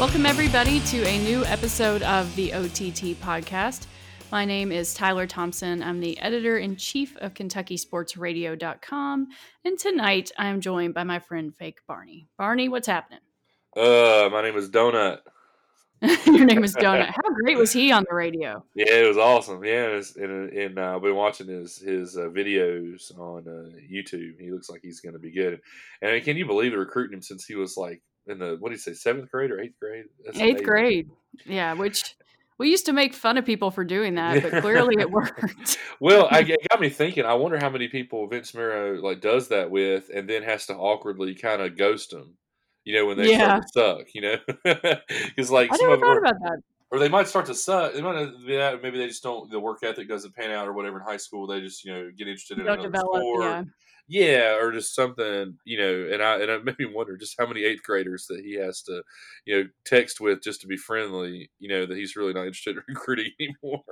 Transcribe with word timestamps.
Welcome, 0.00 0.24
everybody, 0.24 0.80
to 0.80 1.04
a 1.06 1.18
new 1.18 1.44
episode 1.44 2.00
of 2.04 2.34
the 2.34 2.54
OTT 2.54 3.20
podcast. 3.20 3.86
My 4.32 4.46
name 4.46 4.72
is 4.72 4.94
Tyler 4.94 5.26
Thompson. 5.26 5.82
I'm 5.82 6.00
the 6.00 6.18
editor 6.20 6.56
in 6.56 6.76
chief 6.76 7.18
of 7.18 7.34
KentuckySportsRadio.com. 7.34 9.28
And 9.66 9.78
tonight 9.78 10.32
I'm 10.38 10.62
joined 10.62 10.94
by 10.94 11.04
my 11.04 11.18
friend 11.18 11.54
Fake 11.54 11.80
Barney. 11.86 12.28
Barney, 12.38 12.70
what's 12.70 12.86
happening? 12.86 13.20
Uh, 13.76 14.30
my 14.32 14.40
name 14.40 14.56
is 14.56 14.70
Donut. 14.70 15.18
Your 16.24 16.46
name 16.46 16.64
is 16.64 16.74
Donut. 16.74 17.08
How 17.08 17.34
great 17.42 17.58
was 17.58 17.70
he 17.70 17.92
on 17.92 18.06
the 18.08 18.14
radio? 18.14 18.64
Yeah, 18.74 18.94
it 18.94 19.06
was 19.06 19.18
awesome. 19.18 19.62
Yeah, 19.62 20.00
and, 20.16 20.50
and 20.50 20.78
uh, 20.78 20.96
I've 20.96 21.02
been 21.02 21.14
watching 21.14 21.48
his 21.48 21.76
his 21.76 22.16
uh, 22.16 22.30
videos 22.30 23.14
on 23.18 23.46
uh, 23.46 23.76
YouTube. 23.92 24.40
He 24.40 24.50
looks 24.50 24.70
like 24.70 24.80
he's 24.82 25.00
going 25.00 25.12
to 25.12 25.18
be 25.18 25.30
good. 25.30 25.60
And 26.00 26.24
can 26.24 26.38
you 26.38 26.46
believe 26.46 26.70
they're 26.70 26.80
recruiting 26.80 27.18
him 27.18 27.22
since 27.22 27.44
he 27.44 27.54
was 27.54 27.76
like 27.76 28.00
in 28.26 28.38
the 28.38 28.56
what 28.58 28.68
do 28.68 28.74
you 28.74 28.78
say 28.78 28.94
seventh 28.94 29.30
grade 29.30 29.50
or 29.50 29.60
eighth 29.60 29.78
grade? 29.80 30.04
That's 30.24 30.38
eighth 30.38 30.50
amazing. 30.50 30.66
grade. 30.66 31.10
Yeah, 31.46 31.74
which 31.74 32.16
we 32.58 32.70
used 32.70 32.86
to 32.86 32.92
make 32.92 33.14
fun 33.14 33.38
of 33.38 33.44
people 33.44 33.70
for 33.70 33.84
doing 33.84 34.16
that, 34.16 34.42
but 34.42 34.62
clearly 34.62 34.96
it 34.98 35.10
worked. 35.10 35.78
well, 36.00 36.28
I, 36.30 36.40
it 36.40 36.68
got 36.68 36.80
me 36.80 36.88
thinking. 36.88 37.24
I 37.24 37.34
wonder 37.34 37.58
how 37.58 37.70
many 37.70 37.88
people 37.88 38.26
Vince 38.26 38.54
Marrow 38.54 39.00
like 39.00 39.20
does 39.20 39.48
that 39.48 39.70
with, 39.70 40.10
and 40.14 40.28
then 40.28 40.42
has 40.42 40.66
to 40.66 40.74
awkwardly 40.74 41.34
kind 41.34 41.62
of 41.62 41.76
ghost 41.76 42.10
them 42.10 42.36
you 42.84 42.94
know, 42.94 43.06
when 43.06 43.16
they 43.16 43.30
yeah. 43.30 43.60
start 43.60 43.62
to 43.62 43.68
suck, 43.72 44.14
you 44.14 44.22
know, 44.22 44.36
because 44.64 45.50
like 45.50 45.70
I 45.72 45.76
never 45.76 45.98
thought 45.98 46.18
about 46.18 46.40
that. 46.42 46.62
Or 46.92 46.98
they 46.98 47.08
might 47.08 47.28
start 47.28 47.46
to 47.46 47.54
suck. 47.54 47.94
They 47.94 48.02
might 48.02 48.30
be 48.44 48.56
that. 48.56 48.82
Maybe 48.82 48.98
they 48.98 49.06
just 49.06 49.22
don't. 49.22 49.48
The 49.48 49.60
work 49.60 49.78
ethic 49.84 50.08
doesn't 50.08 50.34
pan 50.34 50.50
out, 50.50 50.66
or 50.66 50.72
whatever. 50.72 50.98
In 50.98 51.04
high 51.04 51.18
school, 51.18 51.46
they 51.46 51.60
just 51.60 51.84
you 51.84 51.92
know 51.92 52.10
get 52.10 52.26
interested 52.26 52.58
in 52.58 52.66
another 52.66 52.82
develop, 52.82 53.20
sport. 53.20 53.44
Yeah. 53.44 53.64
Yeah, 54.12 54.56
or 54.60 54.72
just 54.72 54.96
something, 54.96 55.56
you 55.64 55.78
know, 55.78 56.12
and 56.12 56.20
I 56.20 56.40
and 56.40 56.50
it 56.50 56.64
made 56.64 56.78
me 56.80 56.86
wonder 56.86 57.16
just 57.16 57.36
how 57.38 57.46
many 57.46 57.62
eighth 57.62 57.84
graders 57.84 58.26
that 58.26 58.40
he 58.40 58.54
has 58.54 58.82
to, 58.82 59.04
you 59.44 59.56
know, 59.56 59.68
text 59.84 60.20
with 60.20 60.42
just 60.42 60.60
to 60.62 60.66
be 60.66 60.76
friendly, 60.76 61.48
you 61.60 61.68
know, 61.68 61.86
that 61.86 61.96
he's 61.96 62.16
really 62.16 62.32
not 62.32 62.46
interested 62.46 62.76
in 62.76 62.82
recruiting 62.88 63.30
anymore. 63.38 63.84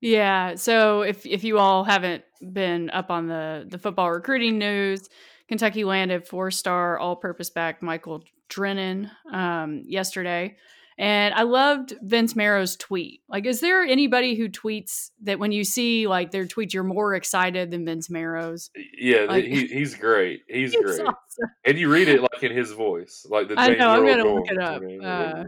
Yeah. 0.00 0.56
So 0.56 1.02
if 1.02 1.24
if 1.24 1.44
you 1.44 1.58
all 1.58 1.84
haven't 1.84 2.24
been 2.52 2.90
up 2.90 3.12
on 3.12 3.28
the 3.28 3.64
the 3.68 3.78
football 3.78 4.10
recruiting 4.10 4.58
news, 4.58 5.08
Kentucky 5.46 5.84
landed 5.84 6.26
four 6.26 6.50
star 6.50 6.98
all 6.98 7.14
purpose 7.14 7.50
back 7.50 7.80
Michael 7.80 8.24
Drennen 8.48 9.08
um, 9.32 9.82
yesterday. 9.86 10.56
And 11.00 11.32
I 11.32 11.44
loved 11.44 11.94
Vince 12.02 12.36
Marrow's 12.36 12.76
tweet. 12.76 13.22
Like, 13.26 13.46
is 13.46 13.60
there 13.60 13.82
anybody 13.82 14.34
who 14.34 14.50
tweets 14.50 15.08
that 15.22 15.38
when 15.38 15.50
you 15.50 15.64
see 15.64 16.06
like 16.06 16.30
their 16.30 16.44
tweets, 16.44 16.74
you're 16.74 16.84
more 16.84 17.14
excited 17.14 17.70
than 17.70 17.86
Vince 17.86 18.10
Marrow's? 18.10 18.68
Yeah, 18.98 19.20
like, 19.22 19.46
he, 19.46 19.66
he's 19.66 19.94
great. 19.94 20.42
He's, 20.46 20.74
he's 20.74 20.84
great. 20.84 21.00
Awesome. 21.00 21.14
And 21.64 21.78
you 21.78 21.90
read 21.90 22.08
it 22.08 22.20
like 22.20 22.42
in 22.42 22.54
his 22.54 22.72
voice, 22.72 23.26
like 23.30 23.48
the. 23.48 23.56
James 23.56 23.68
I 23.70 23.74
know. 23.76 23.88
I'm 23.88 24.04
gonna 24.04 24.34
look 24.34 24.50
it 24.50 24.58
up. 24.58 24.82
Uh, 24.82 25.44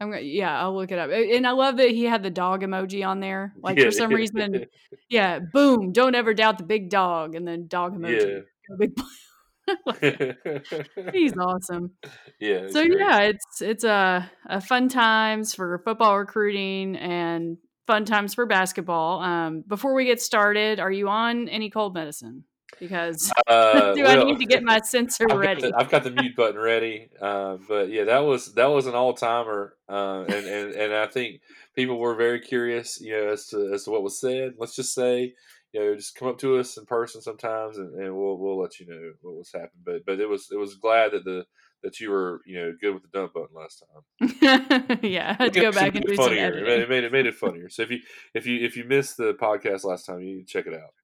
I'm 0.00 0.10
gonna, 0.10 0.22
yeah, 0.22 0.58
I'll 0.58 0.74
look 0.74 0.90
it 0.90 0.98
up. 0.98 1.10
And 1.10 1.46
I 1.46 1.50
love 1.50 1.76
that 1.76 1.90
he 1.90 2.04
had 2.04 2.22
the 2.22 2.30
dog 2.30 2.62
emoji 2.62 3.06
on 3.06 3.20
there. 3.20 3.52
Like 3.60 3.76
yeah. 3.76 3.84
for 3.84 3.90
some 3.90 4.10
reason, 4.10 4.64
yeah, 5.10 5.38
boom! 5.38 5.92
Don't 5.92 6.14
ever 6.14 6.32
doubt 6.32 6.56
the 6.56 6.64
big 6.64 6.88
dog, 6.88 7.34
and 7.34 7.46
then 7.46 7.66
dog 7.66 7.94
emoji. 7.94 8.36
Yeah 8.36 8.40
big 8.78 8.92
he's 11.12 11.36
awesome. 11.38 11.92
Yeah. 12.40 12.68
So 12.68 12.86
great. 12.86 12.98
yeah, 12.98 13.20
it's 13.20 13.62
it's 13.62 13.84
a, 13.84 14.30
a 14.46 14.60
fun 14.60 14.88
times 14.88 15.54
for 15.54 15.80
football 15.84 16.18
recruiting 16.18 16.96
and 16.96 17.58
fun 17.86 18.04
times 18.04 18.34
for 18.34 18.46
basketball. 18.46 19.20
Um, 19.20 19.64
before 19.66 19.94
we 19.94 20.04
get 20.04 20.20
started, 20.20 20.80
are 20.80 20.90
you 20.90 21.08
on 21.08 21.48
any 21.48 21.70
cold 21.70 21.94
medicine? 21.94 22.44
Because 22.78 23.32
uh, 23.46 23.94
do 23.94 24.02
well, 24.02 24.20
I 24.20 24.24
need 24.24 24.38
to 24.38 24.46
get 24.46 24.62
my 24.62 24.80
censor 24.80 25.26
I've 25.30 25.38
ready? 25.38 25.62
Got 25.62 25.70
the, 25.70 25.78
I've 25.78 25.90
got 25.90 26.04
the 26.04 26.10
mute 26.10 26.36
button 26.36 26.60
ready. 26.60 27.08
Uh, 27.20 27.56
but 27.68 27.88
yeah, 27.90 28.04
that 28.04 28.20
was 28.20 28.54
that 28.54 28.66
was 28.66 28.86
an 28.86 28.94
all 28.94 29.14
timer, 29.14 29.74
uh, 29.88 30.24
and, 30.28 30.46
and 30.46 30.74
and 30.74 30.94
I 30.94 31.06
think 31.06 31.40
people 31.74 31.98
were 31.98 32.14
very 32.14 32.40
curious, 32.40 33.00
you 33.00 33.12
know, 33.12 33.28
as 33.28 33.46
to 33.48 33.72
as 33.72 33.84
to 33.84 33.90
what 33.90 34.02
was 34.02 34.20
said. 34.20 34.54
Let's 34.58 34.76
just 34.76 34.94
say 34.94 35.34
you 35.72 35.80
know, 35.80 35.94
just 35.94 36.14
come 36.14 36.28
up 36.28 36.38
to 36.38 36.58
us 36.58 36.76
in 36.76 36.86
person 36.86 37.20
sometimes, 37.20 37.78
and, 37.78 37.94
and 37.94 38.16
we'll 38.16 38.38
we'll 38.38 38.60
let 38.60 38.78
you 38.80 38.86
know 38.86 39.12
what 39.20 39.36
was 39.36 39.50
happening. 39.52 39.82
But 39.84 40.06
but 40.06 40.20
it 40.20 40.28
was 40.28 40.48
it 40.50 40.56
was 40.56 40.74
glad 40.74 41.12
that 41.12 41.24
the 41.24 41.44
that 41.82 42.00
you 42.00 42.10
were 42.10 42.40
you 42.46 42.58
know 42.58 42.72
good 42.80 42.94
with 42.94 43.02
the 43.02 43.08
dump 43.12 43.34
button 43.34 43.54
last 43.54 43.82
time. 43.82 44.98
yeah, 45.02 45.36
I 45.38 45.44
had 45.44 45.52
to 45.52 45.60
go 45.60 45.72
back 45.72 45.94
and 45.94 46.04
do 46.04 46.16
funnier. 46.16 46.52
Some 46.52 46.58
it 46.58 46.66
made, 46.66 46.80
it 46.80 46.88
made 46.88 47.04
it 47.04 47.12
made 47.12 47.26
it 47.26 47.34
funnier. 47.34 47.68
So 47.68 47.82
if 47.82 47.90
you 47.90 47.98
if 48.34 48.46
you 48.46 48.64
if 48.64 48.76
you 48.76 48.84
missed 48.84 49.16
the 49.16 49.34
podcast 49.34 49.84
last 49.84 50.06
time, 50.06 50.20
you 50.20 50.44
check 50.44 50.66
it 50.66 50.74
out. 50.74 50.94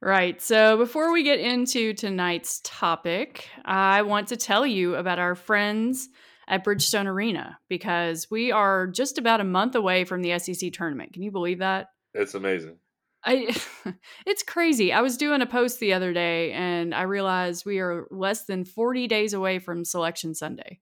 Right. 0.00 0.40
So 0.42 0.76
before 0.76 1.12
we 1.12 1.22
get 1.22 1.40
into 1.40 1.94
tonight's 1.94 2.60
topic, 2.62 3.48
I 3.64 4.02
want 4.02 4.28
to 4.28 4.36
tell 4.36 4.66
you 4.66 4.94
about 4.94 5.18
our 5.18 5.34
friends 5.34 6.08
at 6.48 6.64
Bridgestone 6.64 7.06
Arena 7.06 7.58
because 7.68 8.30
we 8.30 8.52
are 8.52 8.86
just 8.86 9.18
about 9.18 9.40
a 9.40 9.44
month 9.44 9.74
away 9.74 10.04
from 10.04 10.22
the 10.22 10.38
SEC 10.38 10.72
tournament. 10.72 11.12
Can 11.12 11.22
you 11.22 11.30
believe 11.30 11.60
that? 11.60 11.88
It's 12.12 12.34
amazing. 12.34 12.76
I 13.26 13.54
it's 14.26 14.42
crazy. 14.42 14.92
I 14.92 15.02
was 15.02 15.16
doing 15.16 15.42
a 15.42 15.46
post 15.46 15.80
the 15.80 15.92
other 15.92 16.12
day 16.12 16.52
and 16.52 16.94
I 16.94 17.02
realized 17.02 17.66
we 17.66 17.80
are 17.80 18.06
less 18.10 18.44
than 18.44 18.64
40 18.64 19.08
days 19.08 19.34
away 19.34 19.58
from 19.58 19.84
selection 19.84 20.34
Sunday. 20.34 20.80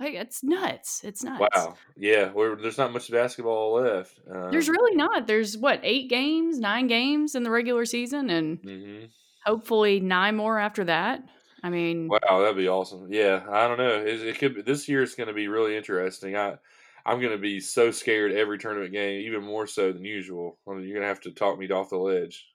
Like 0.00 0.14
it's 0.14 0.42
nuts. 0.42 1.02
It's 1.04 1.22
nuts. 1.22 1.40
Wow. 1.54 1.76
Yeah, 1.96 2.32
there's 2.34 2.78
not 2.78 2.92
much 2.92 3.10
basketball 3.10 3.74
left. 3.74 4.18
Um, 4.28 4.50
there's 4.50 4.68
really 4.68 4.96
not. 4.96 5.28
There's 5.28 5.56
what, 5.56 5.80
8 5.84 6.10
games, 6.10 6.58
9 6.58 6.86
games 6.88 7.36
in 7.36 7.44
the 7.44 7.50
regular 7.50 7.84
season 7.84 8.28
and 8.28 8.60
mm-hmm. 8.60 9.04
hopefully 9.46 10.00
9 10.00 10.34
more 10.34 10.58
after 10.58 10.82
that. 10.84 11.22
I 11.62 11.70
mean, 11.70 12.08
wow, 12.08 12.40
that'd 12.40 12.56
be 12.56 12.68
awesome. 12.68 13.06
Yeah, 13.12 13.44
I 13.48 13.68
don't 13.68 13.78
know. 13.78 14.04
It, 14.04 14.20
it 14.22 14.38
could. 14.40 14.66
This 14.66 14.88
year 14.88 15.00
is 15.00 15.14
going 15.14 15.28
to 15.28 15.32
be 15.32 15.46
really 15.46 15.76
interesting. 15.76 16.36
I 16.36 16.56
I'm 17.04 17.20
going 17.20 17.32
to 17.32 17.38
be 17.38 17.60
so 17.60 17.90
scared 17.90 18.32
every 18.32 18.58
tournament 18.58 18.92
game, 18.92 19.20
even 19.22 19.42
more 19.42 19.66
so 19.66 19.92
than 19.92 20.04
usual. 20.04 20.58
I 20.68 20.72
mean, 20.72 20.84
you're 20.84 20.94
going 20.94 21.02
to 21.02 21.08
have 21.08 21.20
to 21.22 21.32
talk 21.32 21.58
me 21.58 21.68
off 21.70 21.90
the 21.90 21.96
ledge. 21.96 22.46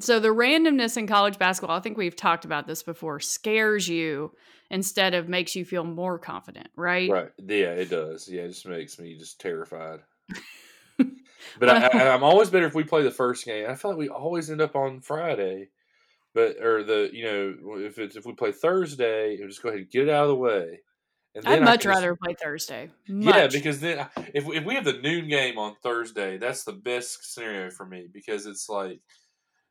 So 0.00 0.20
the 0.20 0.28
randomness 0.28 0.96
in 0.96 1.06
college 1.06 1.38
basketball, 1.38 1.76
I 1.76 1.80
think 1.80 1.96
we've 1.96 2.14
talked 2.14 2.44
about 2.44 2.66
this 2.66 2.82
before, 2.82 3.20
scares 3.20 3.88
you 3.88 4.32
instead 4.70 5.14
of 5.14 5.28
makes 5.28 5.56
you 5.56 5.64
feel 5.64 5.84
more 5.84 6.18
confident, 6.18 6.68
right? 6.76 7.10
Right. 7.10 7.30
Yeah, 7.38 7.72
it 7.72 7.88
does. 7.88 8.28
Yeah, 8.28 8.42
it 8.42 8.48
just 8.48 8.66
makes 8.66 8.98
me 8.98 9.16
just 9.16 9.40
terrified. 9.40 10.00
but 10.98 11.08
well, 11.60 11.90
I, 11.92 12.14
am 12.14 12.22
always 12.22 12.50
better 12.50 12.66
if 12.66 12.74
we 12.74 12.84
play 12.84 13.02
the 13.02 13.10
first 13.10 13.46
game. 13.46 13.68
I 13.68 13.74
feel 13.74 13.92
like 13.92 13.98
we 13.98 14.08
always 14.10 14.50
end 14.50 14.60
up 14.60 14.76
on 14.76 15.00
Friday, 15.00 15.68
but 16.34 16.62
or 16.62 16.82
the 16.82 17.10
you 17.12 17.24
know 17.24 17.78
if 17.78 17.98
it's 17.98 18.14
if 18.14 18.26
we 18.26 18.34
play 18.34 18.52
Thursday, 18.52 19.38
just 19.38 19.62
go 19.62 19.70
ahead 19.70 19.80
and 19.80 19.90
get 19.90 20.08
it 20.08 20.10
out 20.10 20.24
of 20.24 20.28
the 20.28 20.34
way. 20.34 20.80
I'd 21.46 21.62
much 21.62 21.84
rather 21.84 22.16
play 22.16 22.34
Thursday. 22.34 22.90
Much. 23.08 23.34
Yeah, 23.34 23.48
because 23.48 23.80
then 23.80 24.06
if 24.34 24.46
if 24.48 24.64
we 24.64 24.74
have 24.74 24.84
the 24.84 25.00
noon 25.00 25.28
game 25.28 25.58
on 25.58 25.74
Thursday, 25.82 26.38
that's 26.38 26.64
the 26.64 26.72
best 26.72 27.32
scenario 27.32 27.70
for 27.70 27.86
me 27.86 28.06
because 28.12 28.46
it's 28.46 28.68
like 28.68 29.00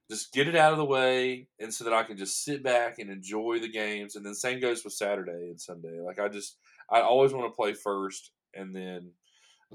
just 0.09 0.31
get 0.31 0.47
it 0.47 0.55
out 0.55 0.71
of 0.71 0.77
the 0.77 0.85
way, 0.85 1.47
and 1.59 1.73
so 1.73 1.83
that 1.83 1.93
I 1.93 2.03
can 2.03 2.17
just 2.17 2.43
sit 2.43 2.63
back 2.63 2.99
and 2.99 3.09
enjoy 3.09 3.59
the 3.59 3.69
games. 3.69 4.15
And 4.15 4.25
then 4.25 4.33
same 4.33 4.59
goes 4.59 4.83
with 4.83 4.93
Saturday 4.93 5.49
and 5.49 5.59
Sunday. 5.59 5.99
Like 5.99 6.19
I 6.19 6.27
just 6.27 6.57
I 6.89 7.01
always 7.01 7.33
want 7.33 7.51
to 7.51 7.55
play 7.55 7.73
first, 7.73 8.31
and 8.53 8.73
then 8.73 9.11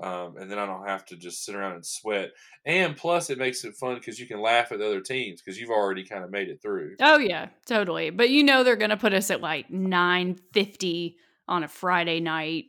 um, 0.00 0.36
and 0.38 0.50
then 0.50 0.58
I 0.58 0.64
don't 0.64 0.88
have 0.88 1.04
to 1.06 1.16
just 1.16 1.44
sit 1.44 1.54
around 1.54 1.75
and 1.75 1.84
sweat. 1.84 2.31
And 2.64 2.97
plus, 2.97 3.28
it 3.28 3.38
makes 3.38 3.64
it 3.64 3.76
fun 3.76 3.97
because 3.97 4.19
you 4.19 4.26
can 4.26 4.41
laugh 4.41 4.72
at 4.72 4.78
the 4.78 4.86
other 4.86 5.02
teams 5.02 5.42
because 5.42 5.60
you've 5.60 5.70
already 5.70 6.04
kind 6.04 6.25
of 6.25 6.31
made 6.31 6.48
it 6.48 6.62
through. 6.62 6.97
Oh 7.00 7.19
yeah, 7.19 7.48
totally. 7.66 8.10
But 8.10 8.31
you 8.31 8.42
know 8.42 8.64
they're 8.64 8.76
going 8.76 8.91
to 8.91 8.97
put 8.97 9.12
us 9.12 9.31
at 9.31 9.42
like 9.42 9.70
nine 9.70 10.38
fifty 10.54 11.16
on 11.52 11.62
a 11.62 11.68
Friday 11.68 12.18
night. 12.18 12.64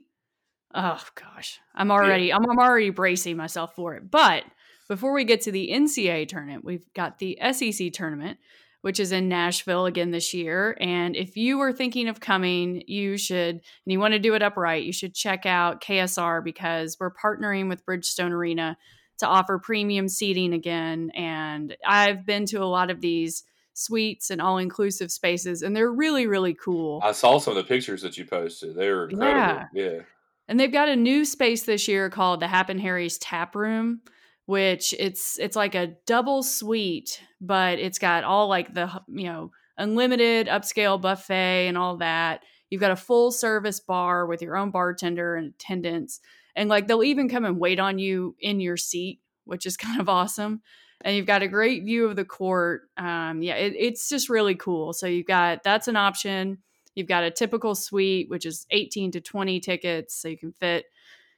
Oh 0.76 1.02
gosh, 1.16 1.60
I'm 1.74 1.90
already 1.90 2.26
yeah. 2.26 2.36
I'm, 2.36 2.50
I'm 2.50 2.60
already 2.60 2.90
bracing 2.90 3.38
myself 3.38 3.76
for 3.76 3.96
it. 3.96 4.12
But 4.12 4.44
before 4.90 5.14
we 5.14 5.24
get 5.24 5.42
to 5.42 5.52
the 5.52 5.70
NCAA 5.72 6.28
tournament, 6.28 6.66
we've 6.66 6.86
got 6.94 7.18
the 7.18 7.40
SEC 7.54 7.94
tournament, 7.94 8.40
which 8.82 9.00
is 9.00 9.14
in 9.14 9.30
Nashville 9.30 9.86
again 9.86 10.12
this 10.12 10.34
year. 10.34 10.76
And 10.82 11.16
if 11.16 11.38
you 11.38 11.62
are 11.62 11.72
thinking 11.72 12.10
of 12.10 12.20
coming, 12.20 12.84
you 12.86 13.18
should, 13.18 13.56
and 13.56 13.62
you 13.92 14.00
want 14.00 14.14
to 14.16 14.20
do 14.20 14.34
it 14.36 14.44
upright, 14.44 14.84
you 14.84 14.92
should 14.92 15.16
check 15.16 15.46
out 15.46 15.82
KSR 15.82 16.44
because 16.44 16.98
we're 17.00 17.14
partnering 17.14 17.70
with 17.70 17.86
Bridgestone 17.86 18.32
Arena 18.32 18.78
to 19.20 19.28
offer 19.28 19.60
premium 19.60 20.10
seating 20.10 20.54
again. 20.54 21.12
And 21.16 21.78
I've 21.88 22.26
been 22.26 22.46
to 22.48 22.58
a 22.58 22.66
lot 22.66 22.92
of 22.92 23.00
these 23.00 23.46
suites 23.74 24.30
and 24.30 24.42
all 24.42 24.58
inclusive 24.58 25.12
spaces, 25.12 25.62
and 25.62 25.76
they're 25.76 25.92
really 25.92 26.28
really 26.28 26.54
cool. 26.54 27.02
I 27.04 27.12
saw 27.12 27.40
some 27.40 27.58
of 27.58 27.64
the 27.64 27.68
pictures 27.68 28.02
that 28.02 28.18
you 28.18 28.26
posted; 28.26 28.76
they 28.76 28.90
were 28.90 29.10
incredible. 29.10 29.68
Yeah, 29.74 29.92
yeah. 29.92 30.00
And 30.48 30.60
they've 30.60 30.72
got 30.72 30.90
a 30.90 30.96
new 30.96 31.26
space 31.26 31.64
this 31.64 31.88
year 31.88 32.10
called 32.10 32.40
the 32.40 32.48
Happen 32.48 32.78
Harry's 32.78 33.18
Tap 33.18 33.56
Room, 33.56 34.02
which 34.46 34.94
it's 35.00 35.40
it's 35.40 35.56
like 35.56 35.76
a 35.76 35.96
double 36.06 36.44
suite, 36.44 37.22
but 37.40 37.80
it's 37.80 38.00
got 38.00 38.24
all 38.24 38.48
like 38.48 38.74
the 38.74 38.90
you 39.08 39.26
know 39.26 39.52
unlimited 39.78 40.48
upscale 40.48 41.00
buffet 41.00 41.68
and 41.68 41.78
all 41.78 41.98
that. 41.98 42.42
You've 42.70 42.82
got 42.82 42.92
a 42.92 42.96
full 42.96 43.32
service 43.32 43.80
bar 43.80 44.26
with 44.26 44.42
your 44.42 44.58
own 44.58 44.72
bartender 44.72 45.36
and 45.36 45.54
attendants, 45.54 46.20
and 46.56 46.70
like 46.70 46.88
they'll 46.88 47.04
even 47.04 47.30
come 47.30 47.46
and 47.46 47.60
wait 47.60 47.80
on 47.80 48.00
you 48.00 48.36
in 48.40 48.60
your 48.60 48.78
seat, 48.78 49.22
which 49.46 49.66
is 49.66 49.78
kind 49.78 50.02
of 50.02 50.10
awesome 50.10 50.62
and 51.04 51.16
you've 51.16 51.28
got 51.28 51.44
a 51.44 51.48
great 51.48 51.84
view 51.84 52.06
of 52.06 52.16
the 52.16 52.26
court. 52.26 52.84
Um, 52.98 53.44
yeah, 53.44 53.56
it, 53.56 53.74
it's 53.78 54.10
just 54.10 54.30
really 54.30 54.56
cool. 54.56 54.94
So 54.94 55.06
you've 55.06 55.28
got 55.28 55.64
that's 55.64 55.88
an 55.88 55.96
option. 55.96 56.60
You've 56.96 57.08
got 57.08 57.24
a 57.24 57.32
typical 57.32 57.76
suite, 57.76 58.30
which 58.30 58.46
is 58.46 58.66
18 58.72 59.12
to 59.12 59.22
20 59.22 59.60
tickets, 59.60 60.16
so 60.16 60.28
you 60.28 60.38
can 60.38 60.54
fit, 60.60 60.86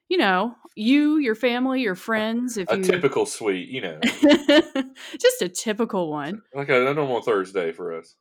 you 0.09 0.17
know, 0.17 0.53
you, 0.75 1.17
your 1.17 1.35
family, 1.35 1.81
your 1.81 1.95
friends. 1.95 2.57
If 2.57 2.69
a 2.69 2.77
you 2.77 2.83
typical 2.83 3.25
suite, 3.25 3.69
you 3.69 3.81
know, 3.81 3.99
just 4.03 5.41
a 5.41 5.47
typical 5.47 6.11
one. 6.11 6.41
like 6.53 6.69
a, 6.69 6.87
a 6.87 6.93
normal 6.93 7.21
Thursday 7.21 7.71
for 7.71 7.97
us. 7.97 8.15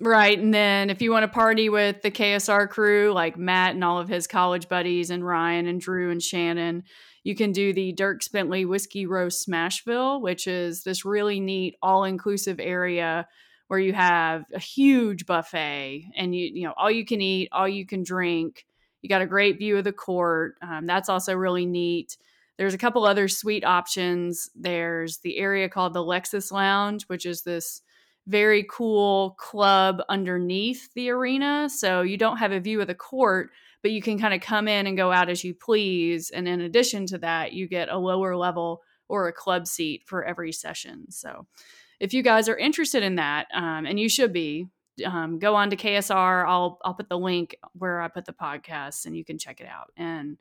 Right. 0.00 0.38
And 0.38 0.52
then 0.52 0.90
if 0.90 1.00
you 1.00 1.10
want 1.10 1.24
to 1.24 1.28
party 1.28 1.68
with 1.68 2.02
the 2.02 2.10
KSR 2.10 2.68
crew, 2.68 3.12
like 3.12 3.38
Matt 3.38 3.74
and 3.74 3.82
all 3.82 3.98
of 3.98 4.08
his 4.08 4.26
college 4.26 4.68
buddies, 4.68 5.10
and 5.10 5.26
Ryan 5.26 5.66
and 5.66 5.80
Drew 5.80 6.10
and 6.10 6.22
Shannon, 6.22 6.84
you 7.26 7.34
can 7.34 7.50
do 7.50 7.72
the 7.72 7.92
Dierks 7.92 8.30
Bentley 8.30 8.64
Whiskey 8.64 9.04
Row's 9.04 9.44
Smashville, 9.44 10.20
which 10.20 10.46
is 10.46 10.84
this 10.84 11.04
really 11.04 11.40
neat 11.40 11.74
all 11.82 12.04
inclusive 12.04 12.60
area 12.60 13.26
where 13.66 13.80
you 13.80 13.92
have 13.94 14.44
a 14.54 14.60
huge 14.60 15.26
buffet 15.26 16.04
and 16.16 16.36
you, 16.36 16.48
you 16.54 16.62
know, 16.62 16.74
all 16.76 16.88
you 16.88 17.04
can 17.04 17.20
eat, 17.20 17.48
all 17.50 17.66
you 17.66 17.84
can 17.84 18.04
drink. 18.04 18.64
You 19.02 19.08
got 19.08 19.22
a 19.22 19.26
great 19.26 19.58
view 19.58 19.76
of 19.76 19.82
the 19.82 19.92
court. 19.92 20.54
Um, 20.62 20.86
that's 20.86 21.08
also 21.08 21.34
really 21.34 21.66
neat. 21.66 22.16
There's 22.58 22.74
a 22.74 22.78
couple 22.78 23.04
other 23.04 23.26
suite 23.26 23.64
options. 23.64 24.48
There's 24.54 25.18
the 25.18 25.38
area 25.38 25.68
called 25.68 25.94
the 25.94 26.04
Lexus 26.04 26.52
Lounge, 26.52 27.06
which 27.08 27.26
is 27.26 27.42
this 27.42 27.82
very 28.28 28.64
cool 28.70 29.30
club 29.30 30.00
underneath 30.08 30.94
the 30.94 31.10
arena. 31.10 31.68
So 31.70 32.02
you 32.02 32.18
don't 32.18 32.36
have 32.36 32.52
a 32.52 32.60
view 32.60 32.80
of 32.80 32.86
the 32.86 32.94
court, 32.94 33.50
but 33.82 33.90
you 33.90 34.02
can 34.02 34.18
kind 34.18 34.34
of 34.34 34.40
come 34.40 34.68
in 34.68 34.86
and 34.86 34.96
go 34.96 35.12
out 35.12 35.28
as 35.28 35.44
you 35.44 35.54
please. 35.54 36.30
And 36.30 36.48
in 36.48 36.60
addition 36.60 37.06
to 37.06 37.18
that, 37.18 37.52
you 37.52 37.68
get 37.68 37.88
a 37.88 37.98
lower 37.98 38.36
level 38.36 38.82
or 39.08 39.28
a 39.28 39.32
club 39.32 39.66
seat 39.66 40.02
for 40.06 40.24
every 40.24 40.52
session. 40.52 41.10
So 41.10 41.46
if 42.00 42.12
you 42.12 42.22
guys 42.22 42.48
are 42.48 42.56
interested 42.56 43.02
in 43.02 43.16
that, 43.16 43.46
um, 43.54 43.86
and 43.86 43.98
you 43.98 44.08
should 44.08 44.32
be, 44.32 44.68
um, 45.04 45.38
go 45.38 45.54
on 45.54 45.70
to 45.70 45.76
KSR. 45.76 46.46
I'll 46.46 46.78
I'll 46.84 46.94
put 46.94 47.08
the 47.08 47.18
link 47.18 47.56
where 47.74 48.00
I 48.00 48.08
put 48.08 48.24
the 48.24 48.32
podcast, 48.32 49.06
and 49.06 49.16
you 49.16 49.24
can 49.24 49.38
check 49.38 49.60
it 49.60 49.66
out. 49.66 49.92
And 49.96 50.38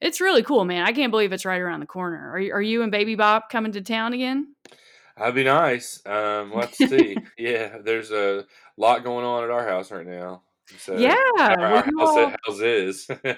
it's 0.00 0.20
really 0.20 0.42
cool, 0.42 0.64
man. 0.64 0.84
I 0.84 0.92
can't 0.92 1.10
believe 1.10 1.32
it's 1.32 1.44
right 1.44 1.60
around 1.60 1.80
the 1.80 1.86
corner. 1.86 2.30
Are 2.30 2.38
you, 2.38 2.52
are 2.52 2.62
you 2.62 2.82
and 2.82 2.92
Baby 2.92 3.16
Bop 3.16 3.50
coming 3.50 3.72
to 3.72 3.80
town 3.80 4.12
again? 4.12 4.54
That'd 5.16 5.34
be 5.34 5.44
nice. 5.44 6.00
Um, 6.06 6.52
let's 6.54 6.78
see. 6.78 7.16
yeah, 7.38 7.78
there's 7.84 8.10
a 8.10 8.46
lot 8.76 9.04
going 9.04 9.26
on 9.26 9.44
at 9.44 9.50
our 9.50 9.66
house 9.66 9.90
right 9.90 10.06
now. 10.06 10.42
So 10.78 10.96
yeah, 10.96 11.14
our, 11.38 11.56
will 11.58 11.64
our 11.64 11.84
you 11.86 11.98
house, 11.98 12.38
all- 12.48 12.60
is. 12.60 13.06
yeah. 13.24 13.36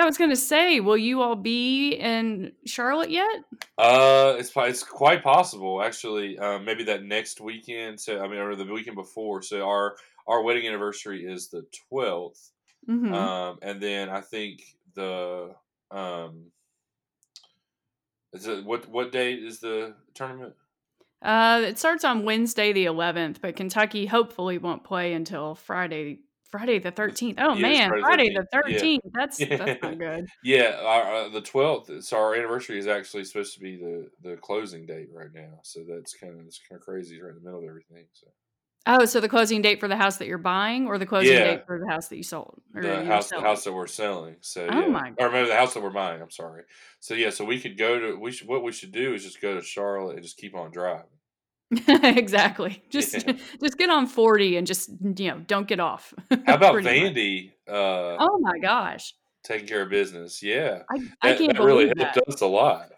I 0.00 0.04
was 0.04 0.18
gonna 0.18 0.36
say, 0.36 0.80
will 0.80 0.96
you 0.96 1.22
all 1.22 1.36
be 1.36 1.92
in 1.92 2.52
Charlotte 2.64 3.10
yet? 3.10 3.44
Uh, 3.78 4.36
it's 4.38 4.52
it's 4.54 4.82
quite 4.82 5.22
possible 5.22 5.82
actually. 5.82 6.38
Um, 6.38 6.64
maybe 6.64 6.84
that 6.84 7.04
next 7.04 7.40
weekend. 7.40 8.00
So 8.00 8.20
I 8.20 8.28
mean, 8.28 8.38
or 8.38 8.54
the 8.54 8.64
weekend 8.64 8.96
before. 8.96 9.42
So 9.42 9.66
our 9.66 9.96
our 10.26 10.42
wedding 10.42 10.66
anniversary 10.66 11.24
is 11.24 11.48
the 11.48 11.64
12th 11.92 12.50
hmm 12.86 13.12
um, 13.12 13.58
and 13.62 13.80
then 13.80 14.08
I 14.08 14.20
think 14.20 14.62
the 14.94 15.54
um, 15.90 16.46
is 18.32 18.46
it 18.46 18.64
what 18.64 18.88
what 18.88 19.12
date 19.12 19.42
is 19.42 19.60
the 19.60 19.94
tournament? 20.14 20.54
Uh, 21.22 21.62
it 21.64 21.78
starts 21.78 22.04
on 22.04 22.24
Wednesday 22.24 22.72
the 22.72 22.84
11th, 22.84 23.40
but 23.40 23.56
Kentucky 23.56 24.06
hopefully 24.06 24.58
won't 24.58 24.84
play 24.84 25.14
until 25.14 25.54
Friday. 25.54 26.20
Friday 26.50 26.78
the 26.78 26.92
13th. 26.92 27.34
Oh 27.38 27.54
Yeah, 27.54 27.62
man, 27.62 27.88
Friday 27.88 28.00
Friday 28.00 28.30
the 28.34 28.42
the 28.42 28.46
13th. 28.54 29.00
13th. 29.00 29.00
That's 29.12 29.46
that's 29.56 29.74
not 29.82 29.98
good. 29.98 30.26
Yeah, 30.42 30.80
our, 30.84 31.14
uh, 31.14 31.28
the 31.28 31.40
twelfth. 31.40 32.04
So 32.04 32.16
our 32.18 32.34
anniversary 32.34 32.78
is 32.78 32.86
actually 32.86 33.24
supposed 33.24 33.54
to 33.54 33.60
be 33.60 33.76
the 33.76 34.10
the 34.22 34.36
closing 34.36 34.86
date 34.86 35.08
right 35.12 35.32
now. 35.32 35.60
So 35.62 35.84
that's 35.88 36.14
kind 36.14 36.38
of 36.40 36.46
it's 36.46 36.60
kind 36.68 36.78
of 36.80 36.84
crazy 36.84 37.20
right 37.20 37.30
in 37.30 37.36
the 37.36 37.40
middle 37.42 37.60
of 37.60 37.68
everything. 37.68 38.06
So 38.12 38.28
Oh, 38.88 39.04
so 39.04 39.20
the 39.20 39.28
closing 39.28 39.62
date 39.62 39.80
for 39.80 39.88
the 39.88 39.96
house 39.96 40.18
that 40.18 40.28
you're 40.28 40.38
buying, 40.38 40.86
or 40.86 40.96
the 40.96 41.06
closing 41.06 41.34
Yeah. 41.34 41.42
date 41.42 41.66
for 41.66 41.80
the 41.80 41.88
house 41.90 42.06
that 42.08 42.16
you 42.16 42.22
sold, 42.22 42.62
the 42.72 43.04
house 43.04 43.30
the 43.30 43.40
house 43.40 43.64
that 43.64 43.72
we're 43.72 43.88
selling. 43.88 44.36
So 44.42 44.66
Oh 44.68 44.74
yeah, 44.80 44.86
my 44.88 45.12
or 45.18 45.30
maybe 45.30 45.48
the 45.48 45.56
house 45.56 45.74
that 45.74 45.82
we're 45.82 45.90
buying. 45.90 46.22
I'm 46.22 46.30
sorry. 46.30 46.62
So 47.00 47.14
yeah, 47.14 47.30
so 47.30 47.44
we 47.44 47.60
could 47.60 47.76
go 47.76 47.98
to 47.98 48.16
we 48.16 48.30
should 48.30 48.46
what 48.46 48.62
we 48.62 48.70
should 48.72 48.92
do 48.92 49.14
is 49.14 49.24
just 49.24 49.40
go 49.40 49.54
to 49.54 49.62
Charlotte 49.62 50.14
and 50.14 50.22
just 50.22 50.36
keep 50.36 50.54
on 50.54 50.70
driving. 50.70 51.15
exactly. 51.88 52.82
Just 52.90 53.26
Yeah. 53.26 53.34
just 53.62 53.78
get 53.78 53.90
on 53.90 54.06
40 54.06 54.56
and 54.56 54.66
just 54.66 54.90
you 55.16 55.30
know 55.30 55.40
don't 55.46 55.66
get 55.66 55.80
off. 55.80 56.14
How 56.46 56.54
about. 56.54 56.74
Vandy 56.76 57.50
uh, 57.68 58.16
Oh 58.18 58.38
my 58.40 58.58
gosh, 58.58 59.14
taking 59.42 59.66
care 59.66 59.82
of 59.82 59.90
business? 59.90 60.42
Yeah, 60.42 60.82
I, 60.90 60.98
I 61.22 61.34
can't 61.34 61.56
that 61.56 61.62
really 61.62 61.86
believe 61.86 62.12
helped 62.12 62.28
us 62.28 62.40
a 62.40 62.46
lot. 62.46 62.92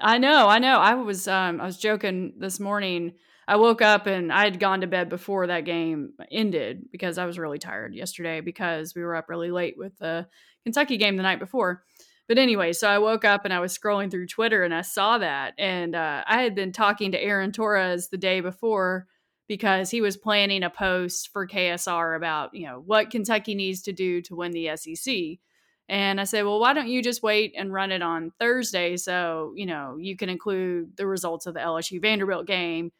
I 0.00 0.18
know, 0.18 0.48
I 0.48 0.58
know. 0.58 0.78
I 0.78 0.94
was 0.94 1.28
um 1.28 1.60
I 1.60 1.66
was 1.66 1.78
joking 1.78 2.34
this 2.38 2.60
morning. 2.60 3.14
I 3.48 3.56
woke 3.56 3.82
up 3.82 4.06
and 4.06 4.32
I 4.32 4.44
had 4.44 4.60
gone 4.60 4.82
to 4.82 4.86
bed 4.86 5.08
before 5.08 5.48
that 5.48 5.64
game 5.64 6.12
ended 6.30 6.88
because 6.92 7.18
I 7.18 7.24
was 7.24 7.38
really 7.38 7.58
tired 7.58 7.94
yesterday 7.94 8.40
because 8.40 8.94
we 8.94 9.02
were 9.02 9.16
up 9.16 9.28
really 9.28 9.50
late 9.50 9.76
with 9.76 9.98
the 9.98 10.28
Kentucky 10.62 10.98
game 10.98 11.16
the 11.16 11.22
night 11.22 11.40
before. 11.40 11.84
But 12.30 12.38
anyway, 12.38 12.72
so 12.74 12.88
I 12.88 12.98
woke 12.98 13.24
up 13.24 13.44
and 13.44 13.52
I 13.52 13.58
was 13.58 13.76
scrolling 13.76 14.08
through 14.08 14.28
Twitter 14.28 14.62
and 14.62 14.72
I 14.72 14.82
saw 14.82 15.18
that. 15.18 15.52
And 15.58 15.96
uh, 15.96 16.22
I 16.24 16.42
had 16.42 16.54
been 16.54 16.70
talking 16.70 17.10
to 17.10 17.20
Aaron 17.20 17.50
Torres 17.50 18.06
the 18.08 18.18
day 18.18 18.40
before 18.40 19.08
because 19.48 19.90
he 19.90 20.00
was 20.00 20.16
planning 20.16 20.62
a 20.62 20.70
post 20.70 21.30
for 21.32 21.48
KSR 21.48 22.16
about, 22.16 22.54
you 22.54 22.68
know, 22.68 22.84
what 22.86 23.10
Kentucky 23.10 23.56
needs 23.56 23.82
to 23.82 23.92
do 23.92 24.22
to 24.22 24.36
win 24.36 24.52
the 24.52 24.70
SEC. 24.76 25.40
And 25.88 26.20
I 26.20 26.22
said, 26.22 26.44
well, 26.44 26.60
why 26.60 26.72
don't 26.72 26.86
you 26.86 27.02
just 27.02 27.20
wait 27.20 27.54
and 27.58 27.72
run 27.72 27.90
it 27.90 28.00
on 28.00 28.30
Thursday 28.38 28.96
so, 28.96 29.52
you 29.56 29.66
know, 29.66 29.96
you 29.98 30.16
can 30.16 30.28
include 30.28 30.96
the 30.96 31.08
results 31.08 31.46
of 31.46 31.54
the 31.54 31.60
LSU 31.60 32.00
Vanderbilt 32.00 32.46
game. 32.46 32.92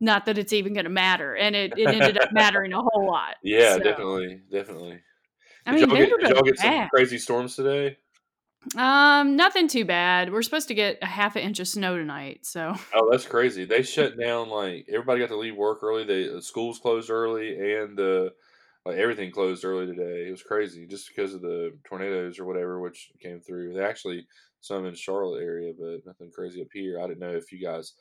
Not 0.00 0.24
that 0.24 0.38
it's 0.38 0.54
even 0.54 0.72
going 0.72 0.84
to 0.84 0.90
matter. 0.90 1.36
And 1.36 1.54
it, 1.54 1.74
it 1.76 1.88
ended 1.88 2.16
up 2.16 2.32
mattering 2.32 2.72
a 2.72 2.80
whole 2.80 3.06
lot. 3.06 3.34
Yeah, 3.42 3.74
So, 3.74 3.80
definitely, 3.80 4.40
definitely. 4.50 5.00
I 5.66 5.72
Did 5.72 5.90
mean, 5.90 5.90
y'all 5.90 6.06
get, 6.06 6.20
did 6.20 6.30
y'all 6.30 6.42
get 6.42 6.58
some 6.58 6.70
bad. 6.70 6.88
crazy 6.88 7.18
storms 7.18 7.54
today? 7.54 7.98
Um, 8.76 9.36
nothing 9.36 9.68
too 9.68 9.84
bad. 9.84 10.32
We're 10.32 10.42
supposed 10.42 10.68
to 10.68 10.74
get 10.74 10.98
a 11.00 11.06
half 11.06 11.36
an 11.36 11.42
inch 11.42 11.60
of 11.60 11.68
snow 11.68 11.96
tonight. 11.96 12.44
So, 12.44 12.74
Oh, 12.94 13.08
that's 13.10 13.26
crazy. 13.26 13.64
They 13.64 13.82
shut 13.82 14.18
down 14.18 14.48
like 14.48 14.86
everybody 14.88 15.20
got 15.20 15.28
to 15.28 15.36
leave 15.36 15.56
work 15.56 15.82
early. 15.82 16.04
The 16.04 16.42
schools 16.42 16.78
closed 16.78 17.10
early 17.10 17.54
and 17.76 17.98
uh 17.98 18.30
like 18.84 18.96
everything 18.96 19.30
closed 19.30 19.64
early 19.64 19.86
today. 19.86 20.26
It 20.28 20.30
was 20.30 20.42
crazy 20.42 20.86
just 20.86 21.08
because 21.08 21.34
of 21.34 21.40
the 21.42 21.76
tornadoes 21.84 22.38
or 22.38 22.44
whatever 22.46 22.80
which 22.80 23.10
came 23.20 23.40
through. 23.40 23.74
They 23.74 23.84
actually 23.84 24.26
some 24.60 24.86
in 24.86 24.94
Charlotte 24.94 25.42
area, 25.42 25.72
but 25.78 26.04
nothing 26.04 26.30
crazy 26.34 26.60
up 26.60 26.68
here. 26.72 27.00
I 27.00 27.06
didn't 27.06 27.20
know 27.20 27.34
if 27.36 27.52
you 27.52 27.60
guys 27.60 27.94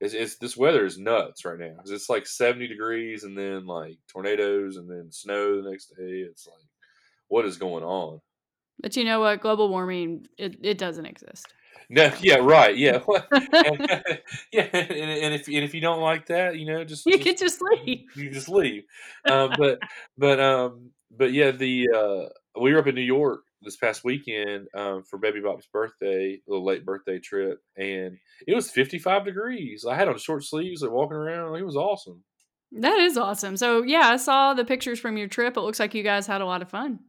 it's, 0.00 0.14
it's 0.14 0.36
this 0.36 0.56
weather 0.56 0.84
is 0.84 0.98
nuts 0.98 1.44
right 1.44 1.58
now 1.58 1.76
it's 1.84 2.08
like 2.10 2.26
70 2.26 2.66
degrees 2.66 3.22
and 3.22 3.38
then 3.38 3.66
like 3.66 3.98
tornadoes 4.08 4.76
and 4.76 4.90
then 4.90 5.10
snow 5.10 5.62
the 5.62 5.70
next 5.70 5.86
day. 5.96 6.24
It's 6.28 6.46
like 6.46 6.66
what 7.28 7.44
is 7.46 7.56
going 7.56 7.84
on? 7.84 8.20
But 8.82 8.96
you 8.96 9.04
know 9.04 9.20
what? 9.20 9.40
Global 9.40 9.68
warming, 9.68 10.26
it, 10.36 10.56
it 10.62 10.78
doesn't 10.78 11.06
exist. 11.06 11.46
No, 11.88 12.10
yeah, 12.22 12.36
right, 12.36 12.76
yeah, 12.76 13.00
and, 13.30 13.80
yeah, 14.52 14.68
and, 14.72 14.90
and 14.90 15.34
if 15.34 15.46
and 15.46 15.58
if 15.58 15.74
you 15.74 15.80
don't 15.80 16.00
like 16.00 16.26
that, 16.26 16.58
you 16.58 16.64
know, 16.64 16.84
just 16.84 17.04
you 17.04 17.18
just 17.18 17.24
can 17.24 17.36
just 17.36 17.60
leave. 17.60 18.04
you 18.16 18.30
just 18.30 18.48
leave. 18.48 18.84
Um, 19.28 19.52
but 19.58 19.78
but 20.18 20.40
um 20.40 20.90
but 21.10 21.32
yeah, 21.32 21.50
the 21.50 21.88
uh, 21.94 22.60
we 22.60 22.72
were 22.72 22.78
up 22.78 22.86
in 22.86 22.94
New 22.94 23.02
York 23.02 23.42
this 23.60 23.76
past 23.76 24.04
weekend 24.04 24.68
um, 24.74 25.02
for 25.02 25.18
Baby 25.18 25.40
Bop's 25.40 25.66
birthday, 25.66 26.34
a 26.34 26.50
little 26.50 26.64
late 26.64 26.86
birthday 26.86 27.18
trip, 27.18 27.58
and 27.76 28.16
it 28.46 28.54
was 28.54 28.70
fifty 28.70 28.98
five 28.98 29.24
degrees. 29.24 29.84
I 29.88 29.94
had 29.94 30.08
on 30.08 30.16
short 30.18 30.44
sleeves 30.44 30.82
and 30.82 30.92
walking 30.92 31.16
around. 31.16 31.56
It 31.56 31.64
was 31.64 31.76
awesome. 31.76 32.22
That 32.72 32.98
is 33.00 33.18
awesome. 33.18 33.58
So, 33.58 33.82
yeah, 33.82 34.08
I 34.08 34.16
saw 34.16 34.54
the 34.54 34.64
pictures 34.64 34.98
from 34.98 35.18
your 35.18 35.28
trip. 35.28 35.58
It 35.58 35.60
looks 35.60 35.78
like 35.78 35.94
you 35.94 36.02
guys 36.02 36.26
had 36.26 36.40
a 36.40 36.46
lot 36.46 36.62
of 36.62 36.70
fun. 36.70 37.00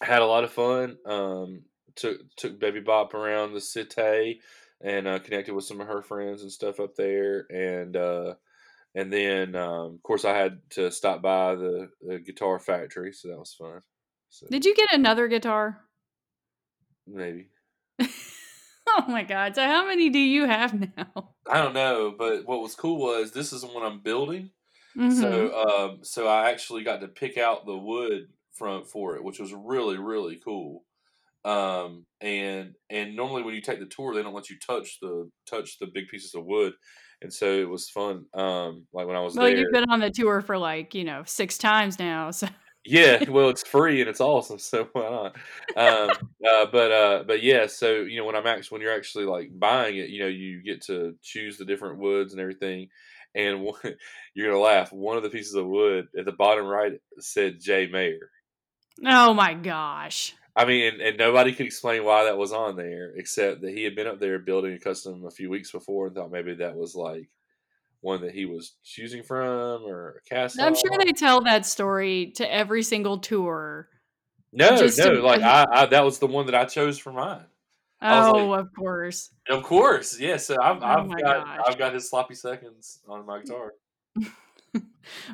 Had 0.00 0.22
a 0.22 0.26
lot 0.26 0.44
of 0.44 0.52
fun. 0.52 0.98
Um, 1.06 1.62
took 1.94 2.18
took 2.36 2.58
Baby 2.60 2.80
Bop 2.80 3.14
around 3.14 3.52
the 3.52 3.60
city 3.60 4.40
and 4.82 5.08
uh, 5.08 5.18
connected 5.18 5.54
with 5.54 5.64
some 5.64 5.80
of 5.80 5.86
her 5.88 6.02
friends 6.02 6.42
and 6.42 6.52
stuff 6.52 6.80
up 6.80 6.94
there, 6.96 7.46
and 7.50 7.96
uh, 7.96 8.34
and 8.94 9.12
then 9.12 9.54
um, 9.54 9.94
of 9.94 10.02
course 10.02 10.24
I 10.24 10.36
had 10.36 10.60
to 10.70 10.90
stop 10.90 11.22
by 11.22 11.54
the, 11.54 11.88
the 12.06 12.18
guitar 12.18 12.58
factory, 12.58 13.12
so 13.12 13.28
that 13.28 13.38
was 13.38 13.54
fun. 13.54 13.82
So 14.28 14.46
Did 14.50 14.64
you 14.64 14.74
get 14.74 14.92
another 14.92 15.28
guitar? 15.28 15.82
maybe 17.08 17.46
oh 18.88 19.04
my 19.06 19.22
God. 19.22 19.54
So, 19.54 19.64
how 19.64 19.86
many 19.86 20.10
do 20.10 20.18
you 20.18 20.44
have 20.46 20.74
now? 20.74 21.34
I 21.48 21.62
don't 21.62 21.72
know, 21.74 22.14
but 22.18 22.46
what 22.46 22.60
was 22.60 22.74
cool 22.74 22.98
was 22.98 23.30
this 23.30 23.52
is 23.52 23.60
the 23.60 23.68
one 23.68 23.84
I'm 23.84 24.00
building. 24.00 24.50
Mhm. 24.96 25.12
So 25.20 25.68
um, 25.68 25.98
so 26.02 26.26
I 26.26 26.50
actually 26.50 26.82
got 26.82 27.00
to 27.00 27.08
pick 27.08 27.38
out 27.38 27.66
the 27.66 27.76
wood 27.76 28.28
from 28.56 28.84
for 28.84 29.16
it, 29.16 29.24
which 29.24 29.38
was 29.38 29.52
really 29.52 29.98
really 29.98 30.40
cool. 30.44 30.84
Um, 31.44 32.06
and 32.20 32.74
and 32.90 33.14
normally 33.14 33.42
when 33.42 33.54
you 33.54 33.60
take 33.60 33.78
the 33.78 33.86
tour, 33.86 34.14
they 34.14 34.22
don't 34.22 34.34
let 34.34 34.50
you 34.50 34.56
touch 34.58 34.98
the 35.00 35.30
touch 35.48 35.78
the 35.78 35.86
big 35.86 36.08
pieces 36.08 36.34
of 36.34 36.44
wood, 36.44 36.72
and 37.22 37.32
so 37.32 37.46
it 37.46 37.68
was 37.68 37.88
fun. 37.88 38.26
Um, 38.34 38.86
like 38.92 39.06
when 39.06 39.16
I 39.16 39.20
was 39.20 39.36
well, 39.36 39.46
there, 39.46 39.56
you've 39.56 39.72
been 39.72 39.88
on 39.90 40.00
the 40.00 40.10
tour 40.10 40.40
for 40.40 40.58
like, 40.58 40.94
you 40.94 41.04
know, 41.04 41.22
six 41.24 41.58
times 41.58 41.98
now. 41.98 42.30
So, 42.46 42.48
yeah, 42.88 43.28
well, 43.28 43.48
it's 43.48 43.66
free 43.66 44.00
and 44.00 44.08
it's 44.08 44.20
awesome, 44.20 44.58
so 44.60 44.88
why 44.92 45.10
not? 45.10 45.36
Um, 45.76 46.10
uh, 46.48 46.66
but 46.70 46.92
uh, 46.92 47.24
but 47.26 47.42
yeah, 47.42 47.66
so 47.66 47.96
you 47.96 48.16
know 48.16 48.24
when 48.24 48.36
I'm 48.36 48.46
actually 48.46 48.76
when 48.76 48.82
you're 48.82 48.94
actually 48.94 49.24
like 49.24 49.50
buying 49.58 49.96
it, 49.96 50.10
you 50.10 50.20
know 50.20 50.28
you 50.28 50.62
get 50.62 50.82
to 50.82 51.16
choose 51.20 51.58
the 51.58 51.64
different 51.64 51.98
woods 51.98 52.32
and 52.32 52.40
everything, 52.40 52.88
and 53.34 53.60
one, 53.62 53.74
you're 54.34 54.48
gonna 54.48 54.62
laugh. 54.62 54.92
One 54.92 55.16
of 55.16 55.24
the 55.24 55.30
pieces 55.30 55.54
of 55.54 55.66
wood 55.66 56.06
at 56.16 56.26
the 56.26 56.32
bottom 56.32 56.64
right 56.64 56.92
said 57.18 57.60
Jay 57.60 57.88
Mayer. 57.88 58.30
Oh 59.04 59.34
my 59.34 59.54
gosh. 59.54 60.34
I 60.54 60.64
mean, 60.64 60.94
and, 60.94 61.02
and, 61.02 61.18
nobody 61.18 61.52
could 61.52 61.66
explain 61.66 62.02
why 62.04 62.24
that 62.24 62.38
was 62.38 62.52
on 62.52 62.76
there 62.76 63.12
except 63.16 63.60
that 63.60 63.72
he 63.72 63.84
had 63.84 63.94
been 63.94 64.06
up 64.06 64.18
there 64.18 64.38
building 64.38 64.72
a 64.72 64.78
custom 64.78 65.26
a 65.26 65.30
few 65.30 65.50
weeks 65.50 65.70
before 65.70 66.06
and 66.06 66.16
thought 66.16 66.30
maybe 66.30 66.54
that 66.54 66.74
was 66.74 66.94
like 66.94 67.28
one 68.00 68.22
that 68.22 68.32
he 68.32 68.46
was 68.46 68.74
choosing 68.82 69.22
from 69.22 69.82
or 69.84 70.22
a 70.24 70.28
cast. 70.28 70.60
I'm 70.60 70.74
sure 70.74 70.96
they 71.04 71.12
tell 71.12 71.42
that 71.42 71.66
story 71.66 72.32
to 72.36 72.52
every 72.52 72.82
single 72.82 73.18
tour. 73.18 73.88
No, 74.52 74.76
no, 74.76 74.88
to, 74.88 75.22
like 75.22 75.42
I, 75.42 75.66
I, 75.70 75.86
that 75.86 76.04
was 76.04 76.18
the 76.18 76.26
one 76.26 76.46
that 76.46 76.54
I 76.54 76.64
chose 76.64 76.98
for 76.98 77.12
mine. 77.12 77.44
Oh, 78.00 78.32
like, 78.32 78.60
of 78.60 78.74
course. 78.74 79.30
Of 79.48 79.62
course, 79.62 80.18
yes. 80.18 80.48
Yeah, 80.48 80.56
so 80.56 80.62
I've, 80.62 80.82
oh 80.82 80.86
I've 80.86 81.08
got 81.10 81.46
gosh. 81.46 81.60
I've 81.66 81.78
got 81.78 81.94
his 81.94 82.08
sloppy 82.08 82.34
seconds 82.34 83.00
on 83.08 83.26
my 83.26 83.40
guitar. 83.40 83.74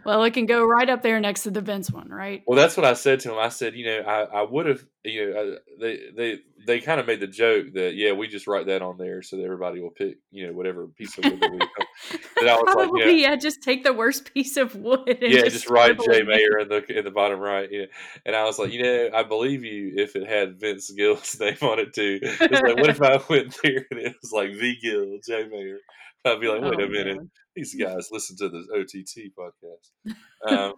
well, 0.04 0.22
it 0.24 0.34
can 0.34 0.46
go 0.46 0.64
right 0.64 0.88
up 0.88 1.02
there 1.02 1.20
next 1.20 1.42
to 1.44 1.50
the 1.50 1.60
Vince 1.60 1.90
one, 1.90 2.08
right? 2.08 2.42
Well, 2.46 2.56
that's 2.56 2.76
what 2.76 2.86
I 2.86 2.94
said 2.94 3.20
to 3.20 3.32
him. 3.32 3.38
I 3.38 3.48
said, 3.48 3.74
you 3.74 3.86
know, 3.86 4.00
I, 4.00 4.22
I 4.22 4.42
would 4.42 4.66
have, 4.66 4.84
you 5.04 5.30
know, 5.30 5.40
I, 5.40 5.56
they 5.80 6.00
they 6.16 6.38
they 6.66 6.80
kind 6.80 7.00
of 7.00 7.06
made 7.06 7.20
the 7.20 7.26
joke 7.26 7.72
that 7.74 7.94
yeah, 7.94 8.12
we 8.12 8.28
just 8.28 8.46
write 8.46 8.66
that 8.66 8.82
on 8.82 8.98
there 8.98 9.22
so 9.22 9.36
that 9.36 9.44
everybody 9.44 9.80
will 9.80 9.90
pick, 9.90 10.18
you 10.30 10.46
know, 10.46 10.52
whatever 10.52 10.86
piece 10.86 11.16
of 11.18 11.24
wood 11.24 11.40
that 11.40 11.50
we. 11.50 11.58
and 12.40 12.48
I 12.48 12.54
was 12.54 12.62
Probably, 12.64 13.02
like, 13.02 13.10
yeah, 13.10 13.30
yeah, 13.30 13.36
just 13.36 13.62
take 13.62 13.84
the 13.84 13.92
worst 13.92 14.32
piece 14.34 14.56
of 14.56 14.74
wood. 14.74 15.18
yeah, 15.20 15.42
just, 15.42 15.50
just 15.50 15.70
write 15.70 15.98
Jay 15.98 16.22
Mayer 16.22 16.58
in 16.60 16.68
the 16.68 16.98
in 16.98 17.04
the 17.04 17.10
bottom 17.10 17.40
right. 17.40 17.68
Yeah, 17.70 17.86
and 18.24 18.36
I 18.36 18.44
was 18.44 18.58
like, 18.58 18.72
you 18.72 18.82
know, 18.82 19.10
I 19.14 19.22
believe 19.22 19.64
you 19.64 19.94
if 19.96 20.16
it 20.16 20.28
had 20.28 20.60
Vince 20.60 20.90
Gill's 20.90 21.36
name 21.40 21.56
on 21.62 21.78
it 21.78 21.94
too. 21.94 22.18
It's 22.22 22.40
like, 22.40 22.76
what 22.76 22.90
if 22.90 23.02
I 23.02 23.20
went 23.28 23.56
there 23.62 23.86
and 23.90 24.00
it 24.00 24.16
was 24.20 24.32
like 24.32 24.50
V 24.50 24.78
Gill, 24.80 25.18
Jay 25.26 25.48
Mayer? 25.48 25.78
I'd 26.24 26.40
be 26.40 26.48
like, 26.48 26.62
wait 26.62 26.80
oh, 26.80 26.84
a 26.84 26.88
minute, 26.88 27.16
man. 27.16 27.30
these 27.54 27.74
guys 27.80 28.08
listen 28.10 28.36
to 28.36 28.48
the 28.48 28.66
OTT 28.74 29.32
podcast. 29.36 30.14
Um, 30.44 30.72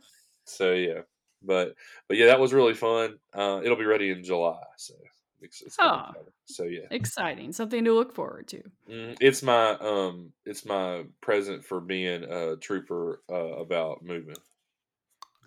so 0.45 0.75
yeah, 0.75 1.01
but 1.43 1.75
but 2.07 2.19
yeah, 2.19 2.27
that 2.27 2.39
was 2.39 2.53
really 2.53 2.75
fun. 2.75 3.15
Uh, 3.33 3.63
it'll 3.65 3.79
be 3.79 3.87
ready 3.87 4.11
in 4.11 4.23
July, 4.23 4.61
so 4.77 4.93
it's, 5.41 5.63
it's 5.63 5.77
oh, 5.81 6.11
so 6.45 6.65
yeah, 6.65 6.87
exciting, 6.91 7.51
something 7.51 7.83
to 7.85 7.95
look 7.95 8.15
forward 8.15 8.47
to. 8.49 8.63
Mm, 8.91 9.17
it's 9.23 9.43
my 9.43 9.71
um, 9.81 10.33
it's 10.45 10.67
my 10.67 11.05
present 11.23 11.65
for 11.65 11.81
being 11.81 12.25
a 12.25 12.57
trooper 12.57 13.23
uh, 13.33 13.57
about 13.57 14.05
moving. 14.05 14.37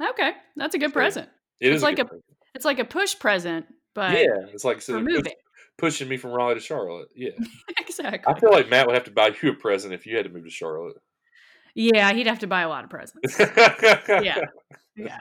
Okay, 0.01 0.31
that's 0.55 0.73
a 0.73 0.79
good 0.79 0.89
so, 0.89 0.93
present. 0.93 1.29
It 1.59 1.67
it's 1.67 1.77
is 1.77 1.83
like 1.83 1.99
a, 1.99 2.05
a 2.05 2.19
it's 2.55 2.65
like 2.65 2.79
a 2.79 2.85
push 2.85 3.19
present, 3.19 3.67
but 3.93 4.13
yeah, 4.13 4.47
it's 4.51 4.65
like 4.65 4.81
so 4.81 4.93
for 4.93 5.01
moving 5.01 5.33
pushing 5.77 6.07
me 6.07 6.17
from 6.17 6.31
Raleigh 6.31 6.55
to 6.55 6.59
Charlotte. 6.59 7.09
Yeah, 7.15 7.31
exactly. 7.79 8.33
I 8.33 8.39
feel 8.39 8.51
like 8.51 8.69
Matt 8.69 8.87
would 8.87 8.95
have 8.95 9.05
to 9.05 9.11
buy 9.11 9.31
you 9.41 9.51
a 9.51 9.53
present 9.53 9.93
if 9.93 10.05
you 10.05 10.15
had 10.15 10.25
to 10.25 10.31
move 10.31 10.43
to 10.43 10.49
Charlotte. 10.49 10.97
Yeah, 11.75 12.11
he'd 12.13 12.27
have 12.27 12.39
to 12.39 12.47
buy 12.47 12.61
a 12.61 12.69
lot 12.69 12.83
of 12.83 12.89
presents. 12.89 13.37
yeah, 13.39 14.39
yeah. 14.95 15.19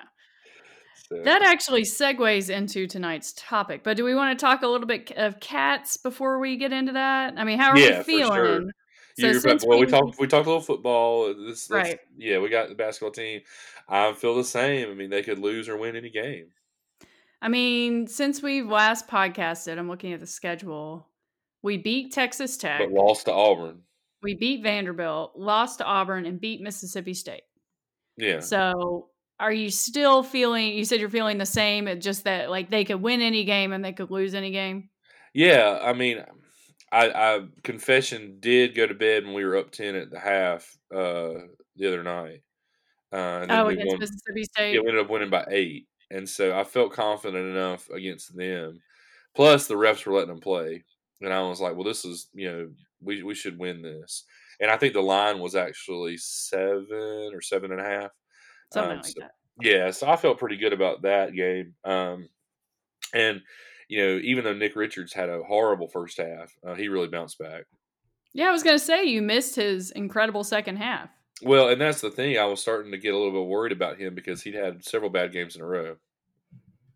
So. 1.09 1.23
That 1.23 1.43
actually 1.43 1.83
segues 1.83 2.51
into 2.51 2.87
tonight's 2.89 3.33
topic. 3.37 3.85
But 3.85 3.97
do 3.97 4.05
we 4.05 4.15
want 4.15 4.37
to 4.37 4.45
talk 4.45 4.63
a 4.63 4.67
little 4.67 4.89
bit 4.89 5.13
of 5.17 5.39
cats 5.39 5.99
before 5.99 6.41
we 6.41 6.57
get 6.57 6.73
into 6.73 6.93
that? 6.93 7.35
I 7.37 7.45
mean, 7.45 7.59
how 7.59 7.71
are 7.71 7.79
yeah, 7.79 7.99
we 7.99 8.05
feeling? 8.05 8.71
So 9.19 9.33
since 9.33 9.65
well, 9.65 9.79
we, 9.79 9.87
we 9.87 9.91
talked 9.91 10.19
we 10.19 10.27
talked 10.27 10.47
a 10.47 10.51
little 10.51 10.63
football. 10.63 11.31
Uh, 11.31 11.49
this, 11.49 11.69
right. 11.71 11.99
Yeah, 12.19 12.39
we 12.39 12.49
got 12.49 12.69
the 12.69 12.75
basketball 12.75 13.13
team. 13.13 13.41
I 13.89 14.13
feel 14.13 14.35
the 14.35 14.45
same. 14.45 14.91
I 14.91 14.95
mean, 14.95 15.11
they 15.11 15.23
could 15.23 15.39
lose 15.39 15.69
or 15.69 15.77
win 15.77 15.97
any 15.97 16.11
game. 16.11 16.49
I 17.43 17.49
mean, 17.49 18.07
since 18.07 18.43
we 18.43 18.63
last 18.63 19.09
podcasted, 19.09 19.79
I'm 19.79 19.89
looking 19.89 20.13
at 20.13 20.21
the 20.21 20.27
schedule. 20.27 21.09
We 21.63 21.77
beat 21.77 22.13
Texas 22.13 22.57
Tech, 22.57 22.81
but 22.81 22.91
lost 22.91 23.27
to 23.27 23.33
Auburn. 23.33 23.83
We 24.23 24.35
beat 24.35 24.63
Vanderbilt, 24.63 25.33
lost 25.37 25.79
to 25.79 25.85
Auburn, 25.85 26.27
and 26.27 26.41
beat 26.41 26.61
Mississippi 26.61 27.15
State. 27.15 27.43
Yeah. 28.17 28.41
So, 28.41 29.11
are 29.39 29.53
you 29.53 29.71
still 29.71 30.23
feeling? 30.23 30.73
You 30.73 30.85
said 30.85 31.01
you're 31.01 31.11
feeling 31.11 31.39
the 31.39 31.47
same. 31.47 31.89
Just 32.01 32.25
that, 32.25 32.51
like, 32.51 32.71
they 32.71 32.85
could 32.85 33.03
win 33.03 33.21
any 33.21 33.45
game 33.45 33.73
and 33.73 33.85
they 33.85 33.93
could 33.93 34.11
lose 34.11 34.35
any 34.35 34.51
game. 34.51 34.89
Yeah, 35.35 35.79
I 35.83 35.93
mean, 35.93 36.25
I, 36.91 37.11
I 37.11 37.41
confession 37.63 38.39
did 38.41 38.75
go 38.75 38.87
to 38.87 38.95
bed 38.95 39.25
when 39.25 39.35
we 39.35 39.45
were 39.45 39.57
up 39.57 39.71
ten 39.71 39.95
at 39.95 40.11
the 40.11 40.19
half 40.19 40.67
uh, 40.95 41.35
the 41.77 41.89
other 41.89 42.03
night. 42.03 42.43
Uh, 43.13 43.47
oh, 43.51 43.67
against 43.67 43.89
won, 43.89 44.01
Mississippi 44.01 44.45
State. 44.45 44.75
Yeah, 44.75 44.81
we 44.81 44.89
ended 44.89 45.05
up 45.05 45.11
winning 45.11 45.31
by 45.31 45.45
eight 45.51 45.87
and 46.11 46.29
so 46.29 46.59
I 46.59 46.65
felt 46.65 46.93
confident 46.93 47.47
enough 47.49 47.89
against 47.91 48.37
them. 48.37 48.81
Plus, 49.35 49.67
the 49.67 49.75
refs 49.75 50.07
were 50.07 50.15
letting 50.15 50.29
them 50.29 50.41
play, 50.41 50.85
and 51.21 51.33
I 51.33 51.43
was 51.43 51.61
like, 51.61 51.75
"Well, 51.75 51.85
this 51.85 52.05
is 52.05 52.29
you 52.35 52.51
know 52.51 52.69
we 53.01 53.23
we 53.23 53.35
should 53.35 53.59
win 53.59 53.83
this." 53.83 54.25
And 54.61 54.71
I 54.71 54.77
think 54.77 54.95
the 54.95 55.03
line 55.03 55.39
was 55.39 55.55
actually 55.55 56.17
seven 56.17 57.31
or 57.35 57.43
seven 57.43 57.73
and 57.73 57.81
a 57.81 57.85
half, 57.85 58.11
something 58.73 58.93
um, 58.93 58.97
like 58.99 59.07
so, 59.07 59.21
that. 59.21 59.31
Yeah, 59.61 59.91
so 59.91 60.09
I 60.09 60.17
felt 60.17 60.39
pretty 60.39 60.57
good 60.57 60.73
about 60.73 61.03
that 61.03 61.35
game. 61.35 61.75
Um, 61.85 62.29
and 63.15 63.41
you 63.89 64.03
know, 64.03 64.21
even 64.23 64.45
though 64.45 64.55
Nick 64.55 64.77
Richards 64.77 65.13
had 65.13 65.29
a 65.29 65.43
horrible 65.43 65.89
first 65.89 66.19
half, 66.19 66.53
uh, 66.67 66.75
he 66.75 66.89
really 66.89 67.09
bounced 67.09 67.39
back. 67.39 67.65
Yeah, 68.33 68.49
I 68.49 68.53
was 68.53 68.63
going 68.63 68.79
to 68.79 68.85
say 68.85 69.05
you 69.05 69.23
missed 69.23 69.57
his 69.57 69.91
incredible 69.93 70.45
second 70.45 70.77
half. 70.77 71.09
Well, 71.43 71.69
and 71.69 71.81
that's 71.81 72.01
the 72.01 72.11
thing. 72.11 72.39
I 72.39 72.47
was 72.47 72.61
starting 72.61 72.93
to 72.93 72.99
get 72.99 73.15
a 73.15 73.17
little 73.17 73.33
bit 73.33 73.49
worried 73.49 73.73
about 73.73 73.99
him 73.99 74.15
because 74.15 74.43
he'd 74.43 74.55
had 74.55 74.85
several 74.85 75.11
bad 75.11 75.33
games 75.33 75.55
in 75.55 75.63
a 75.63 75.67
row. 75.67 75.97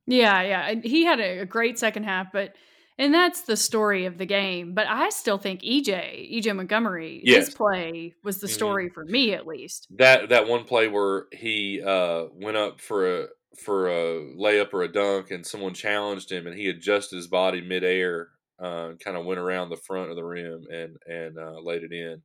Yeah, 0.07 0.43
yeah. 0.43 0.75
He 0.83 1.05
had 1.05 1.21
a, 1.21 1.45
great 1.45 1.79
second 1.79 2.05
half, 2.05 2.33
but 2.33 2.55
and 2.99 3.15
that's 3.15 3.43
the 3.43 3.57
story 3.57 4.07
of 4.07 4.19
the 4.19 4.27
game. 4.27 4.75
But 4.75 4.87
I 4.89 5.11
still 5.11 5.39
think 5.39 5.63
EJ, 5.63 6.39
EJ 6.39 6.57
Montgomery, 6.57 7.23
yes. 7.25 7.47
his 7.47 7.55
play 7.55 8.15
was 8.25 8.39
the 8.39 8.47
mm-hmm. 8.47 8.55
story 8.55 8.87
mm-hmm. 8.87 8.95
for 8.95 9.05
me 9.05 9.35
at 9.35 9.47
least. 9.47 9.87
That 9.97 10.31
that 10.31 10.49
one 10.49 10.65
play 10.65 10.89
where 10.89 11.27
he 11.33 11.83
uh, 11.83 12.25
went 12.33 12.57
up 12.57 12.81
for 12.81 13.23
a 13.23 13.27
for 13.65 13.89
a 13.89 14.35
layup 14.39 14.73
or 14.73 14.83
a 14.83 14.93
dunk, 14.93 15.31
and 15.31 15.47
someone 15.47 15.75
challenged 15.75 16.33
him, 16.33 16.47
and 16.47 16.59
he 16.59 16.69
adjusted 16.69 17.17
his 17.17 17.27
body 17.27 17.61
midair, 17.61 18.29
uh, 18.59 18.93
kind 19.05 19.17
of 19.17 19.27
went 19.27 19.41
around 19.41 19.69
the 19.69 19.77
front 19.77 20.11
of 20.11 20.17
the 20.17 20.25
rim 20.25 20.65
and 20.71 20.97
and 21.07 21.39
uh, 21.39 21.61
laid 21.63 21.83
it 21.83 21.93
in. 21.93 22.23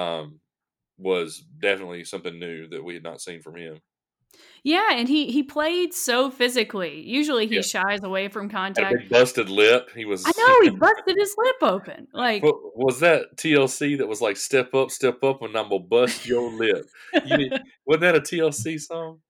Um, 0.00 0.40
was 1.00 1.42
definitely 1.60 2.04
something 2.04 2.38
new 2.38 2.68
that 2.68 2.84
we 2.84 2.94
had 2.94 3.02
not 3.02 3.20
seen 3.20 3.40
from 3.42 3.56
him. 3.56 3.80
Yeah, 4.62 4.90
and 4.92 5.08
he 5.08 5.30
he 5.32 5.42
played 5.42 5.94
so 5.94 6.30
physically. 6.30 7.00
Usually 7.00 7.46
he 7.46 7.56
yeah. 7.56 7.62
shies 7.62 8.02
away 8.02 8.28
from 8.28 8.50
contact. 8.50 9.08
busted 9.08 9.48
lip. 9.48 9.90
He 9.96 10.04
was. 10.04 10.24
I 10.26 10.32
know 10.36 10.70
he 10.70 10.70
busted 10.76 11.16
his 11.18 11.34
lip 11.38 11.56
open. 11.62 12.08
Like 12.12 12.42
was 12.42 13.00
that 13.00 13.36
TLC 13.36 13.98
that 13.98 14.06
was 14.06 14.20
like 14.20 14.36
"Step 14.36 14.74
up, 14.74 14.90
step 14.90 15.24
up, 15.24 15.42
and 15.42 15.56
I'm 15.56 15.70
gonna 15.70 15.80
bust 15.80 16.26
your 16.26 16.52
lip"? 16.52 16.86
You, 17.24 17.50
wasn't 17.86 18.02
that 18.02 18.16
a 18.16 18.20
TLC 18.20 18.78
song? 18.78 19.20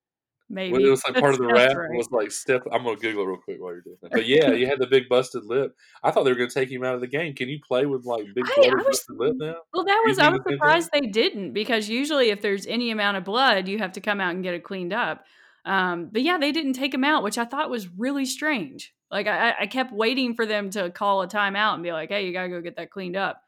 Maybe 0.53 0.73
when 0.73 0.85
it 0.85 0.91
was 0.91 1.05
like 1.05 1.15
part 1.15 1.35
of 1.35 1.39
the 1.39 1.47
rap. 1.47 1.77
Right. 1.77 1.97
Was 1.97 2.11
like 2.11 2.33
step. 2.33 2.67
I'm 2.73 2.83
gonna 2.83 2.97
Google 2.97 3.23
it 3.23 3.27
real 3.29 3.37
quick 3.37 3.61
while 3.61 3.73
you're 3.73 3.83
doing 3.83 3.97
that. 4.03 4.11
But 4.11 4.27
yeah, 4.27 4.51
you 4.51 4.67
had 4.67 4.81
the 4.81 4.87
big 4.89 5.09
busted 5.09 5.45
lip. 5.45 5.77
I 6.03 6.11
thought 6.11 6.25
they 6.25 6.31
were 6.31 6.37
gonna 6.37 6.51
take 6.51 6.69
him 6.69 6.83
out 6.83 6.97
of 6.97 7.01
the 7.01 7.07
game. 7.07 7.35
Can 7.35 7.49
you 7.49 7.61
play 7.61 7.87
with 7.87 8.05
like 8.05 8.25
big 8.35 8.45
I, 8.59 8.69
I 8.69 8.75
was, 8.75 8.85
busted 8.85 9.17
lip 9.17 9.37
now? 9.37 9.55
Well, 9.73 9.85
that 9.85 10.03
was 10.05 10.19
I 10.19 10.29
was 10.29 10.41
surprised 10.49 10.91
they 10.93 11.03
didn't 11.03 11.53
because 11.53 11.89
usually 11.89 12.31
if 12.31 12.43
there's 12.43 12.67
any 12.67 12.91
amount 12.91 13.17
of 13.17 13.23
blood, 13.25 13.69
you 13.69 13.79
have 13.79 13.93
to 13.93 14.01
come 14.01 14.21
out 14.21 14.35
and 14.35 14.43
get 14.43 14.55
it 14.55 14.65
cleaned 14.65 14.93
up. 14.93 15.25
Um, 15.65 16.09
but 16.11 16.23
yeah, 16.23 16.37
they 16.37 16.51
didn't 16.51 16.73
take 16.73 16.93
him 16.93 17.05
out, 17.05 17.23
which 17.23 17.39
I 17.39 17.45
thought 17.45 17.71
was 17.71 17.89
really 17.89 18.25
strange. 18.25 18.93
Like 19.09 19.29
I, 19.29 19.55
I 19.61 19.67
kept 19.67 19.93
waiting 19.93 20.35
for 20.35 20.47
them 20.47 20.71
to 20.71 20.91
call 20.91 21.23
a 21.23 21.29
timeout 21.29 21.75
and 21.75 21.83
be 21.85 21.93
like, 21.93 22.09
"Hey, 22.09 22.27
you 22.27 22.33
gotta 22.33 22.49
go 22.49 22.61
get 22.61 22.75
that 22.75 22.91
cleaned 22.91 23.17
up." 23.17 23.43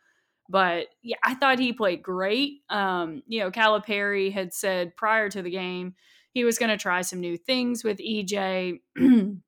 But 0.48 0.86
yeah, 1.02 1.16
I 1.24 1.34
thought 1.34 1.58
he 1.58 1.72
played 1.72 2.02
great. 2.02 2.60
Um, 2.70 3.22
you 3.26 3.40
know, 3.40 3.50
Calipari 3.50 4.32
had 4.32 4.54
said 4.54 4.96
prior 4.96 5.28
to 5.30 5.42
the 5.42 5.50
game 5.50 5.94
he 6.32 6.44
was 6.44 6.58
going 6.58 6.70
to 6.70 6.76
try 6.76 7.02
some 7.02 7.20
new 7.20 7.36
things 7.36 7.84
with 7.84 7.98
EJ. 7.98 8.80
and 8.96 9.42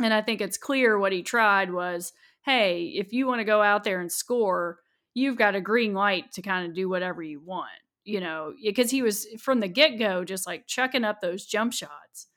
I 0.00 0.22
think 0.22 0.40
it's 0.40 0.56
clear 0.56 0.98
what 0.98 1.12
he 1.12 1.22
tried 1.22 1.72
was 1.72 2.12
hey, 2.42 2.94
if 2.96 3.12
you 3.12 3.26
want 3.26 3.38
to 3.40 3.44
go 3.44 3.62
out 3.62 3.84
there 3.84 4.00
and 4.00 4.10
score, 4.10 4.78
you've 5.12 5.36
got 5.36 5.54
a 5.54 5.60
green 5.60 5.92
light 5.92 6.32
to 6.32 6.40
kind 6.40 6.66
of 6.66 6.74
do 6.74 6.88
whatever 6.88 7.22
you 7.22 7.38
want, 7.38 7.68
you 8.04 8.18
know, 8.18 8.54
because 8.64 8.90
he 8.90 9.02
was 9.02 9.26
from 9.38 9.60
the 9.60 9.68
get 9.68 9.98
go 9.98 10.24
just 10.24 10.46
like 10.46 10.66
chucking 10.66 11.04
up 11.04 11.20
those 11.20 11.44
jump 11.44 11.74
shots. 11.74 12.28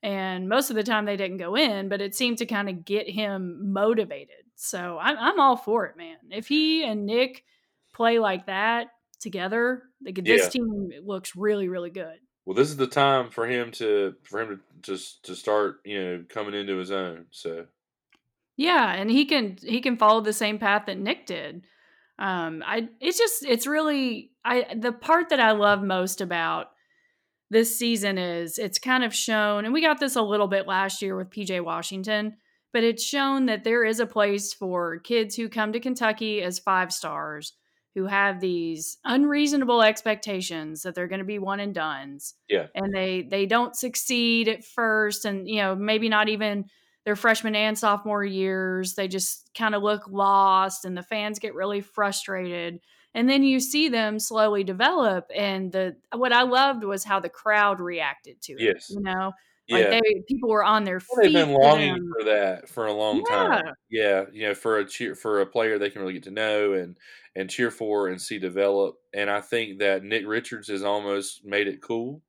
And 0.00 0.48
most 0.48 0.70
of 0.70 0.76
the 0.76 0.84
time 0.84 1.06
they 1.06 1.16
didn't 1.16 1.38
go 1.38 1.56
in, 1.56 1.88
but 1.88 2.00
it 2.00 2.14
seemed 2.14 2.38
to 2.38 2.46
kind 2.46 2.68
of 2.68 2.84
get 2.84 3.10
him 3.10 3.72
motivated. 3.72 4.44
So 4.54 4.96
I'm, 5.00 5.16
I'm 5.18 5.40
all 5.40 5.56
for 5.56 5.86
it, 5.86 5.96
man. 5.96 6.18
If 6.30 6.46
he 6.46 6.84
and 6.84 7.04
Nick 7.04 7.44
play 7.92 8.20
like 8.20 8.46
that 8.46 8.88
together, 9.18 9.82
this 10.00 10.44
yeah. 10.44 10.48
team 10.48 10.90
looks 11.04 11.34
really, 11.34 11.68
really 11.68 11.90
good 11.90 12.18
well, 12.48 12.54
this 12.54 12.70
is 12.70 12.78
the 12.78 12.86
time 12.86 13.28
for 13.28 13.46
him 13.46 13.70
to 13.72 14.14
for 14.22 14.40
him 14.40 14.48
to 14.48 14.60
just 14.80 15.22
to 15.26 15.36
start, 15.36 15.80
you 15.84 16.02
know, 16.02 16.24
coming 16.30 16.54
into 16.54 16.78
his 16.78 16.90
own. 16.90 17.26
So 17.30 17.66
yeah, 18.56 18.94
and 18.94 19.10
he 19.10 19.26
can 19.26 19.58
he 19.62 19.82
can 19.82 19.98
follow 19.98 20.22
the 20.22 20.32
same 20.32 20.58
path 20.58 20.84
that 20.86 20.98
Nick 20.98 21.26
did. 21.26 21.66
Um, 22.18 22.64
I 22.66 22.88
it's 23.02 23.18
just 23.18 23.44
it's 23.44 23.66
really 23.66 24.30
I 24.46 24.64
the 24.74 24.92
part 24.92 25.28
that 25.28 25.40
I 25.40 25.50
love 25.50 25.82
most 25.82 26.22
about 26.22 26.70
this 27.50 27.78
season 27.78 28.16
is 28.16 28.56
it's 28.56 28.78
kind 28.78 29.04
of 29.04 29.14
shown, 29.14 29.66
and 29.66 29.74
we 29.74 29.82
got 29.82 30.00
this 30.00 30.16
a 30.16 30.22
little 30.22 30.48
bit 30.48 30.66
last 30.66 31.02
year 31.02 31.18
with 31.18 31.28
PJ 31.28 31.62
Washington, 31.62 32.38
but 32.72 32.82
it's 32.82 33.04
shown 33.04 33.44
that 33.44 33.62
there 33.62 33.84
is 33.84 34.00
a 34.00 34.06
place 34.06 34.54
for 34.54 35.00
kids 35.00 35.36
who 35.36 35.50
come 35.50 35.74
to 35.74 35.80
Kentucky 35.80 36.40
as 36.40 36.58
five 36.58 36.94
stars 36.94 37.52
who 37.98 38.06
have 38.06 38.40
these 38.40 38.98
unreasonable 39.04 39.82
expectations 39.82 40.82
that 40.82 40.94
they're 40.94 41.08
going 41.08 41.18
to 41.18 41.24
be 41.24 41.40
one 41.40 41.58
and 41.58 41.74
dones. 41.74 42.34
Yeah. 42.48 42.66
And 42.76 42.94
they 42.94 43.26
they 43.28 43.44
don't 43.44 43.74
succeed 43.74 44.46
at 44.48 44.64
first 44.64 45.24
and 45.24 45.48
you 45.48 45.56
know, 45.56 45.74
maybe 45.74 46.08
not 46.08 46.28
even 46.28 46.66
their 47.04 47.16
freshman 47.16 47.56
and 47.56 47.76
sophomore 47.76 48.24
years. 48.24 48.94
They 48.94 49.08
just 49.08 49.50
kind 49.56 49.74
of 49.74 49.82
look 49.82 50.02
lost 50.08 50.84
and 50.84 50.96
the 50.96 51.02
fans 51.02 51.40
get 51.40 51.54
really 51.54 51.80
frustrated. 51.80 52.78
And 53.14 53.28
then 53.28 53.42
you 53.42 53.58
see 53.58 53.88
them 53.88 54.20
slowly 54.20 54.62
develop 54.62 55.26
and 55.34 55.72
the 55.72 55.96
what 56.14 56.32
I 56.32 56.42
loved 56.44 56.84
was 56.84 57.02
how 57.02 57.18
the 57.18 57.28
crowd 57.28 57.80
reacted 57.80 58.40
to 58.42 58.52
it. 58.52 58.60
Yes. 58.60 58.90
You 58.90 59.00
know, 59.00 59.32
Yeah. 59.66 59.76
like 59.78 59.90
they 59.90 60.22
people 60.28 60.50
were 60.50 60.62
on 60.64 60.84
their 60.84 61.00
feet. 61.00 61.08
they've 61.22 61.32
been 61.32 61.52
longing 61.54 61.94
them. 61.94 62.12
for 62.18 62.24
that 62.26 62.68
for 62.68 62.86
a 62.86 62.92
long 62.92 63.24
time. 63.24 63.64
Yeah, 63.90 64.24
you 64.32 64.46
know, 64.48 64.54
for 64.54 64.78
a 64.78 64.84
cheer 64.86 65.14
for 65.14 65.40
a 65.40 65.46
player 65.46 65.78
they 65.78 65.88
can 65.90 66.02
really 66.02 66.14
get 66.14 66.24
to 66.24 66.30
know 66.30 66.74
and 66.74 66.96
and 67.38 67.48
cheer 67.48 67.70
for 67.70 68.08
and 68.08 68.20
see 68.20 68.38
develop. 68.38 68.96
And 69.14 69.30
I 69.30 69.40
think 69.40 69.78
that 69.78 70.02
Nick 70.02 70.24
Richards 70.26 70.66
has 70.68 70.82
almost 70.82 71.44
made 71.44 71.68
it 71.68 71.80
cool 71.80 72.20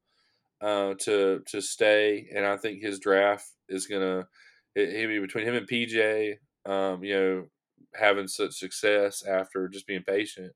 uh, 0.61 0.93
to 1.01 1.41
to 1.47 1.61
stay. 1.61 2.29
And 2.33 2.45
I 2.45 2.57
think 2.57 2.81
his 2.81 2.99
draft 2.99 3.45
is 3.67 3.87
gonna 3.87 4.27
it, 4.75 5.07
be 5.07 5.19
between 5.19 5.45
him 5.45 5.55
and 5.55 5.67
PJ. 5.67 6.35
Um, 6.65 7.03
you 7.03 7.15
know, 7.15 7.45
having 7.95 8.27
such 8.27 8.53
success 8.53 9.23
after 9.25 9.67
just 9.67 9.87
being 9.87 10.03
patient. 10.03 10.53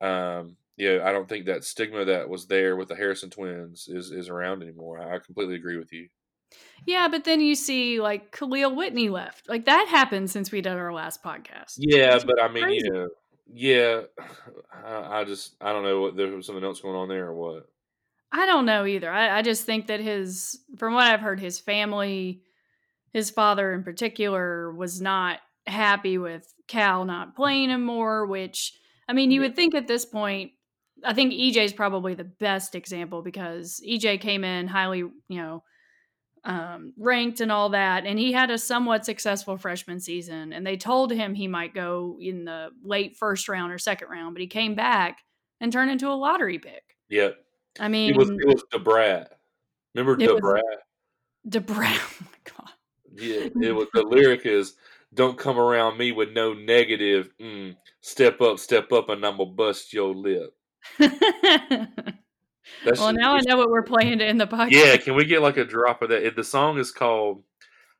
Um, 0.00 0.56
yeah, 0.78 1.00
I 1.04 1.12
don't 1.12 1.28
think 1.28 1.44
that 1.46 1.64
stigma 1.64 2.06
that 2.06 2.30
was 2.30 2.46
there 2.46 2.76
with 2.76 2.88
the 2.88 2.96
Harrison 2.96 3.28
twins 3.28 3.88
is 3.88 4.10
is 4.10 4.30
around 4.30 4.62
anymore. 4.62 5.00
I 5.02 5.18
completely 5.18 5.56
agree 5.56 5.76
with 5.76 5.92
you. 5.92 6.08
Yeah, 6.86 7.08
but 7.08 7.24
then 7.24 7.40
you 7.40 7.54
see 7.54 8.00
like 8.00 8.34
Kahlil 8.34 8.74
Whitney 8.74 9.10
left. 9.10 9.50
Like 9.50 9.66
that 9.66 9.88
happened 9.88 10.30
since 10.30 10.50
we 10.50 10.62
did 10.62 10.72
our 10.72 10.94
last 10.94 11.22
podcast. 11.22 11.74
Yeah, 11.76 12.18
but 12.24 12.42
I 12.42 12.48
mean, 12.48 12.64
crazy. 12.64 12.86
you 12.86 12.90
know, 12.90 13.08
yeah, 13.46 14.02
I, 14.84 15.20
I 15.20 15.24
just 15.24 15.54
I 15.60 15.72
don't 15.72 15.84
know 15.84 16.00
what 16.00 16.16
there 16.16 16.28
was 16.28 16.46
something 16.46 16.64
else 16.64 16.80
going 16.80 16.96
on 16.96 17.08
there 17.08 17.26
or 17.26 17.34
what. 17.34 17.68
I 18.32 18.46
don't 18.46 18.64
know 18.66 18.86
either. 18.86 19.10
I, 19.10 19.38
I 19.38 19.42
just 19.42 19.64
think 19.64 19.88
that 19.88 20.00
his, 20.00 20.58
from 20.78 20.94
what 20.94 21.04
I've 21.06 21.20
heard, 21.20 21.38
his 21.38 21.60
family, 21.60 22.40
his 23.12 23.28
father 23.30 23.74
in 23.74 23.82
particular, 23.82 24.72
was 24.72 25.02
not 25.02 25.40
happy 25.66 26.16
with 26.16 26.50
Cal 26.66 27.04
not 27.04 27.36
playing 27.36 27.68
him 27.70 27.84
more. 27.84 28.26
Which, 28.26 28.72
I 29.06 29.12
mean, 29.12 29.30
you 29.30 29.40
Yeah. 29.42 29.48
would 29.48 29.56
think 29.56 29.74
at 29.74 29.86
this 29.86 30.06
point, 30.06 30.52
I 31.04 31.12
think 31.12 31.34
EJ 31.34 31.58
is 31.64 31.72
probably 31.74 32.14
the 32.14 32.24
best 32.24 32.74
example 32.74 33.20
because 33.22 33.82
EJ 33.86 34.20
came 34.20 34.44
in 34.44 34.66
highly, 34.66 34.98
you 34.98 35.12
know, 35.28 35.62
um, 36.44 36.92
ranked 36.98 37.40
and 37.40 37.52
all 37.52 37.68
that, 37.70 38.04
and 38.04 38.18
he 38.18 38.32
had 38.32 38.50
a 38.50 38.58
somewhat 38.58 39.04
successful 39.04 39.56
freshman 39.56 40.00
season. 40.00 40.52
And 40.52 40.66
they 40.66 40.76
told 40.76 41.12
him 41.12 41.34
he 41.34 41.48
might 41.48 41.74
go 41.74 42.18
in 42.20 42.44
the 42.44 42.70
late 42.82 43.16
first 43.16 43.48
round 43.48 43.72
or 43.72 43.78
second 43.78 44.08
round, 44.08 44.34
but 44.34 44.40
he 44.40 44.46
came 44.48 44.74
back 44.74 45.18
and 45.60 45.72
turned 45.72 45.90
into 45.90 46.08
a 46.08 46.14
lottery 46.14 46.58
pick. 46.58 46.82
Yeah, 47.08 47.30
I 47.78 47.88
mean, 47.88 48.10
it 48.10 48.16
was 48.16 48.30
it 48.30 48.46
was 48.46 48.64
Da 48.70 48.78
Brat. 48.78 49.38
Remember 49.94 50.16
was- 50.16 50.62
Da 51.48 51.60
Brat? 51.60 52.00
Oh 52.00 52.16
my 52.20 52.52
god. 52.56 52.70
Yeah, 53.14 53.48
it 53.68 53.74
was 53.74 53.88
the 53.92 54.02
lyric 54.02 54.46
is 54.46 54.74
"Don't 55.14 55.36
come 55.38 55.58
around 55.58 55.98
me 55.98 56.12
with 56.12 56.32
no 56.32 56.54
negative. 56.54 57.30
Mm, 57.40 57.76
step 58.00 58.40
up, 58.40 58.58
step 58.58 58.90
up, 58.92 59.08
and 59.10 59.24
I'ma 59.24 59.44
bust 59.44 59.92
your 59.92 60.14
lip." 60.14 60.54
That's 62.84 62.98
well, 63.00 63.10
just- 63.12 63.20
now 63.20 63.34
I 63.34 63.40
know 63.46 63.56
what 63.56 63.70
we're 63.70 63.82
playing 63.82 64.18
to 64.18 64.24
end 64.24 64.40
the 64.40 64.46
podcast. 64.46 64.70
Yeah, 64.72 64.96
can 64.96 65.14
we 65.14 65.24
get 65.24 65.42
like 65.42 65.56
a 65.56 65.64
drop 65.64 66.02
of 66.02 66.08
that? 66.10 66.34
The 66.36 66.44
song 66.44 66.78
is 66.78 66.90
called 66.90 67.42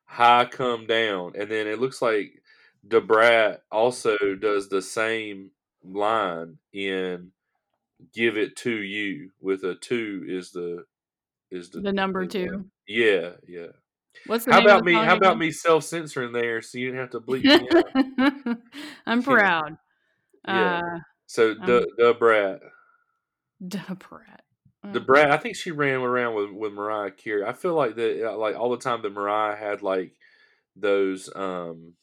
"High 0.05 0.45
Come 0.45 0.85
Down," 0.87 1.33
and 1.37 1.49
then 1.49 1.67
it 1.67 1.79
looks 1.79 2.01
like 2.01 2.41
Da 2.87 2.99
Brat 2.99 3.63
also 3.71 4.17
does 4.39 4.69
the 4.69 4.81
same 4.81 5.51
line 5.83 6.57
in 6.73 7.31
"Give 8.13 8.37
It 8.37 8.55
to 8.57 8.71
You" 8.71 9.31
with 9.39 9.63
a 9.63 9.75
two 9.75 10.25
is 10.27 10.51
the 10.51 10.85
is 11.51 11.69
the 11.69 11.81
The 11.81 11.93
number 11.93 12.25
two. 12.25 12.65
Yeah, 12.87 13.31
yeah. 13.47 13.67
What's 14.27 14.45
the 14.45 14.53
How 14.53 14.61
about 14.61 14.83
me? 14.83 14.93
How 14.93 15.15
about 15.15 15.37
me 15.37 15.51
self 15.51 15.83
censoring 15.85 16.33
there 16.33 16.61
so 16.61 16.77
you 16.77 16.87
didn't 16.91 16.99
have 16.99 17.09
to 17.11 17.19
bleep 17.25 17.43
me 17.45 18.47
out? 18.47 18.57
I'm 19.05 19.23
proud. 19.23 19.77
Yeah. 20.47 20.81
Uh, 20.83 20.99
So 21.25 21.51
Um, 21.51 21.57
the 21.65 21.87
the 21.97 22.13
Da 24.83 24.91
Brat. 24.91 24.93
the 24.93 24.99
brat. 24.99 25.31
I 25.31 25.37
think 25.37 25.55
she 25.55 25.71
ran 25.71 26.01
around 26.01 26.35
with 26.35 26.51
with 26.51 26.73
Mariah 26.73 27.11
Carey. 27.11 27.45
I 27.45 27.53
feel 27.53 27.73
like 27.73 27.95
that, 27.95 28.31
uh, 28.31 28.37
like 28.37 28.55
all 28.55 28.69
the 28.71 28.77
time 28.77 29.01
that 29.01 29.13
Mariah 29.13 29.55
had 29.55 29.81
like 29.81 30.13
those 30.75 31.29
um 31.35 31.93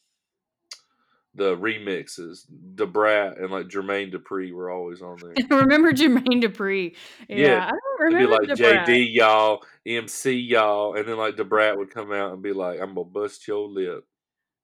the 1.33 1.55
remixes, 1.55 2.45
the 2.49 2.85
brat 2.85 3.37
and 3.37 3.51
like 3.51 3.67
Jermaine 3.67 4.13
Dupri 4.13 4.51
were 4.51 4.69
always 4.69 5.01
on 5.01 5.17
there. 5.21 5.33
Remember 5.57 5.93
Jermaine 5.93 6.43
Dupri. 6.43 6.95
Yeah, 7.29 7.37
Yeah, 7.37 7.65
I 7.65 7.69
don't 7.69 7.99
remember. 7.99 8.17
It'd 8.17 8.47
be 8.47 8.49
like 8.49 8.57
Da 8.57 8.71
Brat. 8.71 8.87
JD 8.87 9.13
y'all, 9.13 9.63
MC 9.85 10.33
y'all, 10.33 10.95
and 10.95 11.07
then 11.07 11.17
like 11.17 11.37
the 11.37 11.45
brat 11.45 11.77
would 11.77 11.89
come 11.89 12.11
out 12.11 12.33
and 12.33 12.41
be 12.41 12.51
like, 12.51 12.81
"I'm 12.81 12.93
gonna 12.93 13.05
bust 13.05 13.47
your 13.47 13.67
lip." 13.67 14.05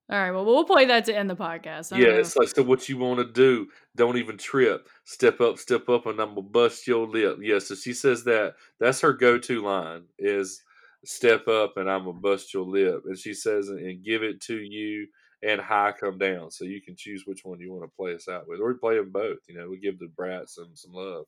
All 0.10 0.18
right, 0.18 0.32
well, 0.32 0.46
we'll 0.46 0.64
play 0.64 0.86
that 0.86 1.04
to 1.06 1.16
end 1.16 1.30
the 1.30 1.36
podcast. 1.36 1.92
Yeah, 1.92 2.06
know. 2.06 2.20
it's 2.20 2.38
like 2.38 2.48
so. 2.48 2.64
What 2.64 2.88
you 2.88 2.98
want 2.98 3.20
to 3.20 3.26
do? 3.26 3.68
Don't 3.98 4.18
even 4.18 4.38
trip. 4.38 4.88
Step 5.04 5.42
up, 5.42 5.58
step 5.58 5.90
up, 5.90 6.06
and 6.06 6.22
I'm 6.22 6.30
gonna 6.30 6.44
bust 6.44 6.88
your 6.88 7.06
lip. 7.06 7.40
Yeah, 7.42 7.60
so 7.60 7.76
she 7.76 7.94
says 7.94 8.24
that. 8.24 8.56
That's 8.80 9.02
her 9.02 9.12
go-to 9.12 9.62
line 9.62 10.04
is 10.18 10.62
"Step 11.04 11.50
up 11.50 11.76
and 11.76 11.92
I'm 11.92 12.06
gonna 12.06 12.20
bust 12.20 12.54
your 12.54 12.64
lip," 12.64 13.04
and 13.06 13.18
she 13.18 13.34
says 13.34 13.68
and 13.68 14.04
give 14.04 14.24
it 14.24 14.40
to 14.44 14.58
you 14.58 15.08
and 15.44 15.60
high 15.60 15.92
come 15.92 16.18
down. 16.18 16.52
So 16.52 16.64
you 16.64 16.82
can 16.82 16.96
choose 16.96 17.24
which 17.26 17.44
one 17.44 17.60
you 17.60 17.74
want 17.74 17.84
to 17.84 17.96
play 17.96 18.16
us 18.16 18.30
out 18.30 18.48
with, 18.48 18.62
or 18.62 18.70
we 18.70 18.80
play 18.80 18.96
them 18.96 19.12
both. 19.12 19.40
You 19.48 19.58
know, 19.58 19.68
we 19.70 19.78
give 19.78 20.00
the 20.00 20.08
brat 20.08 20.50
some 20.50 20.70
some 20.74 20.94
love. 20.94 21.26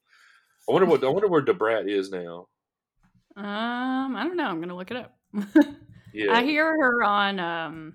I 0.70 0.72
wonder 0.72 0.88
what 0.88 1.04
I 1.04 1.10
wonder 1.10 1.28
where 1.28 1.42
the 1.42 1.54
brat 1.54 1.90
is 1.90 2.12
now. 2.12 2.48
Um, 3.36 4.16
I 4.16 4.24
don't 4.24 4.38
know. 4.38 4.46
I'm 4.46 4.62
gonna 4.62 4.76
look 4.76 4.92
it 4.92 4.98
up. 4.98 5.18
Yeah, 6.12 6.34
I 6.34 6.44
hear 6.44 6.66
her 6.66 7.04
on 7.04 7.40
um, 7.40 7.94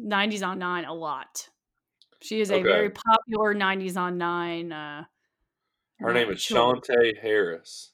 90s 0.00 0.46
on 0.46 0.58
9 0.58 0.84
a 0.84 0.94
lot. 0.94 1.48
She 2.20 2.40
is 2.40 2.50
a 2.50 2.62
very 2.62 2.90
popular 2.90 3.54
90s 3.54 3.96
on 3.96 4.16
9. 4.18 4.72
Uh, 4.72 5.04
her 5.98 6.12
name 6.12 6.30
is 6.30 6.38
Shawntae 6.38 7.18
Harris. 7.20 7.90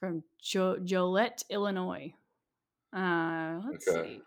from 0.00 0.22
jo- 0.40 0.78
Joliet, 0.78 1.42
Illinois. 1.50 2.14
Uh, 2.96 3.60
let's 3.70 3.86
Okay. 3.88 4.16
see. 4.16 4.22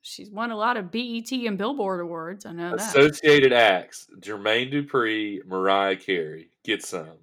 She's 0.00 0.30
won 0.30 0.50
a 0.50 0.56
lot 0.56 0.76
of 0.76 0.90
BET 0.90 1.30
and 1.46 1.58
Billboard 1.58 2.00
awards. 2.00 2.46
I 2.46 2.52
know 2.52 2.70
that. 2.76 2.80
Associated 2.80 3.52
acts: 3.52 4.08
Jermaine 4.20 4.72
Dupri, 4.72 5.44
Mariah 5.44 5.96
Carey. 5.96 6.50
Get 6.64 6.82
some. 6.84 7.18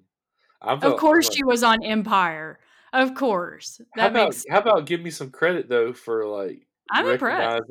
I'm 0.62 0.82
Of 0.82 0.96
course, 0.98 1.28
she 1.34 1.42
was 1.42 1.62
on 1.62 1.82
Empire. 1.84 2.60
Of 2.92 3.14
course, 3.14 3.80
How 3.96 4.06
about 4.08 4.28
makes. 4.28 4.44
how 4.48 4.60
about 4.60 4.86
give 4.86 5.00
me 5.00 5.10
some 5.10 5.30
credit 5.30 5.68
though 5.68 5.92
for 5.92 6.26
like 6.26 6.66
I'm 6.90 7.06
impressed. 7.08 7.66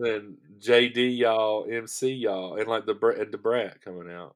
JD 0.59 1.17
y'all, 1.17 1.67
MC 1.69 2.13
y'all, 2.13 2.57
and 2.57 2.67
like 2.67 2.85
the 2.85 2.95
and 3.19 3.31
the 3.31 3.37
Brat 3.37 3.81
coming 3.81 4.11
out. 4.11 4.35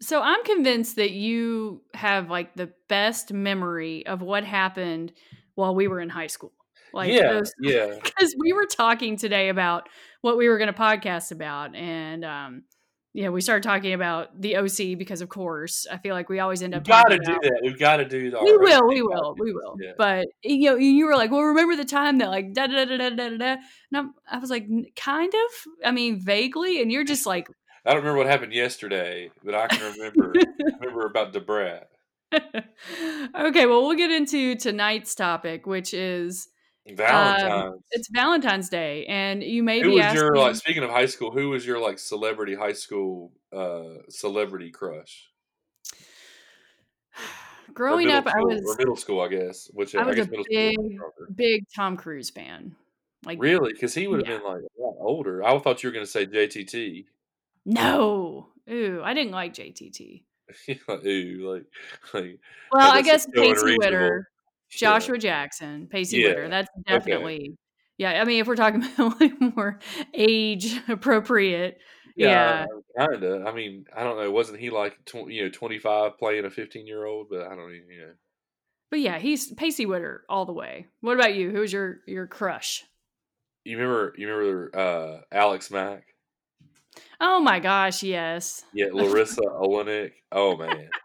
So 0.00 0.22
I'm 0.22 0.44
convinced 0.44 0.96
that 0.96 1.10
you 1.10 1.82
have 1.94 2.30
like 2.30 2.54
the 2.54 2.72
best 2.88 3.32
memory 3.32 4.06
of 4.06 4.22
what 4.22 4.44
happened 4.44 5.12
while 5.54 5.74
we 5.74 5.88
were 5.88 6.00
in 6.00 6.08
high 6.08 6.28
school. 6.28 6.52
Like 6.92 7.10
yeah, 7.12 7.32
those 7.32 7.52
yeah. 7.60 7.98
because 8.02 8.34
we 8.38 8.52
were 8.52 8.66
talking 8.66 9.16
today 9.16 9.48
about 9.48 9.88
what 10.20 10.36
we 10.36 10.48
were 10.48 10.58
going 10.58 10.72
to 10.72 10.78
podcast 10.78 11.32
about 11.32 11.74
and 11.74 12.24
um 12.24 12.62
yeah 13.14 13.28
we 13.30 13.40
started 13.40 13.62
talking 13.62 13.92
about 13.94 14.40
the 14.40 14.56
oc 14.56 14.76
because 14.98 15.20
of 15.20 15.28
course 15.28 15.86
i 15.90 15.96
feel 15.96 16.14
like 16.14 16.28
we 16.28 16.40
always 16.40 16.62
end 16.62 16.74
up. 16.74 16.82
We've 16.82 16.88
got 16.88 17.04
to 17.08 17.18
do 17.18 17.38
that. 17.42 17.60
We've 17.62 17.78
got 17.78 17.96
to 17.98 18.04
do 18.04 18.30
that. 18.30 18.42
we 18.42 18.56
will 18.56 18.86
we 18.86 19.02
will 19.02 19.34
we 19.38 19.52
will 19.52 19.76
Yeah. 19.80 19.92
but 19.96 20.26
you 20.42 20.70
know 20.70 20.76
you 20.76 21.06
were 21.06 21.16
like 21.16 21.30
well 21.30 21.42
remember 21.42 21.74
the 21.76 21.84
time 21.84 22.18
that 22.18 22.28
like 22.28 22.52
da 22.52 22.66
da 22.66 22.84
da 22.84 22.96
da 22.96 23.10
da 23.10 23.28
da 23.30 23.36
da 23.36 23.44
and 23.52 23.60
I'm, 23.94 24.14
i 24.30 24.38
was 24.38 24.50
like 24.50 24.66
kind 24.96 25.32
of 25.32 25.86
i 25.86 25.90
mean 25.90 26.20
vaguely 26.20 26.82
and 26.82 26.92
you're 26.92 27.04
just 27.04 27.26
like 27.26 27.48
I 27.86 27.92
don't 27.94 28.00
remember 28.02 28.18
what 28.18 28.26
happened 28.26 28.52
yesterday, 28.52 29.30
but 29.42 29.54
I 29.54 29.66
can 29.68 29.92
remember 29.92 30.34
remember 30.80 31.06
about 31.06 31.32
the 31.32 31.40
Brat. 31.40 31.88
okay 32.34 33.64
well 33.66 33.86
we'll 33.86 33.96
get 33.96 34.10
into 34.10 34.54
tonight's 34.56 35.14
topic 35.14 35.66
which 35.66 35.94
is 35.94 36.48
Valentine's. 36.96 37.82
it's 37.90 38.08
valentine's 38.10 38.68
day 38.68 39.04
and 39.06 39.42
you 39.42 39.62
may 39.62 39.82
who 39.82 39.90
be 39.90 39.96
was 39.96 40.12
your 40.14 40.26
asking 40.26 40.40
like? 40.42 40.54
Speaking 40.56 40.82
of 40.82 40.90
high 40.90 41.06
school, 41.06 41.30
who 41.30 41.50
was 41.50 41.66
your 41.66 41.78
like 41.78 41.98
celebrity 41.98 42.54
high 42.54 42.72
school 42.72 43.32
uh 43.52 44.02
celebrity 44.08 44.70
crush? 44.70 45.30
Growing 47.74 48.10
up 48.10 48.26
i 48.26 48.40
was 48.40 48.60
or 48.64 48.76
middle 48.76 48.96
school, 48.96 49.20
I 49.20 49.28
guess. 49.28 49.70
Which 49.72 49.94
I 49.94 50.00
I, 50.00 50.04
was 50.04 50.16
guess 50.16 50.26
a 50.26 50.30
big, 50.30 50.74
school. 50.74 51.26
big 51.34 51.64
Tom 51.76 51.96
Cruise 51.96 52.30
fan. 52.30 52.74
Like, 53.24 53.38
Really? 53.40 53.72
Because 53.72 53.94
he 53.94 54.06
would 54.06 54.20
have 54.20 54.28
Yeah. 54.28 54.38
been 54.38 54.46
like 54.46 54.62
a 54.62 54.80
lot 54.82 54.94
older. 54.98 55.44
I 55.44 55.58
thought 55.58 55.82
you 55.82 55.88
were 55.88 55.92
going 55.92 56.04
to 56.04 56.10
say 56.10 56.26
JTT. 56.26 57.06
no, 57.66 58.48
ooh, 58.70 59.00
I 59.04 59.12
didn't 59.14 59.32
like 59.32 59.54
JTT. 59.54 60.22
ooh, 61.06 61.52
like, 61.52 61.64
like 62.14 62.38
Well, 62.72 62.90
I 62.92 63.02
guess 63.02 63.24
so 63.24 63.30
Pacey 63.32 63.76
Witter, 64.70 64.84
yeah. 64.84 64.90
Joshua 64.98 65.18
Jackson, 65.18 65.86
Pacey 65.90 66.18
Yeah, 66.18 66.28
Witter. 66.28 66.48
That's 66.48 66.68
okay. 66.80 66.98
definitely, 66.98 67.56
yeah. 67.96 68.20
I 68.20 68.24
mean, 68.24 68.40
if 68.40 68.46
we're 68.46 68.56
talking 68.56 68.82
about 68.98 69.20
like 69.20 69.40
more 69.40 69.78
age 70.14 70.80
appropriate, 70.88 71.78
Yeah. 72.16 72.66
kind 72.98 73.22
of. 73.22 73.46
I 73.46 73.52
mean, 73.52 73.84
I 73.96 74.04
don't 74.04 74.18
know. 74.18 74.30
Wasn't 74.30 74.58
he 74.60 74.70
like 74.70 74.96
tw- 75.04 75.28
you 75.30 75.44
know 75.44 75.50
twenty 75.50 75.78
five 75.78 76.18
playing 76.18 76.44
a 76.44 76.50
fifteen 76.50 76.86
year 76.86 77.04
old? 77.04 77.28
But 77.30 77.42
I 77.42 77.54
don't 77.56 77.74
even 77.74 77.88
you 77.90 78.00
know. 78.00 78.12
But 78.90 79.00
yeah, 79.00 79.18
he's 79.18 79.52
Pacey 79.52 79.84
Witter 79.86 80.24
all 80.28 80.46
the 80.46 80.52
way. 80.52 80.86
What 81.02 81.14
about 81.14 81.34
you? 81.34 81.50
Who's 81.50 81.72
your 81.72 81.98
your 82.06 82.26
crush? 82.26 82.84
You 83.64 83.76
remember? 83.76 84.14
You 84.16 84.28
remember 84.28 84.70
uh, 84.78 85.20
Alex 85.30 85.70
Mack? 85.70 86.04
Oh 87.20 87.40
my 87.40 87.60
gosh, 87.60 88.02
yes. 88.02 88.64
Yeah, 88.72 88.86
Larisa 88.92 89.40
Oleynik. 89.40 90.12
Oh 90.32 90.56
man. 90.56 90.88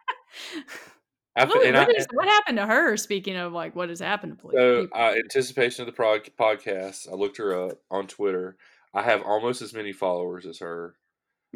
I, 1.36 1.46
What, 1.46 1.65
and 1.65 1.76
I, 1.76 1.86
what, 1.86 1.98
is, 1.98 2.08
what 2.13 2.28
happened 2.28 2.58
to 2.58 2.65
her? 2.65 2.96
Speaking 2.98 3.36
of 3.38 3.54
like 3.54 3.76
what 3.76 3.89
has 3.89 4.00
happened 4.00 4.38
to 4.38 4.41
poli- 4.41 4.56
so, 4.56 4.88
uh, 4.93 5.13
anticipation 5.17 5.82
of 5.82 5.88
the 5.88 5.93
prog- 5.93 6.30
podcast, 6.39 7.12
I 7.12 7.15
looked 7.15 7.38
her 7.38 7.67
up 7.67 7.80
on 7.89 8.08
Twitter. 8.08 8.56
I 8.93 9.02
have 9.02 9.24
almost 9.24 9.62
as 9.62 9.74
many 9.74 9.91
followers 9.91 10.46
as 10.46 10.60
her, 10.60 10.96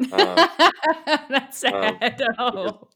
um, 0.00 0.10
That's 1.28 1.58
sad. 1.58 2.20
oh. 2.38 2.88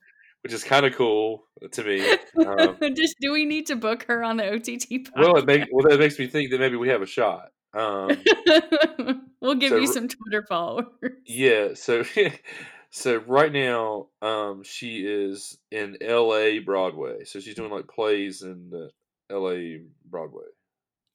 which 0.42 0.52
is 0.52 0.64
kind 0.64 0.84
of 0.84 0.94
cool 0.96 1.44
to 1.70 1.84
me. 1.84 2.04
Um, 2.44 2.76
Just 2.96 3.16
do 3.20 3.32
we 3.32 3.44
need 3.44 3.66
to 3.66 3.76
book 3.76 4.04
her 4.08 4.24
on 4.24 4.36
the 4.36 4.52
OTT 4.52 4.88
podcast? 4.90 5.10
well, 5.16 5.36
it 5.36 5.46
make, 5.46 5.68
well, 5.70 5.88
that 5.88 6.00
makes 6.00 6.18
me 6.18 6.26
think 6.26 6.50
that 6.50 6.58
maybe 6.58 6.76
we 6.76 6.88
have 6.88 7.02
a 7.02 7.06
shot. 7.06 7.50
Um, 7.74 8.08
we'll 9.40 9.54
give 9.54 9.70
so 9.70 9.76
you 9.76 9.86
some 9.86 10.08
Twitter 10.08 10.44
followers. 10.48 10.88
Yeah, 11.26 11.74
so 11.74 12.04
so 12.94 13.16
right 13.26 13.50
now, 13.50 14.08
um, 14.20 14.62
she 14.62 15.06
is 15.06 15.56
in 15.70 15.96
L.A. 16.02 16.58
Broadway. 16.58 17.24
So 17.24 17.40
she's 17.40 17.54
doing 17.54 17.70
like 17.72 17.88
plays 17.88 18.42
in 18.42 18.68
the 18.68 18.90
L.A. 19.30 19.80
Broadway. 20.04 20.44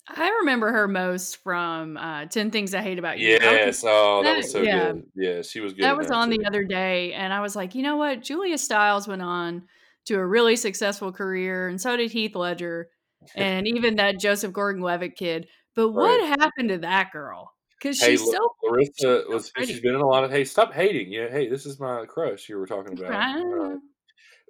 I 0.09 0.29
remember 0.39 0.71
her 0.71 0.87
most 0.87 1.43
from 1.43 1.95
uh, 1.97 2.25
10 2.25 2.49
Things 2.49 2.73
I 2.73 2.81
Hate 2.81 2.97
About 2.97 3.19
You. 3.19 3.27
Yes, 3.27 3.83
oh, 3.85 4.23
that 4.23 4.29
that- 4.31 4.37
was 4.37 4.51
so 4.51 4.61
yeah. 4.63 4.91
good. 4.91 5.03
Yeah, 5.15 5.41
she 5.43 5.59
was 5.59 5.73
good. 5.73 5.83
that 5.83 5.95
was 5.95 6.09
on 6.09 6.31
too. 6.31 6.39
the 6.39 6.45
other 6.47 6.63
day, 6.63 7.13
and 7.13 7.31
I 7.31 7.41
was 7.41 7.55
like, 7.55 7.75
you 7.75 7.83
know 7.83 7.97
what? 7.97 8.23
Julia 8.23 8.57
Stiles 8.57 9.07
went 9.07 9.21
on 9.21 9.63
to 10.05 10.15
a 10.15 10.25
really 10.25 10.55
successful 10.55 11.11
career, 11.11 11.67
and 11.67 11.79
so 11.79 11.95
did 11.95 12.09
Heath 12.09 12.35
Ledger, 12.35 12.89
and 13.35 13.67
even 13.67 13.97
that 13.97 14.19
Joseph 14.19 14.51
Gordon-Levitt 14.51 15.15
kid. 15.15 15.47
But 15.75 15.89
what 15.89 16.39
happened 16.39 16.69
to 16.69 16.79
that 16.79 17.11
girl? 17.11 17.51
Because 17.79 17.99
Hey, 18.01 18.11
she's 18.17 18.31
so 18.31 18.55
Larisa 18.63 18.87
so 18.97 19.29
was. 19.29 19.49
pretty. 19.51 19.73
She's 19.73 19.81
been 19.81 19.95
in 19.95 20.01
a 20.01 20.07
lot 20.07 20.23
of. 20.23 20.31
Hey, 20.31 20.45
stop 20.45 20.73
hating. 20.73 21.11
Yeah, 21.11 21.29
hey, 21.29 21.47
this 21.49 21.65
is 21.65 21.79
my 21.79 22.05
crush 22.05 22.49
you 22.49 22.57
were 22.57 22.65
talking 22.67 22.97
about. 22.97 23.11
Uh, 23.13 23.75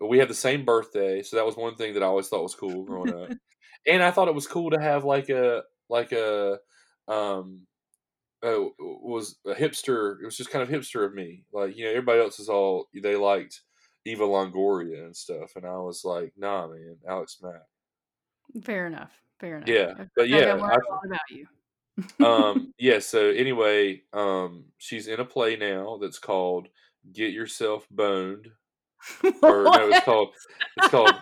we 0.07 0.19
have 0.19 0.27
the 0.27 0.33
same 0.33 0.63
birthday, 0.63 1.21
so 1.23 1.35
that 1.37 1.45
was 1.45 1.57
one 1.57 1.75
thing 1.75 1.93
that 1.95 2.03
I 2.03 2.05
always 2.05 2.27
thought 2.29 2.43
was 2.43 2.55
cool 2.55 2.83
growing 2.83 3.13
up. 3.13 3.29
and 3.87 4.03
I 4.03 4.11
thought 4.11 4.27
it 4.27 4.35
was 4.35 4.47
cool 4.47 4.69
to 4.71 4.79
have 4.79 5.03
like 5.03 5.29
a 5.29 5.63
like 5.89 6.11
a 6.11 6.59
um 7.07 7.61
uh, 8.43 8.59
was 8.79 9.37
a 9.45 9.53
hipster. 9.55 10.21
It 10.21 10.25
was 10.25 10.37
just 10.37 10.51
kind 10.51 10.61
of 10.61 10.69
hipster 10.69 11.03
of 11.05 11.13
me. 11.15 11.43
Like 11.51 11.75
you 11.75 11.85
know, 11.85 11.89
everybody 11.91 12.19
else 12.21 12.39
is 12.39 12.47
all 12.49 12.87
they 12.93 13.15
liked 13.15 13.61
Eva 14.05 14.23
Longoria 14.23 15.03
and 15.05 15.15
stuff, 15.15 15.55
and 15.55 15.65
I 15.65 15.77
was 15.79 16.03
like, 16.05 16.31
nah, 16.37 16.67
man, 16.67 16.97
Alex 17.09 17.37
Mack. 17.41 18.63
Fair 18.63 18.85
enough. 18.87 19.11
Fair 19.39 19.57
enough. 19.57 19.67
Yeah, 19.67 19.93
but 20.15 20.29
yeah, 20.29 20.53
I 20.55 20.75
I- 20.75 20.77
about 21.05 21.19
you. 21.31 21.47
Um 22.23 22.73
yeah 22.77 22.99
so 22.99 23.29
anyway 23.29 24.01
um 24.13 24.65
she's 24.77 25.07
in 25.07 25.19
a 25.19 25.25
play 25.25 25.55
now 25.55 25.97
that's 26.01 26.19
called 26.19 26.67
get 27.11 27.31
yourself 27.33 27.87
boned 27.89 28.49
or 29.41 29.63
no 29.63 29.89
it's 29.89 30.05
called 30.05 30.29
it's 30.77 30.87
called 30.89 31.13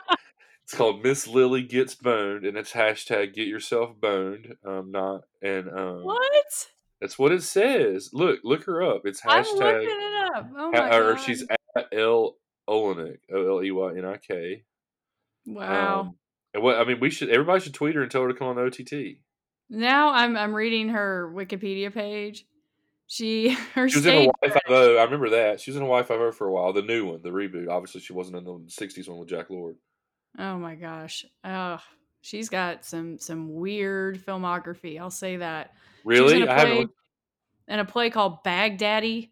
it's 0.63 0.73
called 0.73 1.03
miss 1.03 1.27
lily 1.27 1.61
gets 1.61 1.95
boned 1.95 2.45
and 2.45 2.57
it's 2.57 2.73
hashtag 2.73 3.33
get 3.33 3.47
yourself 3.47 3.91
boned 3.99 4.55
um 4.65 4.91
not 4.91 5.21
and 5.41 5.69
um 5.69 6.03
What? 6.03 6.67
that's 6.99 7.17
what 7.19 7.31
it 7.31 7.43
says 7.43 8.09
look 8.13 8.39
look 8.43 8.63
her 8.65 8.81
up 8.83 9.05
it's 9.05 9.21
hashtag 9.21 9.61
I'm 9.61 9.75
looking 9.75 9.89
it 9.89 10.35
up. 10.35 10.49
Oh 10.57 10.71
ha- 10.73 10.89
my 10.89 10.97
or 10.97 11.13
god! 11.13 11.21
she's 11.21 11.43
at 11.77 11.88
l 11.93 12.35
oleynik 12.67 13.19
o-l-e-y-n-i-k 13.31 14.63
wow. 15.45 15.99
um 15.99 16.15
and 16.53 16.63
what 16.63 16.77
i 16.77 16.83
mean 16.83 16.99
we 16.99 17.09
should 17.11 17.29
everybody 17.29 17.59
should 17.61 17.73
tweet 17.73 17.95
her 17.95 18.01
and 18.01 18.09
tell 18.11 18.23
her 18.23 18.27
to 18.29 18.33
come 18.33 18.47
on 18.47 18.55
the 18.55 18.63
ott 18.65 19.15
now 19.69 20.12
I'm 20.12 20.36
I'm 20.38 20.54
reading 20.54 20.89
her 20.89 21.32
Wikipedia 21.36 21.93
page. 21.93 22.45
She 23.08 23.49
her 23.75 23.88
She 23.89 23.97
was 23.97 24.06
in 24.06 24.13
Hawaii 24.41 24.54
Five-0. 24.67 24.99
I 24.99 25.04
remember 25.04 25.30
that. 25.32 25.60
She 25.60 25.71
was 25.71 25.75
in 25.78 25.84
Hawaii 25.84 26.04
Five-0 26.04 26.34
for 26.34 26.47
a 26.47 26.51
while. 26.51 26.73
The 26.73 26.82
new 26.82 27.06
one, 27.06 27.21
the 27.21 27.30
reboot. 27.30 27.69
Obviously, 27.69 28.01
she 28.01 28.13
wasn't 28.13 28.38
in 28.38 28.43
the 28.45 28.51
'60s 28.51 29.08
one 29.08 29.19
with 29.19 29.30
Jack 29.30 29.49
Lord. 29.49 29.75
Oh 30.39 30.58
my 30.58 30.75
gosh. 30.75 31.25
Oh, 31.43 31.80
she's 32.21 32.49
got 32.49 32.84
some 32.86 33.19
some 33.19 33.54
weird 33.54 34.23
filmography. 34.23 34.99
I'll 34.99 35.10
say 35.12 35.38
that. 35.38 35.73
She 36.04 36.21
was 36.21 36.32
in 36.34 36.39
Really? 36.39 36.47
a 36.47 36.51
I 36.54 36.60
haven't. 36.60 36.78
looked- 36.80 36.93
in 37.67 37.80
a 37.80 37.86
play 37.86 38.12
called 38.12 38.43
Baghdaddy, 38.43 39.30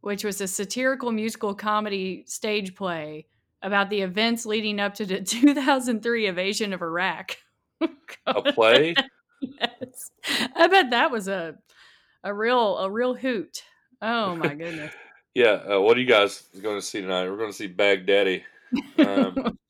which 0.00 0.24
was 0.24 0.40
a 0.40 0.48
satirical 0.48 1.12
musical 1.12 1.54
comedy 1.54 2.24
stage 2.26 2.74
play 2.74 3.26
about 3.60 3.90
the 3.90 4.00
events 4.00 4.46
leading 4.46 4.80
up 4.80 4.94
to 4.94 5.04
the 5.04 5.20
2003 5.22 6.26
invasion 6.26 6.72
of 6.72 6.80
Iraq. 6.82 7.36
Oh 8.26 8.40
a 8.40 8.52
play? 8.52 8.94
yes. 9.60 10.10
I 10.54 10.66
bet 10.66 10.90
that 10.90 11.10
was 11.10 11.28
a 11.28 11.56
a 12.24 12.32
real 12.34 12.78
a 12.78 12.90
real 12.90 13.14
hoot. 13.14 13.62
Oh 14.02 14.34
my 14.36 14.54
goodness. 14.54 14.92
Yeah. 15.34 15.60
Uh, 15.70 15.80
what 15.82 15.98
are 15.98 16.00
you 16.00 16.06
guys 16.06 16.44
going 16.62 16.80
to 16.80 16.82
see 16.86 17.02
tonight? 17.02 17.28
We're 17.28 17.36
going 17.36 17.50
to 17.50 17.56
see 17.56 17.68
Baghdaddy. 17.68 18.42
Um, 18.98 19.58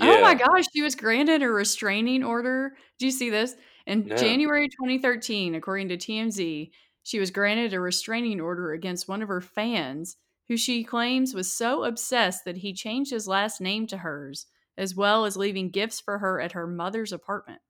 Oh 0.00 0.20
my 0.22 0.34
gosh, 0.34 0.64
she 0.74 0.80
was 0.80 0.94
granted 0.94 1.42
a 1.42 1.50
restraining 1.50 2.24
order. 2.24 2.74
Do 2.98 3.04
you 3.04 3.12
see 3.12 3.28
this? 3.28 3.54
In 3.86 4.06
No. 4.06 4.16
January 4.16 4.68
2013, 4.68 5.54
according 5.54 5.88
to 5.90 5.98
TMZ, 5.98 6.70
she 7.02 7.18
was 7.18 7.30
granted 7.30 7.74
a 7.74 7.80
restraining 7.80 8.40
order 8.40 8.72
against 8.72 9.06
one 9.08 9.20
of 9.20 9.28
her 9.28 9.42
fans 9.42 10.16
who 10.48 10.56
she 10.56 10.82
claims 10.82 11.34
was 11.34 11.52
so 11.52 11.84
obsessed 11.84 12.44
that 12.46 12.56
he 12.58 12.72
changed 12.72 13.10
his 13.10 13.28
last 13.28 13.60
name 13.60 13.86
to 13.88 13.98
hers, 13.98 14.46
as 14.78 14.94
well 14.94 15.24
as 15.26 15.36
leaving 15.36 15.68
gifts 15.70 16.00
for 16.00 16.18
her 16.18 16.40
at 16.40 16.52
her 16.52 16.66
mother's 16.66 17.12
apartment. 17.12 17.60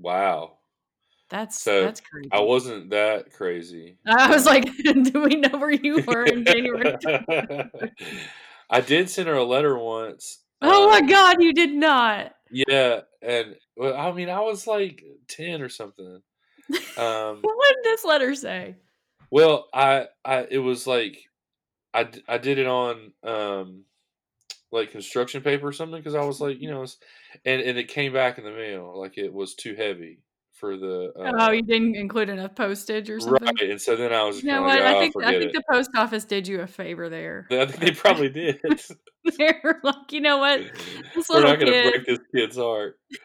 Wow. 0.00 0.58
That's 1.28 1.60
So, 1.60 1.82
that's 1.82 2.00
crazy. 2.00 2.28
I 2.32 2.40
wasn't 2.40 2.90
that 2.90 3.32
crazy. 3.32 3.98
I 4.06 4.30
was 4.30 4.46
like, 4.46 4.64
do 4.82 5.22
we 5.22 5.36
know 5.36 5.58
where 5.58 5.70
you 5.70 6.02
were 6.06 6.24
in 6.24 6.44
January? 6.44 6.96
I 8.70 8.80
did 8.80 9.10
send 9.10 9.28
her 9.28 9.34
a 9.34 9.44
letter 9.44 9.78
once. 9.78 10.40
oh 10.62 10.90
my 10.90 10.98
um, 10.98 11.06
god, 11.06 11.42
you 11.42 11.52
did 11.52 11.72
not. 11.72 12.34
Yeah, 12.50 13.00
and 13.22 13.56
well, 13.76 13.96
I 13.96 14.12
mean, 14.12 14.28
I 14.28 14.40
was 14.40 14.66
like 14.66 15.04
ten 15.28 15.62
or 15.62 15.68
something. 15.68 16.20
Um, 16.96 17.38
What 17.42 17.76
did 17.76 17.84
this 17.84 18.04
letter 18.04 18.34
say? 18.34 18.76
Well, 19.30 19.68
I, 19.72 20.06
I, 20.24 20.46
it 20.50 20.58
was 20.58 20.86
like, 20.86 21.18
I, 21.94 22.08
I 22.28 22.38
did 22.38 22.58
it 22.58 22.66
on, 22.66 23.12
um, 23.22 23.84
like 24.72 24.90
construction 24.92 25.42
paper 25.42 25.68
or 25.68 25.72
something 25.72 25.98
because 25.98 26.14
I 26.14 26.24
was 26.24 26.40
like, 26.40 26.60
you 26.60 26.70
know, 26.70 26.82
it's, 26.82 26.98
and 27.44 27.60
and 27.60 27.78
it 27.78 27.88
came 27.88 28.12
back 28.12 28.38
in 28.38 28.44
the 28.44 28.52
mail 28.52 28.98
like 28.98 29.18
it 29.18 29.32
was 29.32 29.54
too 29.54 29.74
heavy 29.74 30.20
for 30.52 30.76
the. 30.76 31.12
Uh, 31.18 31.32
oh, 31.38 31.50
you 31.50 31.62
didn't 31.62 31.96
include 31.96 32.28
enough 32.28 32.54
postage 32.54 33.10
or 33.10 33.18
something? 33.18 33.46
right, 33.60 33.70
and 33.70 33.80
so 33.80 33.96
then 33.96 34.12
I 34.12 34.22
was 34.24 34.42
You 34.42 34.52
know 34.52 34.62
what? 34.62 34.78
like, 34.78 34.94
I 34.94 34.96
"Oh, 34.96 35.00
think 35.00 35.16
I 35.24 35.30
think 35.38 35.50
it." 35.50 35.52
the 35.54 35.62
post 35.72 35.90
office 35.96 36.24
did 36.24 36.46
you 36.46 36.60
a 36.60 36.66
favor 36.66 37.08
there. 37.08 37.46
I 37.50 37.66
think 37.66 37.80
they 37.80 37.90
probably 37.92 38.28
did. 38.28 38.60
They're 39.38 39.80
like, 39.82 40.12
you 40.12 40.20
know 40.20 40.38
what? 40.38 40.60
We're 41.30 41.42
not 41.42 41.58
going 41.58 41.72
to 41.72 41.90
break 41.90 42.06
this 42.06 42.18
kid's 42.34 42.56
heart. 42.56 42.98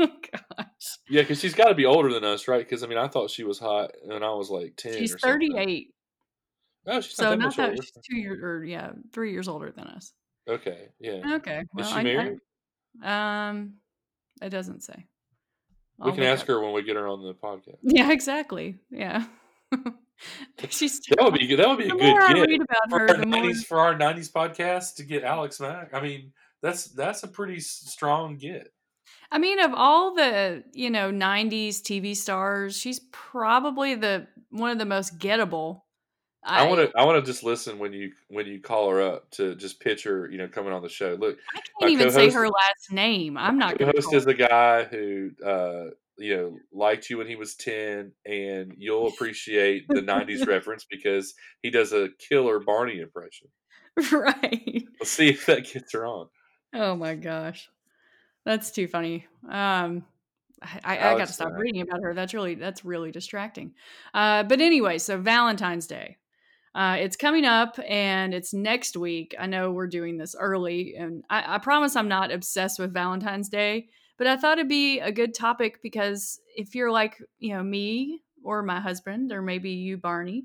Oh, 0.00 0.06
gosh. 0.06 0.98
Yeah, 1.08 1.22
because 1.22 1.40
she's 1.40 1.56
got 1.56 1.70
to 1.70 1.74
be 1.74 1.84
older 1.84 2.12
than 2.12 2.22
us, 2.22 2.46
right? 2.46 2.64
Because 2.64 2.84
I 2.84 2.86
mean, 2.86 2.98
I 2.98 3.08
thought 3.08 3.30
she 3.30 3.42
was 3.42 3.58
hot, 3.58 3.90
and 4.08 4.24
I 4.24 4.30
was 4.30 4.48
like 4.48 4.76
ten. 4.76 4.92
She's 4.96 5.12
38. 5.20 5.88
Oh, 6.86 7.00
she's 7.00 7.16
So 7.16 7.30
not 7.34 7.38
that 7.38 7.38
not 7.38 7.56
that 7.56 7.82
she's 7.82 7.92
two 8.08 8.16
years 8.16 8.40
or 8.40 8.64
yeah, 8.64 8.92
three 9.12 9.32
years 9.32 9.48
older 9.48 9.72
than 9.76 9.88
us. 9.88 10.12
Okay, 10.48 10.88
yeah. 10.98 11.34
Okay. 11.36 11.64
Well, 11.74 11.84
Is 11.84 11.90
she 11.90 11.96
I- 11.96 12.00
I- 12.00 12.02
married? 12.02 12.38
um, 13.02 13.74
it 14.40 14.50
doesn't 14.50 14.82
say. 14.82 15.06
we 15.98 16.10
I'll 16.10 16.14
can 16.14 16.24
ask 16.24 16.42
up. 16.42 16.48
her 16.48 16.60
when 16.62 16.72
we 16.72 16.82
get 16.82 16.96
her 16.96 17.06
on 17.08 17.22
the 17.22 17.34
podcast. 17.34 17.78
Yeah, 17.82 18.10
exactly. 18.12 18.76
Yeah. 18.90 19.24
she's 20.70 21.00
That 21.10 21.22
would 21.24 21.34
be. 21.34 21.54
That 21.54 21.68
would 21.68 21.78
be 21.78 21.84
a 21.84 21.90
good 21.90 22.00
I 22.00 22.46
get 22.46 22.60
for 22.88 22.98
her, 22.98 23.08
our 23.08 23.16
the 23.16 23.26
more 23.26 23.40
nineties 23.40 23.64
for 23.64 23.78
our 23.78 23.96
nineties 23.96 24.30
podcast 24.30 24.96
to 24.96 25.04
get 25.04 25.22
Alex 25.22 25.60
Mack. 25.60 25.94
I 25.94 26.00
mean, 26.00 26.32
that's 26.62 26.86
that's 26.86 27.22
a 27.22 27.28
pretty 27.28 27.60
strong 27.60 28.36
get. 28.36 28.72
I 29.30 29.38
mean, 29.38 29.60
of 29.60 29.72
all 29.74 30.14
the 30.14 30.64
you 30.72 30.90
know 30.90 31.10
'90s 31.12 31.80
TV 31.82 32.16
stars, 32.16 32.76
she's 32.76 33.00
probably 33.12 33.94
the 33.94 34.26
one 34.50 34.70
of 34.70 34.78
the 34.78 34.86
most 34.86 35.18
gettable. 35.18 35.82
I 36.48 36.66
want 36.66 36.80
to 36.80 36.98
I 36.98 37.04
want 37.04 37.24
to 37.24 37.30
just 37.30 37.44
listen 37.44 37.78
when 37.78 37.92
you 37.92 38.12
when 38.28 38.46
you 38.46 38.60
call 38.60 38.90
her 38.90 39.02
up 39.02 39.30
to 39.32 39.54
just 39.54 39.80
pitch 39.80 40.04
her, 40.04 40.30
you 40.30 40.38
know, 40.38 40.48
coming 40.48 40.72
on 40.72 40.82
the 40.82 40.88
show. 40.88 41.16
Look, 41.18 41.38
I 41.54 41.60
can't 41.80 41.92
even 41.92 42.10
say 42.10 42.30
her 42.30 42.48
last 42.48 42.90
name. 42.90 43.36
I'm 43.36 43.58
not 43.58 43.72
the 43.72 43.84
going 43.84 43.92
to 43.92 44.00
host 44.00 44.14
is 44.14 44.26
a 44.26 44.34
guy 44.34 44.84
who 44.84 45.30
uh 45.44 45.84
you 46.16 46.36
know 46.36 46.58
liked 46.72 47.10
you 47.10 47.18
when 47.18 47.28
he 47.28 47.36
was 47.36 47.54
10 47.54 48.10
and 48.26 48.74
you'll 48.76 49.06
appreciate 49.06 49.86
the 49.88 50.00
90s 50.00 50.46
reference 50.48 50.84
because 50.84 51.34
he 51.62 51.70
does 51.70 51.92
a 51.92 52.08
killer 52.18 52.58
barney 52.58 52.98
impression 52.98 53.46
right. 54.12 54.84
let's 54.98 55.12
see 55.12 55.28
if 55.28 55.46
that 55.46 55.64
gets 55.72 55.92
her 55.92 56.04
on 56.04 56.26
Oh 56.74 56.94
my 56.94 57.14
gosh, 57.14 57.68
that's 58.44 58.70
too 58.70 58.86
funny. 58.86 59.26
Um, 59.48 60.04
I, 60.62 60.80
I, 60.84 61.14
I 61.14 61.18
got 61.18 61.28
to 61.28 61.32
stop 61.32 61.52
reading 61.56 61.82
about 61.82 62.02
her. 62.02 62.14
That's 62.14 62.34
really 62.34 62.54
that's 62.56 62.84
really 62.84 63.10
distracting. 63.10 63.72
Uh, 64.12 64.42
but 64.42 64.60
anyway, 64.60 64.98
so 64.98 65.18
Valentine's 65.18 65.86
Day. 65.86 66.18
Uh, 66.78 66.94
it's 67.00 67.16
coming 67.16 67.44
up 67.44 67.76
and 67.88 68.32
it's 68.32 68.54
next 68.54 68.96
week. 68.96 69.34
I 69.36 69.46
know 69.46 69.72
we're 69.72 69.88
doing 69.88 70.16
this 70.16 70.36
early, 70.38 70.94
and 70.96 71.24
I, 71.28 71.56
I 71.56 71.58
promise 71.58 71.96
I'm 71.96 72.06
not 72.08 72.30
obsessed 72.30 72.78
with 72.78 72.94
Valentine's 72.94 73.48
Day, 73.48 73.88
but 74.16 74.28
I 74.28 74.36
thought 74.36 74.58
it'd 74.58 74.68
be 74.68 75.00
a 75.00 75.10
good 75.10 75.34
topic 75.34 75.80
because 75.82 76.38
if 76.56 76.76
you're 76.76 76.92
like, 76.92 77.16
you 77.40 77.52
know, 77.54 77.64
me 77.64 78.22
or 78.44 78.62
my 78.62 78.78
husband, 78.80 79.32
or 79.32 79.42
maybe 79.42 79.70
you, 79.70 79.96
Barney, 79.98 80.44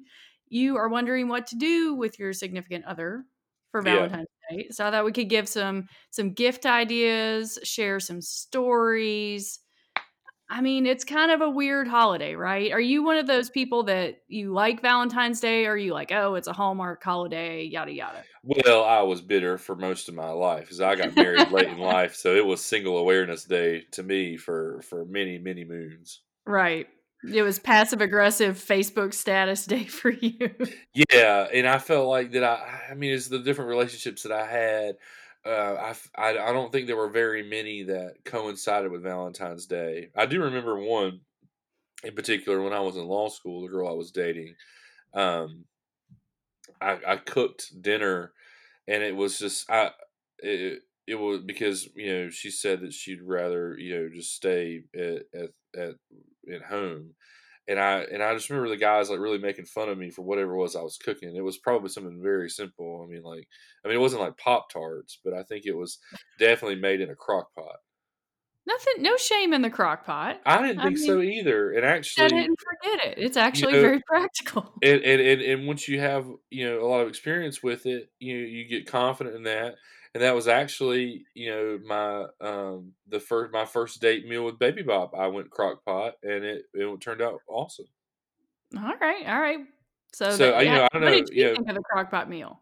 you 0.50 0.76
are 0.78 0.90
wondering 0.90 1.28
what 1.28 1.46
to 1.48 1.56
do 1.56 1.94
with 1.94 2.18
your 2.18 2.34
significant 2.34 2.86
other 2.86 3.26
for 3.72 3.84
Yeah. 3.86 4.08
Valentine's 4.08 4.28
Day. 4.50 4.68
So 4.72 4.88
I 4.88 4.92
thought 4.92 5.06
we 5.06 5.12
could 5.12 5.30
give 5.30 5.48
some 5.48 5.88
some 6.10 6.34
gift 6.34 6.66
ideas, 6.66 7.60
share 7.64 8.00
some 8.00 8.22
stories. 8.22 9.60
I 10.54 10.62
mean, 10.62 10.86
it's 10.86 11.04
kind 11.04 11.32
of 11.32 11.42
a 11.42 11.50
weird 11.50 11.88
holiday, 11.88 12.36
right? 12.36 12.72
Are 12.72 12.80
you 12.80 13.04
one 13.04 13.18
of 13.18 13.26
those 13.26 13.50
people 13.50 13.86
that 13.86 14.20
you 14.28 14.54
like 14.54 14.84
Valentine's 14.84 15.40
Day 15.40 15.66
or 15.66 15.72
are 15.72 15.78
you 15.78 15.96
like, 15.96 16.12
oh, 16.12 16.36
it's 16.36 16.48
a 16.48 16.54
Hallmark 16.54 17.04
holiday, 17.04 17.64
yada 17.64 17.92
yada? 17.92 18.24
Well, 18.44 18.84
I 18.84 19.02
was 19.02 19.20
bitter 19.20 19.58
for 19.58 19.76
most 19.76 20.10
of 20.10 20.14
my 20.14 20.30
life 20.30 20.62
because 20.62 20.80
I 20.80 20.94
got 20.94 21.16
married 21.16 21.50
late 21.50 21.70
in 21.70 21.78
life, 21.80 22.14
so 22.14 22.36
it 22.36 22.46
was 22.46 22.64
Single 22.64 23.00
Awareness 23.00 23.46
Day 23.46 23.86
to 23.94 24.04
me 24.04 24.38
for 24.38 24.84
for 24.84 25.06
many 25.06 25.40
many 25.40 25.64
moons. 25.64 26.20
Right. 26.46 26.88
It 27.34 27.42
was 27.42 27.58
passive 27.58 28.02
aggressive 28.02 28.56
Facebook 28.56 29.16
status 29.16 29.66
day 29.66 29.86
for 30.02 30.12
you. 30.12 30.52
Yeah, 30.94 31.48
and 31.52 31.68
I 31.68 31.80
felt 31.80 32.08
like 32.10 32.32
that. 32.34 32.44
I 32.44 32.92
I 32.92 32.94
mean, 32.94 33.12
it's 33.12 33.28
the 33.28 33.40
different 33.40 33.70
relationships 33.70 34.22
that 34.22 34.32
I 34.32 34.46
had. 34.46 34.98
Uh, 35.46 35.94
I, 35.94 35.96
I 36.16 36.30
I 36.50 36.54
don't 36.54 36.72
think 36.72 36.88
there 36.88 36.96
were 36.96 37.10
very 37.10 37.44
many 37.44 37.84
that 37.84 38.24
coincided 38.24 38.92
with 38.92 39.04
Valentine's 39.04 39.66
Day. 39.66 40.10
I 40.16 40.26
do 40.26 40.42
remember 40.42 40.80
one 40.80 41.22
in 42.04 42.16
particular 42.16 42.62
when 42.62 42.74
I 42.74 42.82
was 42.82 42.98
in 42.98 43.06
law 43.06 43.30
school. 43.30 43.62
The 43.62 43.70
girl 43.72 43.90
I 43.90 43.94
was 43.94 44.12
dating, 44.12 44.56
um, 45.14 45.66
I, 46.82 47.00
I 47.06 47.18
cooked 47.18 47.82
dinner, 47.82 48.34
and 48.88 49.04
it 49.04 49.16
was 49.16 49.40
just 49.40 49.70
I 49.70 49.92
it, 50.40 50.84
it 51.08 51.16
was 51.16 51.42
because 51.42 51.90
you 51.96 52.14
know 52.14 52.30
she 52.30 52.52
said 52.52 52.82
that 52.82 52.94
she'd 52.94 53.22
rather 53.22 53.78
you 53.78 53.96
know 53.96 54.10
just 54.10 54.34
stay 54.36 54.84
at 54.96 55.24
at 55.34 55.50
at, 55.76 55.96
at 56.54 56.62
home, 56.64 57.16
and 57.68 57.80
I 57.80 58.02
and 58.02 58.22
I 58.22 58.34
just 58.34 58.50
remember 58.50 58.70
the 58.70 58.78
guys 58.78 59.10
like 59.10 59.20
really 59.20 59.38
making 59.38 59.66
fun 59.66 59.90
of 59.90 59.98
me 59.98 60.10
for 60.10 60.22
whatever 60.22 60.54
it 60.54 60.58
was 60.58 60.76
I 60.76 60.82
was 60.82 60.98
cooking. 60.98 61.36
It 61.36 61.44
was 61.44 61.58
probably 61.58 61.90
something 61.90 62.22
very 62.22 62.50
simple. 62.50 63.06
I 63.06 63.12
mean, 63.12 63.24
like 63.24 63.48
I 63.84 63.88
mean, 63.88 63.98
it 63.98 64.02
wasn't 64.02 64.22
like 64.22 64.38
Pop 64.38 64.70
Tarts, 64.70 65.20
but 65.24 65.34
I 65.34 65.44
think 65.44 65.66
it 65.66 65.76
was 65.76 66.00
definitely 66.40 66.80
made 66.80 67.02
in 67.02 67.10
a 67.10 67.16
crock 67.16 67.54
pot. 67.56 67.78
Nothing, 68.66 69.04
no 69.04 69.18
shame 69.18 69.54
in 69.54 69.62
the 69.62 69.70
crock 69.70 70.06
pot. 70.06 70.40
I 70.46 70.62
didn't 70.62 70.80
I 70.80 70.84
think 70.84 70.98
mean, 70.98 71.06
so 71.06 71.22
either. 71.22 71.74
And 71.74 71.86
actually, 71.86 72.26
I 72.26 72.28
didn't 72.30 72.60
forget 72.60 73.06
it. 73.08 73.18
It's 73.18 73.36
actually 73.36 73.74
know, 73.74 73.82
very 73.82 74.02
practical. 74.08 74.74
and, 74.82 75.02
and 75.02 75.22
and 75.22 75.42
and 75.42 75.68
once 75.68 75.88
you 75.88 76.00
have 76.00 76.28
you 76.50 76.66
know 76.66 76.86
a 76.86 76.88
lot 76.88 77.02
of 77.02 77.10
experience 77.10 77.62
with 77.62 77.86
it, 77.86 78.10
you 78.20 78.36
you 78.38 78.68
get 78.68 78.88
confident 78.88 79.36
in 79.36 79.44
that. 79.44 79.76
And 80.14 80.24
that 80.24 80.36
was 80.36 80.48
actually 80.48 81.26
you 81.34 81.50
know 81.52 81.80
my 81.86 82.26
um 82.48 82.94
the 83.08 83.20
first 83.20 83.52
my 83.54 83.66
first 83.66 84.02
date 84.02 84.28
meal 84.28 84.46
with 84.46 84.60
Baby 84.60 84.84
Bop. 84.84 85.16
I 85.16 85.28
went 85.28 85.50
crock 85.52 85.84
pot, 85.86 86.16
and 86.24 86.44
it 86.44 86.66
it 86.74 87.02
turned 87.02 87.22
out 87.22 87.42
awesome. 87.48 87.88
All 88.78 88.96
right, 89.00 89.26
all 89.28 89.40
right. 89.40 89.60
So, 90.14 90.38
So 90.38 90.52
that, 90.52 90.54
I 90.54 90.62
you 90.62 90.72
yeah. 90.72 90.76
know 90.78 90.84
I 90.92 90.98
don't 90.98 91.04
What 91.04 91.12
know 91.12 91.12
did 91.12 91.30
you 91.32 91.44
you 91.44 91.52
know 91.52 91.56
think 91.56 91.68
of 91.70 91.76
the 91.76 91.82
crock 91.84 92.12
pot 92.12 92.30
meal? 92.30 92.62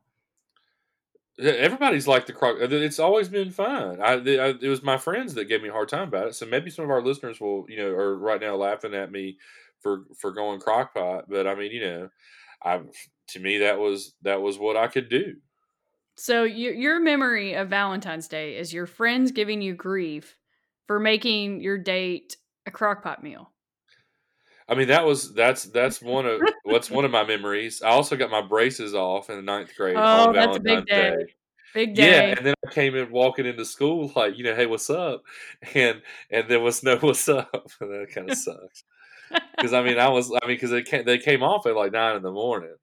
everybody's 1.40 2.08
like 2.08 2.26
the 2.26 2.34
crock. 2.34 2.58
uh, 2.62 2.68
It's 2.70 3.00
always 3.00 3.30
been 3.30 3.52
fun. 3.52 4.02
I, 4.02 4.14
I 4.14 4.48
it 4.62 4.68
was 4.68 4.84
my 4.84 4.98
friends 4.98 5.34
that 5.36 5.46
gave 5.46 5.62
me 5.62 5.70
a 5.70 5.74
hard 5.74 5.90
time 5.90 6.08
about 6.10 6.28
it. 6.28 6.36
So 6.36 6.46
maybe 6.46 6.70
some 6.70 6.86
of 6.86 6.92
our 6.92 7.02
listeners 7.02 7.40
will 7.40 7.66
you 7.70 7.78
know 7.78 7.90
are 7.90 8.18
right 8.18 8.42
now 8.42 8.56
laughing 8.56 8.94
at 8.94 9.12
me 9.12 9.38
for 9.80 10.06
for 10.18 10.32
going 10.32 10.60
crock 10.60 10.94
pot. 10.94 11.26
But 11.30 11.48
I 11.48 11.56
mean 11.56 11.72
you 11.72 11.82
know 11.82 12.10
I 12.64 12.82
to 13.30 13.40
me 13.40 13.60
that 13.60 13.80
was 13.80 14.16
that 14.22 14.42
was 14.42 14.60
what 14.60 14.78
I 14.78 14.88
could 14.88 15.10
do. 15.10 15.38
So 16.22 16.44
your 16.44 16.72
your 16.76 17.00
memory 17.00 17.56
of 17.56 17.70
Valentine's 17.70 18.28
Day 18.28 18.56
is 18.56 18.72
your 18.72 18.86
friends 18.86 19.32
giving 19.32 19.60
you 19.60 19.74
grief 19.74 20.38
for 20.86 21.00
making 21.00 21.62
your 21.62 21.80
date 21.80 22.38
a 22.68 22.70
crock 22.70 23.02
pot 23.02 23.24
meal. 23.24 23.50
I 24.70 24.76
mean 24.76 24.90
that 24.90 25.04
was 25.04 25.34
that's 25.34 25.64
that's 25.64 26.00
one 26.00 26.28
of 26.28 26.40
what's 26.62 26.92
one 26.92 27.06
of 27.06 27.12
my 27.12 27.24
memories. 27.24 27.82
I 27.82 27.90
also 27.90 28.16
got 28.16 28.30
my 28.30 28.44
braces 28.44 28.94
off 28.94 29.32
in 29.32 29.38
the 29.38 29.42
ninth 29.42 29.76
grade 29.76 29.96
Oh, 29.96 30.28
on 30.28 30.36
that's 30.36 30.58
a 30.58 30.60
big 30.60 30.86
Valentine's 30.86 30.86
day. 30.86 31.26
Day. 31.26 31.34
Big 31.74 31.96
day. 31.96 32.28
Yeah, 32.28 32.36
and 32.38 32.46
then 32.46 32.54
I 32.68 32.72
came 32.72 32.96
in 32.96 33.10
walking 33.10 33.48
into 33.48 33.66
school 33.66 34.12
like 34.16 34.38
you 34.38 34.44
know 34.44 34.54
hey 34.54 34.68
what's 34.68 34.92
up, 34.92 35.24
and 35.74 36.04
and 36.30 36.48
there 36.48 36.60
was 36.60 36.84
no 36.84 36.98
what's 37.02 37.28
up. 37.30 37.72
And 37.80 37.90
that 37.90 38.14
kind 38.14 38.30
of 38.30 38.38
sucks 38.38 38.84
because 39.58 39.74
I 39.74 39.82
mean 39.82 39.98
I 39.98 40.10
was 40.10 40.32
I 40.32 40.46
mean 40.46 40.56
because 40.58 40.70
they 40.70 40.84
came, 40.84 41.04
they 41.04 41.18
came 41.18 41.42
off 41.42 41.66
at 41.66 41.76
like 41.76 41.94
nine 41.94 42.16
in 42.16 42.22
the 42.22 42.32
morning, 42.32 42.76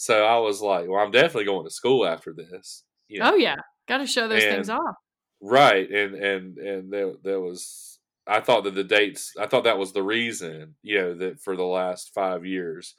so 0.00 0.24
I 0.24 0.38
was 0.38 0.62
like 0.62 0.88
well 0.88 1.04
I'm 1.04 1.10
definitely 1.10 1.44
going 1.44 1.66
to 1.66 1.70
school 1.70 2.06
after 2.06 2.32
this. 2.32 2.84
You 3.08 3.20
oh, 3.20 3.24
know? 3.24 3.32
oh 3.34 3.36
yeah, 3.36 3.56
got 3.86 3.98
to 3.98 4.06
show 4.06 4.28
those 4.28 4.42
things 4.42 4.70
off. 4.70 4.94
Right, 5.42 5.90
and 5.90 6.14
and 6.14 6.58
and 6.58 6.92
there 6.92 7.12
there 7.22 7.40
was. 7.40 7.98
I 8.26 8.40
thought 8.40 8.64
that 8.64 8.74
the 8.74 8.84
dates. 8.84 9.34
I 9.38 9.46
thought 9.46 9.64
that 9.64 9.76
was 9.76 9.92
the 9.92 10.02
reason. 10.02 10.74
You 10.82 11.00
know 11.00 11.14
that 11.16 11.40
for 11.40 11.54
the 11.54 11.64
last 11.64 12.14
five 12.14 12.46
years, 12.46 12.94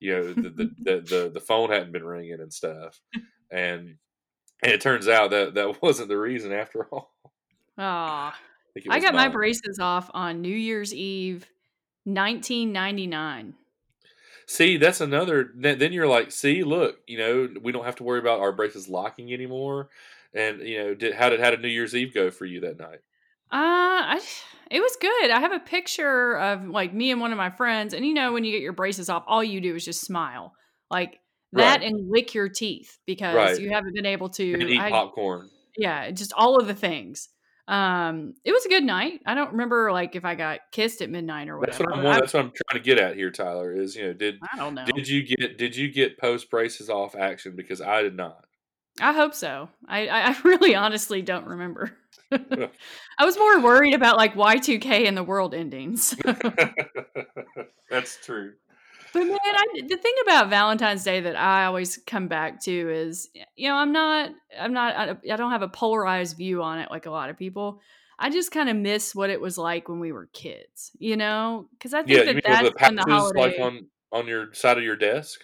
you 0.00 0.14
know 0.14 0.32
the 0.32 0.32
the 0.42 0.70
the, 0.78 1.00
the, 1.00 1.30
the 1.34 1.40
phone 1.40 1.68
hadn't 1.68 1.92
been 1.92 2.04
ringing 2.04 2.40
and 2.40 2.52
stuff, 2.52 2.98
and 3.50 3.96
and 4.62 4.72
it 4.72 4.80
turns 4.80 5.08
out 5.08 5.32
that 5.32 5.54
that 5.54 5.82
wasn't 5.82 6.08
the 6.08 6.18
reason 6.18 6.52
after 6.52 6.86
all. 6.90 7.12
Aw. 7.76 8.34
I, 8.88 8.96
I 8.96 9.00
got 9.00 9.14
my 9.14 9.28
braces 9.28 9.78
off 9.78 10.10
on 10.14 10.40
New 10.40 10.56
Year's 10.56 10.94
Eve, 10.94 11.46
1999. 12.04 13.54
See, 14.46 14.76
that's 14.76 15.00
another. 15.00 15.50
Then 15.56 15.78
then 15.78 15.92
you're 15.92 16.06
like, 16.06 16.30
see, 16.30 16.62
look, 16.62 17.00
you 17.06 17.18
know, 17.18 17.48
we 17.62 17.72
don't 17.72 17.84
have 17.84 17.96
to 17.96 18.04
worry 18.04 18.20
about 18.20 18.40
our 18.40 18.52
braces 18.52 18.88
locking 18.88 19.32
anymore. 19.32 19.88
And 20.32 20.60
you 20.60 20.78
know, 20.78 20.94
did 20.94 21.14
how 21.14 21.28
did 21.30 21.40
how 21.40 21.50
did 21.50 21.62
New 21.62 21.68
Year's 21.68 21.94
Eve 21.94 22.14
go 22.14 22.30
for 22.30 22.44
you 22.44 22.60
that 22.60 22.78
night? 22.78 23.00
Uh, 23.50 24.16
I, 24.18 24.20
it 24.70 24.80
was 24.80 24.96
good. 25.00 25.30
I 25.30 25.40
have 25.40 25.52
a 25.52 25.60
picture 25.60 26.36
of 26.38 26.68
like 26.68 26.92
me 26.92 27.10
and 27.10 27.20
one 27.20 27.32
of 27.32 27.38
my 27.38 27.50
friends, 27.50 27.94
and 27.94 28.04
you 28.06 28.14
know, 28.14 28.32
when 28.32 28.44
you 28.44 28.52
get 28.52 28.60
your 28.62 28.72
braces 28.72 29.08
off, 29.08 29.24
all 29.26 29.42
you 29.42 29.60
do 29.60 29.74
is 29.74 29.84
just 29.84 30.00
smile, 30.02 30.52
like 30.90 31.20
that, 31.52 31.80
Right. 31.80 31.82
and 31.88 32.10
lick 32.10 32.34
your 32.34 32.48
teeth 32.48 32.98
because 33.06 33.34
Right. 33.34 33.60
you 33.60 33.70
haven't 33.70 33.94
been 33.94 34.06
able 34.06 34.28
to. 34.30 34.52
And 34.54 34.68
eat 34.70 34.80
I- 34.80 34.90
popcorn. 34.90 35.48
yeah, 35.76 36.10
just 36.10 36.32
all 36.36 36.60
of 36.60 36.66
the 36.66 36.74
things. 36.74 37.28
Um, 37.68 38.34
it 38.44 38.52
was 38.52 38.64
a 38.64 38.68
good 38.68 38.84
night. 38.84 39.22
I 39.26 39.34
don't 39.34 39.52
remember 39.52 39.90
like 39.90 40.14
if 40.14 40.24
I 40.24 40.34
got 40.36 40.60
kissed 40.70 41.02
at 41.02 41.10
midnight 41.10 41.48
or 41.48 41.60
That's 41.60 41.78
whatever. 41.78 41.96
what 41.96 42.06
I'm. 42.06 42.16
I, 42.16 42.20
That's 42.20 42.34
what 42.34 42.44
I'm 42.44 42.52
trying 42.52 42.82
to 42.82 42.84
get 42.84 42.98
at 42.98 43.16
here, 43.16 43.30
Tyler. 43.30 43.72
Is 43.72 43.96
you 43.96 44.06
know, 44.06 44.12
did 44.12 44.38
I 44.52 44.56
don't 44.56 44.74
know. 44.74 44.84
Did 44.84 45.08
you 45.08 45.24
get 45.24 45.58
Did 45.58 45.74
you 45.74 45.90
get 45.90 46.18
post 46.18 46.48
braces 46.50 46.88
off 46.88 47.16
action? 47.16 47.56
Because 47.56 47.80
I 47.80 48.02
did 48.02 48.16
not. 48.16 48.44
I 49.00 49.12
hope 49.12 49.34
so. 49.34 49.68
I, 49.86 50.06
I 50.06 50.30
I 50.30 50.36
really 50.44 50.74
honestly 50.74 51.22
don't 51.22 51.46
remember. 51.46 51.96
I 52.32 53.24
was 53.24 53.36
more 53.36 53.60
worried 53.60 53.94
about 53.94 54.16
like 54.16 54.34
Y2K 54.34 55.06
and 55.06 55.16
the 55.16 55.22
world 55.22 55.54
endings. 55.54 56.14
That's 57.90 58.18
true. 58.24 58.54
But 59.16 59.28
man, 59.28 59.38
I, 59.42 59.64
the 59.88 59.96
thing 59.96 60.12
about 60.24 60.50
Valentine's 60.50 61.02
Day 61.02 61.20
that 61.20 61.36
I 61.36 61.64
always 61.64 61.96
come 62.06 62.28
back 62.28 62.60
to 62.64 62.90
is, 62.90 63.30
you 63.56 63.66
know, 63.66 63.76
I'm 63.76 63.90
not, 63.90 64.30
I'm 64.60 64.74
not, 64.74 64.94
I, 64.94 65.32
I 65.32 65.36
don't 65.36 65.52
have 65.52 65.62
a 65.62 65.68
polarized 65.68 66.36
view 66.36 66.62
on 66.62 66.78
it 66.80 66.90
like 66.90 67.06
a 67.06 67.10
lot 67.10 67.30
of 67.30 67.38
people. 67.38 67.80
I 68.18 68.28
just 68.28 68.50
kind 68.50 68.68
of 68.68 68.76
miss 68.76 69.14
what 69.14 69.30
it 69.30 69.40
was 69.40 69.56
like 69.56 69.88
when 69.88 70.00
we 70.00 70.12
were 70.12 70.26
kids, 70.34 70.90
you 70.98 71.16
know, 71.16 71.66
because 71.72 71.94
I 71.94 72.02
think 72.02 72.26
Yeah, 72.26 72.32
that 72.34 72.42
that's 72.44 72.70
the 72.78 72.86
when 72.86 72.96
the 72.96 73.04
holiday. 73.04 73.40
like 73.40 73.58
on 73.58 73.86
on 74.12 74.26
your 74.28 74.52
side 74.52 74.76
of 74.76 74.84
your 74.84 74.96
desk? 74.96 75.40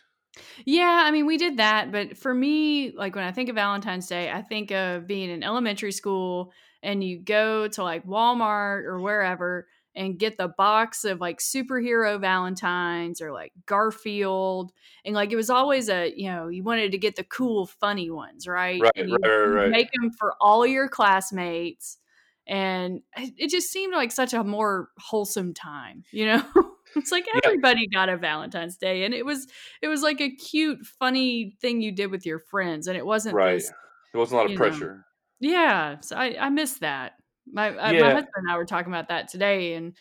Yeah, 0.66 1.04
I 1.06 1.10
mean, 1.10 1.24
we 1.24 1.38
did 1.38 1.56
that, 1.56 1.92
but 1.92 2.18
for 2.18 2.34
me, 2.34 2.92
like 2.92 3.14
when 3.14 3.24
I 3.24 3.32
think 3.32 3.48
of 3.48 3.54
Valentine's 3.54 4.06
Day, 4.06 4.30
I 4.30 4.42
think 4.42 4.70
of 4.70 5.06
being 5.06 5.30
in 5.30 5.42
elementary 5.42 5.92
school 5.92 6.52
and 6.82 7.02
you 7.02 7.20
go 7.20 7.68
to 7.68 7.82
like 7.82 8.06
Walmart 8.06 8.84
or 8.84 9.00
wherever 9.00 9.66
and 9.94 10.18
get 10.18 10.38
the 10.38 10.48
box 10.48 11.04
of 11.04 11.20
like 11.20 11.38
superhero 11.38 12.20
Valentines 12.20 13.20
or 13.20 13.32
like 13.32 13.52
Garfield. 13.66 14.72
And 15.04 15.14
like 15.14 15.32
it 15.32 15.36
was 15.36 15.50
always 15.50 15.88
a, 15.88 16.12
you 16.16 16.30
know, 16.30 16.48
you 16.48 16.62
wanted 16.62 16.92
to 16.92 16.98
get 16.98 17.16
the 17.16 17.24
cool, 17.24 17.66
funny 17.66 18.10
ones, 18.10 18.46
right? 18.46 18.80
Right, 18.80 18.92
you, 18.96 19.16
right, 19.22 19.30
right, 19.30 19.62
right. 19.62 19.70
make 19.70 19.90
them 19.92 20.10
for 20.18 20.34
all 20.40 20.66
your 20.66 20.88
classmates. 20.88 21.98
And 22.46 23.02
it 23.16 23.50
just 23.50 23.70
seemed 23.70 23.92
like 23.94 24.10
such 24.10 24.32
a 24.32 24.42
more 24.42 24.88
wholesome 24.98 25.54
time, 25.54 26.04
you 26.10 26.26
know? 26.26 26.42
it's 26.96 27.12
like 27.12 27.26
Yeah. 27.26 27.40
everybody 27.44 27.86
got 27.86 28.08
a 28.08 28.16
Valentine's 28.16 28.76
Day, 28.76 29.04
and 29.04 29.14
it 29.14 29.24
was 29.24 29.46
it 29.80 29.88
was 29.88 30.02
like 30.02 30.20
a 30.20 30.30
cute, 30.30 30.84
funny 30.84 31.56
thing 31.60 31.80
you 31.80 31.92
did 31.92 32.10
with 32.10 32.26
your 32.26 32.38
friends, 32.40 32.86
and 32.88 32.96
it 32.96 33.06
wasn't 33.06 33.34
Right. 33.36 33.54
this. 33.54 33.70
There 34.12 34.18
wasn't 34.18 34.34
a 34.34 34.36
lot 34.38 34.44
of 34.46 34.50
you 34.52 34.58
know, 34.58 34.64
pressure. 34.64 35.04
Yeah, 35.40 36.00
so 36.00 36.16
I 36.16 36.36
I 36.38 36.48
miss 36.50 36.78
that. 36.78 37.12
My 37.50 37.68
I, 37.68 37.92
my 38.00 38.10
husband 38.12 38.28
and 38.36 38.50
I 38.50 38.56
were 38.56 38.64
talking 38.66 38.92
about 38.92 39.08
that 39.08 39.28
today, 39.28 39.74
and 39.74 39.94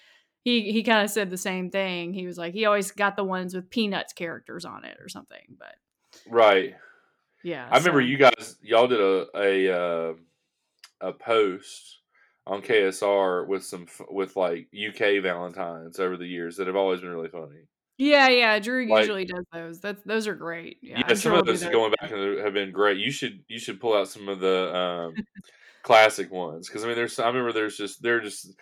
he 0.44 0.72
he 0.72 0.84
kind 0.84 1.04
of 1.04 1.10
said 1.12 1.30
the 1.30 1.38
same 1.38 1.70
thing. 1.72 2.14
He 2.14 2.26
was 2.28 2.38
like, 2.38 2.54
he 2.54 2.66
always 2.66 2.92
got 2.92 3.16
the 3.16 3.24
ones 3.24 3.54
with 3.54 3.70
Peanuts 3.70 4.14
characters 4.14 4.66
on 4.66 4.86
it 4.86 4.98
or 5.00 5.10
something. 5.10 5.58
But 5.58 5.76
Right. 6.28 6.76
yeah, 7.44 7.68
I 7.72 7.78
remember 7.78 8.02
you 8.02 8.18
guys 8.18 8.58
y'all 8.62 8.88
did 8.88 9.00
a 9.02 9.28
a 9.36 9.74
uh, 9.80 10.14
a 11.02 11.14
post 11.14 12.00
on 12.48 12.62
KSR 12.62 13.48
with 13.48 13.64
some 13.64 13.88
with 14.10 14.36
like 14.36 14.68
UK 14.76 15.22
Valentines 15.22 16.00
over 16.00 16.18
the 16.18 16.26
years 16.28 16.58
that 16.58 16.68
have 16.68 16.76
always 16.76 17.02
been 17.02 17.10
really 17.12 17.30
funny. 17.30 17.68
Yeah, 17.98 18.30
yeah. 18.30 18.58
Drew 18.58 18.88
Like- 18.88 19.02
usually 19.02 19.26
does 19.26 19.46
those. 19.54 19.80
That's 19.80 20.02
those 20.04 20.28
are 20.28 20.34
great. 20.36 20.78
Yeah, 20.82 21.00
Yeah, 21.00 21.08
some 21.10 21.18
sure 21.18 21.34
of 21.36 21.46
those. 21.46 21.64
going 21.64 21.94
back 22.02 22.10
have 22.10 22.54
been 22.54 22.72
great. 22.72 22.98
You 22.98 23.12
should 23.12 23.44
you 23.48 23.60
should 23.60 23.80
pull 23.80 23.94
out 23.96 24.08
some 24.08 24.28
of 24.28 24.40
the 24.40 24.76
um, 24.76 25.14
classic 25.84 26.32
ones 26.32 26.68
because 26.68 26.84
I 26.84 26.88
mean, 26.88 26.96
there's 26.96 27.20
I 27.20 27.28
remember 27.28 27.52
there's 27.52 27.78
just 27.78 28.02
they're 28.02 28.22
just 28.22 28.54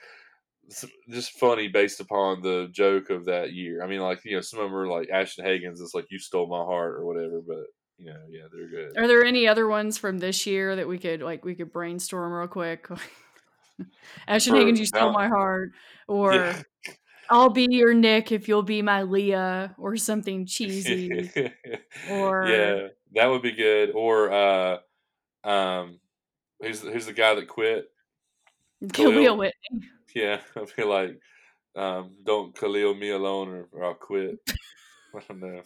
just 1.10 1.32
funny 1.40 1.68
based 1.68 2.00
upon 2.00 2.42
the 2.42 2.70
joke 2.72 3.10
of 3.10 3.26
that 3.26 3.54
year. 3.54 3.84
I 3.84 3.88
mean, 3.88 4.02
like 4.02 4.24
you 4.24 4.36
know, 4.36 4.42
some 4.42 4.60
of 4.60 4.70
them 4.70 4.76
are 4.76 4.88
like 4.88 5.10
Ashton 5.10 5.46
Hagans. 5.46 5.82
It's 5.82 5.96
like 5.96 6.06
you 6.10 6.20
stole 6.20 6.48
my 6.48 6.64
heart 6.64 6.96
or 6.96 7.06
whatever, 7.06 7.42
but 7.46 7.66
you 7.98 8.08
know, 8.14 8.20
yeah, 8.30 8.44
they're 8.52 8.70
good. 8.70 8.98
Are 8.98 9.08
there 9.08 9.24
any 9.24 9.48
other 9.48 9.68
ones 9.68 9.98
from 9.98 10.20
this 10.20 10.46
year 10.46 10.76
that 10.76 10.88
we 10.88 10.98
could 10.98 11.22
like 11.22 11.44
we 11.44 11.56
could 11.56 11.72
brainstorm 11.72 12.32
real 12.32 12.48
quick? 12.48 12.88
Ashton 14.28 14.56
Hagans, 14.56 14.78
you 14.78 14.86
stole 14.86 15.12
my 15.12 15.28
heart, 15.28 15.72
or 16.08 16.34
Yeah. 16.34 16.62
I'll 17.32 17.50
be 17.52 17.68
your 17.70 17.94
Nick 17.94 18.32
if 18.32 18.48
you'll 18.48 18.64
be 18.64 18.82
my 18.82 19.04
Leah, 19.04 19.76
or 19.78 19.96
something 19.98 20.48
cheesy. 20.48 21.30
or- 22.10 22.48
yeah, 22.48 22.88
that 23.14 23.28
would 23.28 23.44
be 23.44 23.52
good. 23.52 23.92
Or 23.92 24.32
uh, 24.32 24.78
um, 25.44 26.00
who's 26.62 26.82
the- 26.82 26.91
who's 26.91 27.06
the 27.06 27.13
guy 27.13 27.36
that 27.36 27.48
quit? 27.48 27.89
Kahlil 28.84 29.13
Kahlil. 29.13 29.38
Whitney. 29.38 29.88
Yeah, 30.15 30.39
I 30.56 30.65
feel 30.65 30.88
like 30.89 31.19
um, 31.76 32.12
don't 32.24 32.56
Kahlil 32.56 32.98
me 32.98 33.10
alone 33.12 33.50
or, 33.50 33.67
or 33.72 33.86
I'll 33.86 33.93
quit. 33.93 34.39
I 35.15 35.19
don't 35.28 35.39
know. 35.41 35.62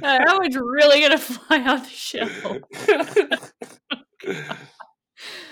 that 0.00 0.36
one's 0.38 0.56
really 0.56 1.00
gonna 1.00 1.18
fly 1.18 1.60
off 1.62 1.84
the 1.84 1.90
shelf. 1.90 2.44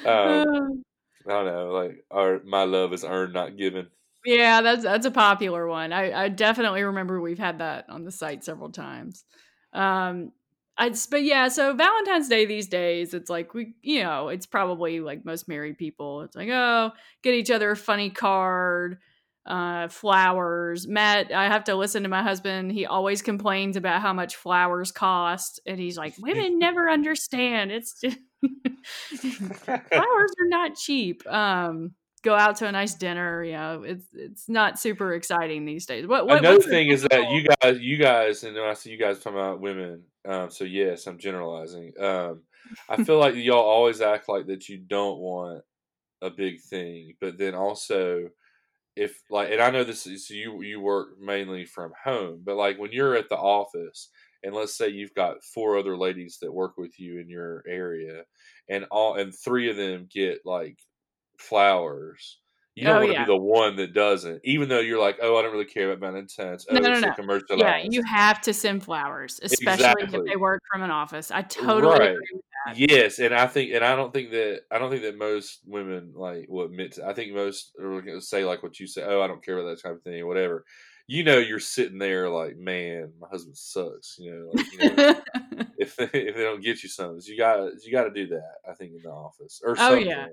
um, 0.07 0.83
I 1.26 1.31
don't 1.31 1.46
know, 1.46 1.70
like 1.72 2.05
our 2.11 2.40
my 2.44 2.64
love 2.64 2.92
is 2.92 3.05
earned, 3.05 3.33
not 3.33 3.57
given. 3.57 3.88
Yeah, 4.24 4.61
that's 4.62 4.83
that's 4.83 5.07
a 5.07 5.11
popular 5.11 5.66
one. 5.66 5.92
I, 5.92 6.24
I 6.24 6.28
definitely 6.28 6.83
remember 6.85 7.20
we've 7.20 7.38
had 7.38 7.59
that 7.59 7.87
on 7.88 8.05
the 8.05 8.12
site 8.12 8.44
several 8.44 8.70
times. 8.70 9.24
Um, 9.72 10.33
I 10.78 10.94
but 11.11 11.22
yeah, 11.22 11.48
so 11.48 11.74
Valentine's 11.74 12.28
Day 12.28 12.46
these 12.46 12.68
days, 12.68 13.12
it's 13.12 13.28
like 13.28 13.52
we, 13.52 13.74
you 13.82 14.02
know, 14.02 14.28
it's 14.28 14.46
probably 14.46 15.00
like 15.00 15.24
most 15.24 15.48
married 15.48 15.76
people. 15.76 16.22
It's 16.22 16.35
like, 16.35 16.48
oh, 16.48 16.92
get 17.22 17.35
each 17.35 17.50
other 17.50 17.72
a 17.72 17.76
funny 17.76 18.08
card, 18.08 18.98
uh, 19.44 19.88
flowers. 19.88 20.88
Matt, 20.88 21.30
I 21.32 21.46
have 21.46 21.64
to 21.64 21.74
listen 21.74 22.04
to 22.04 22.08
my 22.08 22.22
husband. 22.22 22.72
He 22.72 22.87
always 22.87 23.20
complains 23.20 23.76
about 23.76 24.00
how 24.00 24.14
much 24.14 24.37
flowers 24.37 24.92
cost, 24.92 25.61
and 25.66 25.78
he's 25.78 25.98
like, 25.98 26.14
women 26.18 26.58
never 26.58 26.88
understand. 26.90 27.70
It's 27.70 28.00
just 28.00 28.18
flowers 29.20 30.32
are 30.40 30.48
not 30.48 30.74
cheap. 30.74 31.22
Um, 31.30 31.92
go 32.22 32.35
out 32.35 32.56
to 32.56 32.66
a 32.66 32.72
nice 32.72 32.94
dinner. 32.94 33.44
You 33.44 33.52
know, 33.52 33.82
it's 33.85 34.06
it's 34.14 34.48
not 34.48 34.78
super 34.78 35.14
exciting 35.14 35.64
these 35.64 35.87
days. 35.87 36.06
What, 36.06 36.26
what 36.26 36.38
Another 36.38 36.61
thing 36.61 36.88
is 36.88 37.02
that 37.02 37.30
you 37.30 37.48
guys, 37.61 37.80
you 37.80 37.96
guys, 37.96 38.44
and 38.44 38.54
when 38.54 38.64
I 38.64 38.74
see 38.74 38.90
you 38.90 38.98
guys 38.98 39.18
talking 39.18 39.38
about 39.38 39.61
women, 39.61 40.02
um, 40.26 40.50
so 40.50 40.64
yes, 40.64 41.06
I'm 41.06 41.18
generalizing. 41.18 41.92
Um, 42.00 42.42
I 42.88 43.02
feel 43.02 43.18
like 43.18 43.35
y'all 43.37 43.58
always 43.58 44.00
act 44.00 44.28
like 44.28 44.46
that 44.46 44.68
you 44.68 44.78
don't 44.78 45.18
want 45.18 45.62
a 46.22 46.30
big 46.30 46.61
thing, 46.61 47.14
but 47.20 47.38
then 47.38 47.54
also 47.54 48.28
if 48.94 49.22
like, 49.30 49.50
and 49.50 49.61
I 49.61 49.70
know 49.70 49.85
this 49.85 50.06
is 50.06 50.28
you 50.30 50.62
you 50.62 50.80
work 50.80 51.20
mainly 51.20 51.64
from 51.64 51.92
home, 52.04 52.42
but 52.44 52.56
like 52.56 52.78
when 52.78 52.92
you're 52.92 53.16
at 53.16 53.28
the 53.28 53.37
office, 53.37 54.11
and 54.42 54.54
let's 54.54 54.76
say 54.76 54.88
you've 54.88 55.14
got 55.14 55.42
four 55.42 55.78
other 55.78 55.96
ladies 55.96 56.38
that 56.42 56.52
work 56.52 56.76
with 56.76 56.98
you 56.98 57.18
in 57.18 57.28
your 57.28 57.62
area, 57.66 58.24
and 58.68 58.85
all 58.90 59.16
and 59.16 59.35
three 59.35 59.70
of 59.70 59.76
them 59.76 60.08
get 60.12 60.40
like 60.44 60.78
flowers. 61.42 62.38
You 62.74 62.87
don't 62.87 62.96
Oh, 62.96 63.00
want 63.00 63.11
to 63.11 63.12
yeah. 63.14 63.24
be 63.26 63.33
the 63.33 63.37
one 63.37 63.76
that 63.76 63.92
doesn't, 63.92 64.40
even 64.44 64.68
though 64.70 64.81
you're 64.81 64.98
like, 65.00 65.18
oh, 65.20 65.37
I 65.37 65.42
don't 65.42 65.52
really 65.52 65.66
care 65.66 65.92
about 65.92 66.00
Valentine's. 66.12 66.66
Oh, 66.70 66.74
No, 66.74 66.81
no, 66.81 67.00
no, 67.00 67.12
commercial. 67.12 67.59
yeah, 67.59 67.83
you 67.83 68.02
have 68.05 68.40
to 68.42 68.55
send 68.55 68.83
flowers, 68.83 69.38
especially 69.42 69.92
if 70.00 70.11
they 70.26 70.37
work 70.37 70.62
from 70.72 70.83
an 70.83 70.90
office. 70.90 71.31
I 71.31 71.42
totally 71.42 71.92
Right. 71.98 72.11
agree 72.11 72.26
with 72.33 72.44
that. 72.66 72.78
Yes, 72.78 73.18
and 73.18 73.35
I 73.35 73.46
think, 73.46 73.72
and 73.74 73.85
I 73.85 73.94
don't 73.94 74.11
think 74.12 74.31
that 74.31 74.62
I 74.70 74.78
don't 74.78 74.90
think 74.90 75.02
that 75.02 75.18
most 75.18 75.61
women 75.66 76.12
like 76.14 76.46
will 76.48 76.64
admit. 76.64 76.92
To, 76.92 77.07
I 77.07 77.12
think 77.12 77.35
most 77.35 77.72
are 77.78 78.00
going 78.00 78.07
to 78.18 78.20
say 78.22 78.44
like 78.46 78.62
what 78.62 78.81
you 78.81 78.87
say. 78.87 79.02
Oh, 79.02 79.20
I 79.20 79.26
don't 79.26 79.44
care 79.44 79.59
about 79.59 79.68
that 79.68 79.83
type 79.83 79.96
of 79.96 80.02
thing 80.02 80.20
or 80.22 80.26
whatever. 80.26 80.64
You 81.09 81.24
know, 81.24 81.38
you're 81.38 81.59
sitting 81.59 81.98
there 81.98 82.31
like, 82.31 82.57
man, 82.57 83.12
my 83.20 83.28
husband 83.28 83.57
sucks. 83.59 84.16
You 84.18 84.33
know, 84.35 84.52
like, 84.52 84.72
you 84.72 84.78
know 84.78 85.14
if 85.76 85.96
they, 85.96 86.05
if 86.14 86.37
they 86.37 86.42
don't 86.44 86.62
get 86.62 86.83
you 86.83 86.88
something, 86.88 87.20
you 87.26 87.37
got 87.37 87.70
you 87.85 87.92
got 87.92 88.05
to 88.05 88.11
do 88.11 88.28
that. 88.28 88.55
I 88.66 88.74
think 88.74 88.92
in 88.92 89.02
the 89.02 89.11
office 89.11 89.61
or 89.62 89.76
Oh, 89.76 89.90
something. 89.90 90.07
yeah. 90.07 90.26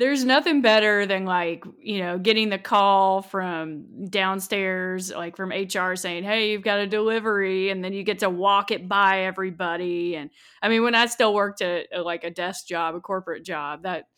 There's 0.00 0.24
nothing 0.24 0.62
better 0.62 1.04
than 1.04 1.26
like, 1.26 1.62
you 1.78 1.98
know, 1.98 2.18
getting 2.18 2.48
the 2.48 2.58
call 2.58 3.20
from 3.20 4.06
downstairs, 4.08 5.10
like 5.10 5.36
from 5.36 5.50
HR 5.50 5.94
saying, 5.94 6.24
Hey, 6.24 6.50
you've 6.50 6.62
got 6.62 6.80
a 6.80 6.86
delivery. 6.86 7.68
And 7.68 7.84
then 7.84 7.92
you 7.92 8.02
get 8.02 8.20
to 8.20 8.30
walk 8.30 8.70
it 8.70 8.88
by 8.88 9.24
everybody. 9.24 10.16
And 10.16 10.30
I 10.62 10.70
mean, 10.70 10.82
when 10.82 10.94
I 10.94 11.04
still 11.04 11.34
worked 11.34 11.60
at 11.60 11.88
uh, 11.94 12.02
like 12.02 12.24
a 12.24 12.30
desk 12.30 12.66
job, 12.66 12.94
a 12.94 13.00
corporate 13.00 13.44
job, 13.44 13.82
that 13.82 14.08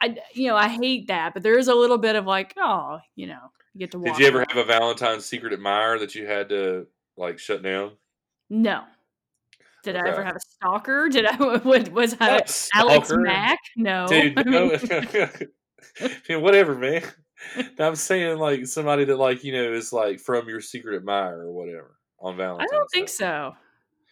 I, 0.00 0.18
you 0.34 0.46
know, 0.46 0.56
I 0.56 0.68
hate 0.68 1.08
that, 1.08 1.34
but 1.34 1.42
there 1.42 1.58
is 1.58 1.66
a 1.66 1.74
little 1.74 1.98
bit 1.98 2.14
of 2.14 2.24
like, 2.24 2.54
oh, 2.56 3.00
you 3.16 3.26
know, 3.26 3.50
you 3.74 3.80
get 3.80 3.90
to 3.90 3.98
walk. 3.98 4.16
Did 4.16 4.20
you 4.20 4.26
ever 4.28 4.38
around. 4.38 4.52
have 4.52 4.64
a 4.64 4.64
Valentine's 4.64 5.26
secret 5.26 5.52
admirer 5.52 5.98
that 5.98 6.14
you 6.14 6.26
had 6.26 6.48
to 6.50 6.86
like 7.16 7.40
shut 7.40 7.62
down? 7.62 7.92
No. 8.48 8.84
Did 9.84 9.96
I 9.96 10.08
ever 10.08 10.24
have 10.24 10.36
a 10.36 10.40
stalker? 10.40 11.08
Did 11.08 11.26
I, 11.26 11.36
was, 11.64 11.90
was 11.90 12.16
I 12.20 12.42
Alex. 12.74 13.12
Mack? 13.16 13.58
No. 13.76 14.06
dude. 14.06 14.38
I 14.38 14.42
No, 14.44 14.78
mean- 16.28 16.40
whatever, 16.42 16.74
man. 16.74 17.02
I'm 17.78 17.94
saying 17.94 18.38
like 18.38 18.66
somebody 18.66 19.04
that 19.04 19.16
like 19.16 19.44
you 19.44 19.52
know 19.52 19.72
is 19.72 19.92
like 19.92 20.18
from 20.18 20.48
your 20.48 20.60
secret 20.60 20.96
admirer 20.96 21.46
or 21.46 21.52
whatever 21.52 21.96
on 22.18 22.36
Valentine's. 22.36 22.68
I 22.72 22.76
don't 22.76 22.90
think 22.92 23.06
Day. 23.06 23.12
so. 23.12 23.54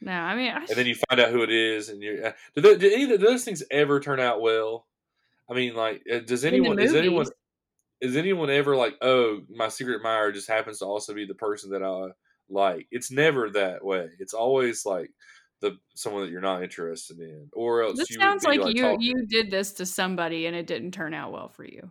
No, 0.01 0.13
I 0.13 0.37
mean, 0.37 0.53
I, 0.53 0.59
And 0.59 0.69
then 0.77 0.87
you 0.87 0.95
find 1.09 1.21
out 1.21 1.31
who 1.31 1.43
it 1.43 1.51
is, 1.51 1.89
and 1.89 2.03
you 2.03 2.23
uh, 2.25 2.33
do, 2.55 2.77
do 2.77 2.91
any 2.93 3.11
of 3.13 3.21
those 3.21 3.45
things 3.45 3.63
ever 3.71 3.99
turn 3.99 4.21
out 4.21 4.41
well? 4.43 4.87
I 5.51 5.55
mean, 5.55 5.75
like, 5.75 6.03
uh, 6.13 6.19
does 6.21 6.45
anyone 6.45 6.79
is 6.79 6.95
anyone 6.95 7.27
is 8.01 8.17
anyone 8.17 8.51
ever 8.51 8.77
like, 8.77 8.95
oh, 9.01 9.41
my 9.49 9.69
secret 9.69 9.97
admirer 9.97 10.33
just 10.33 10.49
happens 10.49 10.79
to 10.81 10.85
also 10.85 11.15
be 11.15 11.25
the 11.25 11.35
person 11.35 11.71
that 11.71 11.83
I 11.83 12.11
like? 12.51 12.87
It's 12.91 13.11
never 13.11 13.51
that 13.51 13.85
way. 13.85 14.09
It's 14.19 14.35
always 14.35 14.85
like 14.85 15.11
the 15.61 15.79
someone 15.95 16.23
that 16.23 16.31
you're 16.31 16.41
not 16.41 16.63
interested 16.63 17.19
in, 17.21 17.49
or 17.53 17.83
else 17.83 17.97
this 17.99 18.11
you 18.11 18.17
sounds 18.19 18.45
be, 18.47 18.59
like, 18.59 18.75
you 18.77 18.83
talking- 18.83 19.01
you 19.01 19.27
did 19.27 19.51
this 19.51 19.73
to 19.75 19.87
somebody 19.87 20.47
and 20.47 20.55
it 20.57 20.67
didn't 20.67 20.93
turn 20.93 21.15
out 21.15 21.33
well 21.33 21.49
for 21.49 21.65
you. 21.65 21.91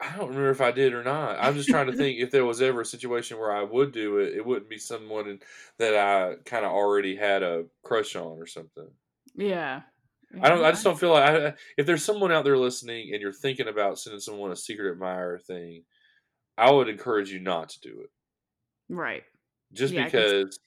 I 0.00 0.14
don't 0.16 0.28
remember 0.28 0.50
if 0.50 0.60
I 0.60 0.72
did 0.72 0.92
or 0.92 1.02
not. 1.02 1.38
I'm 1.40 1.54
just 1.54 1.68
trying 1.70 1.86
to 1.86 1.92
think 1.96 2.18
if 2.20 2.30
there 2.30 2.44
was 2.44 2.60
ever 2.60 2.82
a 2.82 2.84
situation 2.84 3.38
where 3.38 3.52
I 3.52 3.62
would 3.62 3.92
do 3.92 4.18
it. 4.18 4.34
It 4.34 4.44
wouldn't 4.44 4.68
be 4.68 4.78
someone 4.78 5.40
that 5.78 5.94
I 5.96 6.34
kind 6.44 6.66
of 6.66 6.72
already 6.72 7.16
had 7.16 7.42
a 7.42 7.64
crush 7.82 8.14
on 8.16 8.38
or 8.38 8.46
something. 8.46 8.88
Yeah. 9.34 9.82
I 10.42 10.48
don't. 10.50 10.62
I 10.64 10.70
just 10.72 10.84
don't 10.84 10.98
feel 10.98 11.12
like 11.12 11.22
I, 11.30 11.54
if 11.78 11.86
there's 11.86 12.04
someone 12.04 12.30
out 12.32 12.44
there 12.44 12.58
listening 12.58 13.12
and 13.12 13.22
you're 13.22 13.32
thinking 13.32 13.68
about 13.68 13.98
sending 13.98 14.20
someone 14.20 14.50
a 14.52 14.56
secret 14.56 14.90
admirer 14.92 15.38
thing, 15.38 15.84
I 16.58 16.70
would 16.70 16.88
encourage 16.88 17.30
you 17.30 17.38
not 17.38 17.68
to 17.70 17.80
do 17.80 18.00
it. 18.02 18.10
Right. 18.90 19.22
Just 19.72 19.94
Yeah, 19.94 20.06
I 20.06 20.10
can 20.10 20.20
s- 20.20 20.30
because 20.32 20.58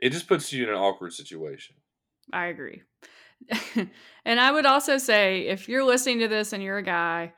it 0.00 0.10
just 0.10 0.28
puts 0.28 0.52
you 0.52 0.64
in 0.64 0.70
an 0.70 0.76
awkward 0.76 1.12
situation. 1.12 1.76
I 2.32 2.46
agree. 2.46 2.82
and 4.24 4.40
I 4.40 4.50
would 4.50 4.66
also 4.66 4.98
say 4.98 5.48
if 5.48 5.68
you're 5.68 5.84
listening 5.84 6.20
to 6.20 6.28
this 6.28 6.52
and 6.52 6.62
you're 6.62 6.78
a 6.78 6.82
guy, 6.82 7.32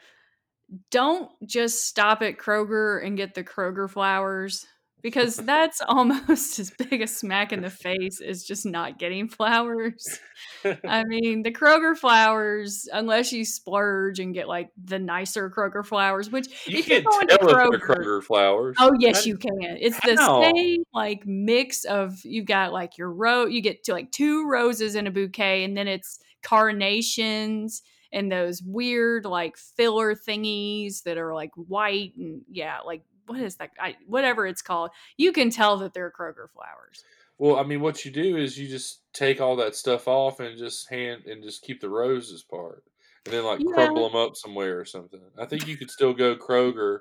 don't 0.90 1.30
just 1.46 1.86
stop 1.86 2.22
at 2.22 2.38
Kroger 2.38 3.04
and 3.04 3.16
get 3.16 3.34
the 3.34 3.44
Kroger 3.44 3.88
flowers 3.88 4.66
because 5.02 5.36
that's 5.36 5.80
almost 5.80 6.58
as 6.58 6.70
big 6.70 7.00
a 7.00 7.06
smack 7.06 7.52
in 7.52 7.62
the 7.62 7.70
face 7.70 8.20
as 8.20 8.44
just 8.44 8.66
not 8.66 8.98
getting 8.98 9.28
flowers. 9.28 10.20
I 10.84 11.04
mean, 11.04 11.42
the 11.42 11.52
Kroger 11.52 11.96
flowers, 11.96 12.88
unless 12.92 13.32
you 13.32 13.44
splurge 13.44 14.18
and 14.18 14.34
get 14.34 14.48
like 14.48 14.70
the 14.82 14.98
nicer 14.98 15.50
Kroger 15.50 15.84
flowers, 15.84 16.30
which 16.30 16.48
You 16.66 16.78
if 16.78 16.88
you're 16.88 17.02
can't 17.02 17.06
going 17.06 17.28
tell 17.28 17.38
if 17.40 17.46
they're 17.46 17.68
Kroger, 17.68 17.80
Kroger 17.80 18.22
flowers. 18.22 18.76
Oh 18.78 18.92
yes, 18.98 19.24
How- 19.24 19.28
you 19.28 19.36
can. 19.36 19.58
It's 19.60 20.00
the 20.00 20.16
same 20.16 20.82
like 20.92 21.26
mix 21.26 21.84
of 21.84 22.24
you've 22.24 22.46
got 22.46 22.72
like 22.72 22.98
your 22.98 23.10
ro 23.12 23.46
you 23.46 23.60
get 23.60 23.84
to 23.84 23.92
like 23.92 24.10
two 24.10 24.48
roses 24.48 24.94
in 24.94 25.06
a 25.06 25.10
bouquet, 25.10 25.64
and 25.64 25.76
then 25.76 25.88
it's 25.88 26.18
carnations 26.42 27.82
and 28.12 28.32
those 28.32 28.62
weird 28.62 29.24
like 29.24 29.56
filler 29.56 30.14
thingies 30.14 31.02
that 31.02 31.18
are 31.18 31.34
like 31.34 31.50
white 31.54 32.12
and 32.16 32.42
yeah, 32.50 32.78
like 32.84 33.02
what 33.28 33.40
is 33.40 33.56
that? 33.56 33.70
I, 33.80 33.96
whatever 34.06 34.46
it's 34.46 34.62
called, 34.62 34.90
you 35.16 35.32
can 35.32 35.50
tell 35.50 35.76
that 35.78 35.94
they're 35.94 36.10
Kroger 36.10 36.48
flowers. 36.52 37.04
Well, 37.38 37.56
I 37.56 37.62
mean, 37.62 37.80
what 37.80 38.04
you 38.04 38.10
do 38.10 38.36
is 38.36 38.58
you 38.58 38.66
just 38.68 39.02
take 39.12 39.40
all 39.40 39.54
that 39.56 39.76
stuff 39.76 40.08
off 40.08 40.40
and 40.40 40.58
just 40.58 40.90
hand 40.90 41.22
and 41.26 41.42
just 41.42 41.62
keep 41.62 41.80
the 41.80 41.88
roses 41.88 42.42
part, 42.42 42.82
and 43.26 43.34
then 43.34 43.44
like 43.44 43.60
Yeah. 43.60 43.72
crumble 43.74 44.08
them 44.08 44.16
up 44.20 44.36
somewhere 44.36 44.80
or 44.80 44.84
something. 44.84 45.20
I 45.38 45.46
think 45.46 45.66
you 45.68 45.76
could 45.76 45.90
still 45.90 46.12
go 46.14 46.34
Kroger 46.36 47.00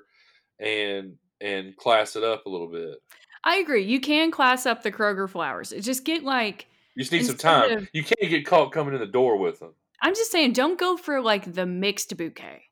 and 0.60 1.16
and 1.40 1.76
class 1.76 2.16
it 2.16 2.24
up 2.24 2.46
a 2.46 2.48
little 2.48 2.68
bit. 2.68 2.98
I 3.44 3.56
agree. 3.58 3.84
You 3.84 4.00
can 4.00 4.30
class 4.30 4.66
up 4.66 4.82
the 4.82 4.90
Kroger 4.92 5.28
flowers. 5.28 5.72
It 5.72 5.82
just 5.82 6.04
get 6.04 6.24
like 6.24 6.66
You 6.94 7.02
just 7.02 7.12
need 7.12 7.24
some 7.26 7.36
time. 7.36 7.78
of- 7.78 7.88
you 7.92 8.02
can't 8.02 8.28
get 8.30 8.44
caught 8.46 8.72
coming 8.72 8.94
in 8.94 9.00
the 9.00 9.06
door 9.06 9.36
with 9.38 9.60
them. 9.60 9.74
I'm 10.02 10.14
just 10.14 10.30
saying, 10.32 10.52
don't 10.52 10.78
go 10.78 10.96
for 10.96 11.20
like 11.20 11.54
the 11.54 11.66
mixed 11.66 12.16
bouquet. 12.16 12.64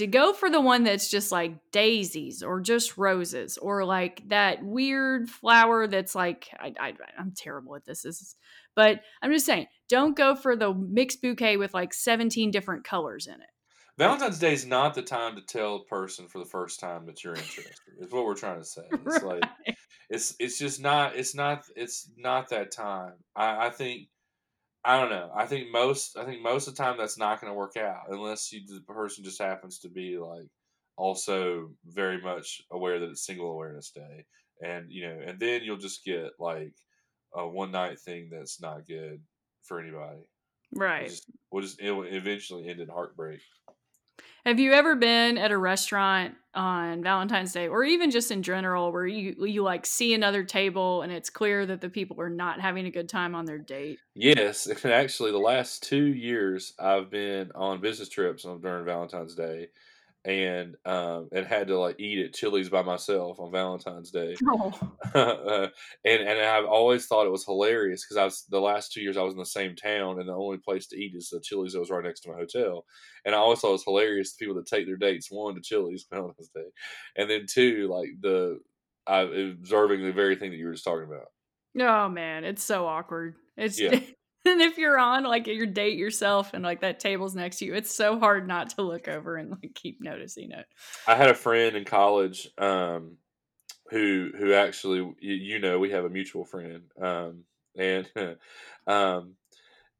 To 0.00 0.06
go 0.06 0.32
for 0.32 0.50
the 0.50 0.60
one 0.60 0.82
that's 0.84 1.10
just 1.10 1.30
like 1.30 1.52
daisies 1.72 2.42
or 2.42 2.60
just 2.60 2.96
roses 2.98 3.58
or 3.58 3.84
like 3.84 4.26
that 4.28 4.64
weird 4.64 5.28
flower 5.28 5.86
that's 5.86 6.14
like 6.14 6.48
I, 6.58 6.72
I 6.80 6.92
I'm 7.18 7.32
terrible 7.36 7.76
at 7.76 7.84
this. 7.84 8.02
This 8.02 8.20
is, 8.20 8.36
but 8.74 9.00
I'm 9.22 9.30
just 9.30 9.46
saying, 9.46 9.66
don't 9.88 10.16
go 10.16 10.34
for 10.34 10.56
the 10.56 10.72
mixed 10.74 11.20
bouquet 11.22 11.56
with 11.58 11.74
like 11.74 11.92
17 11.92 12.50
different 12.50 12.84
colors 12.84 13.26
in 13.26 13.34
it. 13.34 13.48
Valentine's 13.98 14.38
Day 14.38 14.54
is 14.54 14.64
not 14.64 14.94
the 14.94 15.02
time 15.02 15.36
to 15.36 15.42
tell 15.42 15.76
a 15.76 15.84
person 15.84 16.26
for 16.28 16.38
the 16.38 16.46
first 16.48 16.80
time 16.80 17.04
that 17.04 17.22
you're 17.22 17.34
interested. 17.34 17.74
is 18.00 18.10
what 18.10 18.24
we're 18.24 18.34
trying 18.34 18.58
to 18.58 18.64
say. 18.64 18.82
It's 18.92 19.22
Right. 19.22 19.42
like 19.42 19.50
it's 20.08 20.34
it's 20.40 20.58
just 20.58 20.80
not 20.80 21.14
it's 21.16 21.34
not 21.34 21.64
it's 21.76 22.10
not 22.16 22.48
that 22.48 22.72
time. 22.72 23.12
I, 23.36 23.66
I 23.66 23.70
think 23.70 24.08
I 24.84 24.98
don't 25.00 25.10
know. 25.10 25.30
I 25.34 25.46
think 25.46 25.70
most 25.70 26.16
I 26.16 26.24
think 26.24 26.42
most 26.42 26.66
of 26.66 26.74
the 26.74 26.82
time 26.82 26.96
that's 26.96 27.18
not 27.18 27.40
going 27.40 27.50
to 27.50 27.56
work 27.56 27.76
out 27.76 28.06
unless 28.08 28.50
you 28.52 28.64
the 28.66 28.80
person 28.82 29.24
just 29.24 29.38
happens 29.40 29.78
to 29.80 29.90
be 29.90 30.18
like 30.18 30.46
also 30.96 31.74
very 31.84 32.20
much 32.20 32.62
aware 32.70 32.98
that 32.98 33.10
it's 33.10 33.24
Single 33.26 33.50
Awareness 33.52 33.90
Day, 33.90 34.24
and 34.62 34.90
you 34.90 35.02
know, 35.06 35.20
and 35.20 35.38
then 35.38 35.62
you'll 35.64 35.76
just 35.76 36.04
get 36.04 36.32
like 36.38 36.74
a 37.34 37.46
one 37.48 37.72
night 37.72 38.00
thing 38.00 38.30
that's 38.30 38.60
not 38.60 38.86
good 38.86 39.22
for 39.64 39.80
anybody. 39.80 40.22
We'll 40.98 41.08
Right. 41.10 41.10
just, 41.10 41.30
we'll 41.52 41.62
just 41.64 41.80
it 41.80 41.92
will 41.92 42.04
eventually 42.04 42.68
end 42.68 42.80
in 42.80 42.88
heartbreak. 42.88 43.42
Have 44.44 44.58
you 44.58 44.72
ever 44.72 44.96
been 44.96 45.36
at 45.36 45.50
a 45.50 45.58
restaurant 45.58 46.34
on 46.54 47.02
Valentine's 47.02 47.52
Day 47.52 47.68
or 47.68 47.84
even 47.84 48.10
just 48.10 48.30
in 48.30 48.42
general 48.42 48.90
where 48.90 49.06
you 49.06 49.46
you 49.46 49.62
like 49.62 49.84
see 49.84 50.14
another 50.14 50.44
table 50.44 51.02
and 51.02 51.12
it's 51.12 51.30
clear 51.30 51.66
that 51.66 51.80
the 51.80 51.90
people 51.90 52.20
are 52.20 52.30
not 52.30 52.60
having 52.60 52.86
a 52.86 52.90
good 52.90 53.08
time 53.08 53.34
on 53.34 53.44
their 53.44 53.58
date? 53.58 53.98
Yes, 54.14 54.66
actually, 54.84 55.30
the 55.30 55.38
last 55.38 55.82
two 55.82 56.06
years 56.06 56.72
I've 56.78 57.10
been 57.10 57.52
on 57.54 57.80
business 57.80 58.08
trips 58.08 58.44
during 58.44 58.84
Valentine's 58.84 59.34
Day, 59.34 59.68
and 60.24 60.76
um, 60.84 61.28
and 61.32 61.46
had 61.46 61.68
to 61.68 61.78
like 61.78 61.98
eat 61.98 62.24
at 62.24 62.34
Chili's 62.34 62.68
by 62.68 62.82
myself 62.82 63.40
on 63.40 63.50
Valentine's 63.50 64.10
Day, 64.10 64.36
Oh. 64.46 64.72
uh, 65.14 65.68
and 66.04 66.22
and 66.22 66.40
I've 66.40 66.66
always 66.66 67.06
thought 67.06 67.26
it 67.26 67.32
was 67.32 67.44
hilarious 67.44 68.04
because 68.04 68.16
I 68.16 68.24
was 68.24 68.44
the 68.48 68.60
last 68.60 68.92
two 68.92 69.00
years 69.00 69.16
I 69.16 69.22
was 69.22 69.34
in 69.34 69.38
the 69.38 69.46
same 69.46 69.76
town, 69.76 70.20
and 70.20 70.28
the 70.28 70.34
only 70.34 70.58
place 70.58 70.86
to 70.88 70.96
eat 70.96 71.14
is 71.14 71.30
the 71.30 71.40
Chili's 71.40 71.72
that 71.72 71.80
was 71.80 71.90
right 71.90 72.04
next 72.04 72.20
to 72.20 72.30
my 72.30 72.36
hotel, 72.36 72.84
and 73.24 73.34
I 73.34 73.38
always 73.38 73.60
thought 73.60 73.70
it 73.70 73.72
was 73.72 73.84
hilarious 73.84 74.34
the 74.34 74.44
people 74.44 74.56
that 74.56 74.66
take 74.66 74.86
their 74.86 74.96
dates 74.96 75.30
one 75.30 75.54
to 75.54 75.60
Chili's 75.60 76.06
on 76.12 76.18
Valentine's 76.20 76.50
Day, 76.54 76.68
and 77.16 77.30
then 77.30 77.46
two 77.48 77.88
like 77.90 78.10
the 78.20 78.60
I 79.06 79.20
observing 79.20 80.04
the 80.04 80.12
very 80.12 80.36
thing 80.36 80.50
that 80.50 80.56
you 80.56 80.66
were 80.66 80.72
just 80.72 80.84
talking 80.84 81.08
about. 81.08 81.28
Oh 81.78 82.08
man, 82.08 82.44
it's 82.44 82.62
so 82.64 82.86
awkward. 82.86 83.36
It's 83.56 83.78
Yeah. 83.78 84.00
and 84.46 84.60
if 84.60 84.78
you're 84.78 84.98
on 84.98 85.24
like 85.24 85.46
your 85.46 85.66
date 85.66 85.98
yourself 85.98 86.54
and 86.54 86.64
like 86.64 86.80
that 86.80 87.00
table's 87.00 87.34
next 87.34 87.58
to 87.58 87.66
you, 87.66 87.74
it's 87.74 87.94
so 87.94 88.18
hard 88.18 88.46
not 88.48 88.70
to 88.70 88.82
look 88.82 89.08
over 89.08 89.36
and 89.36 89.50
like 89.50 89.74
keep 89.74 90.00
noticing 90.00 90.50
it. 90.52 90.66
I 91.06 91.14
had 91.14 91.28
a 91.28 91.34
friend 91.34 91.76
in 91.76 91.84
college 91.84 92.48
um, 92.58 93.16
who 93.90 94.30
who 94.38 94.54
actually 94.54 94.98
you, 95.20 95.34
you 95.34 95.58
know 95.58 95.78
we 95.78 95.90
have 95.90 96.04
a 96.04 96.08
mutual 96.08 96.44
friend 96.44 96.82
um, 97.00 97.44
and 97.76 98.08
um, 98.86 99.34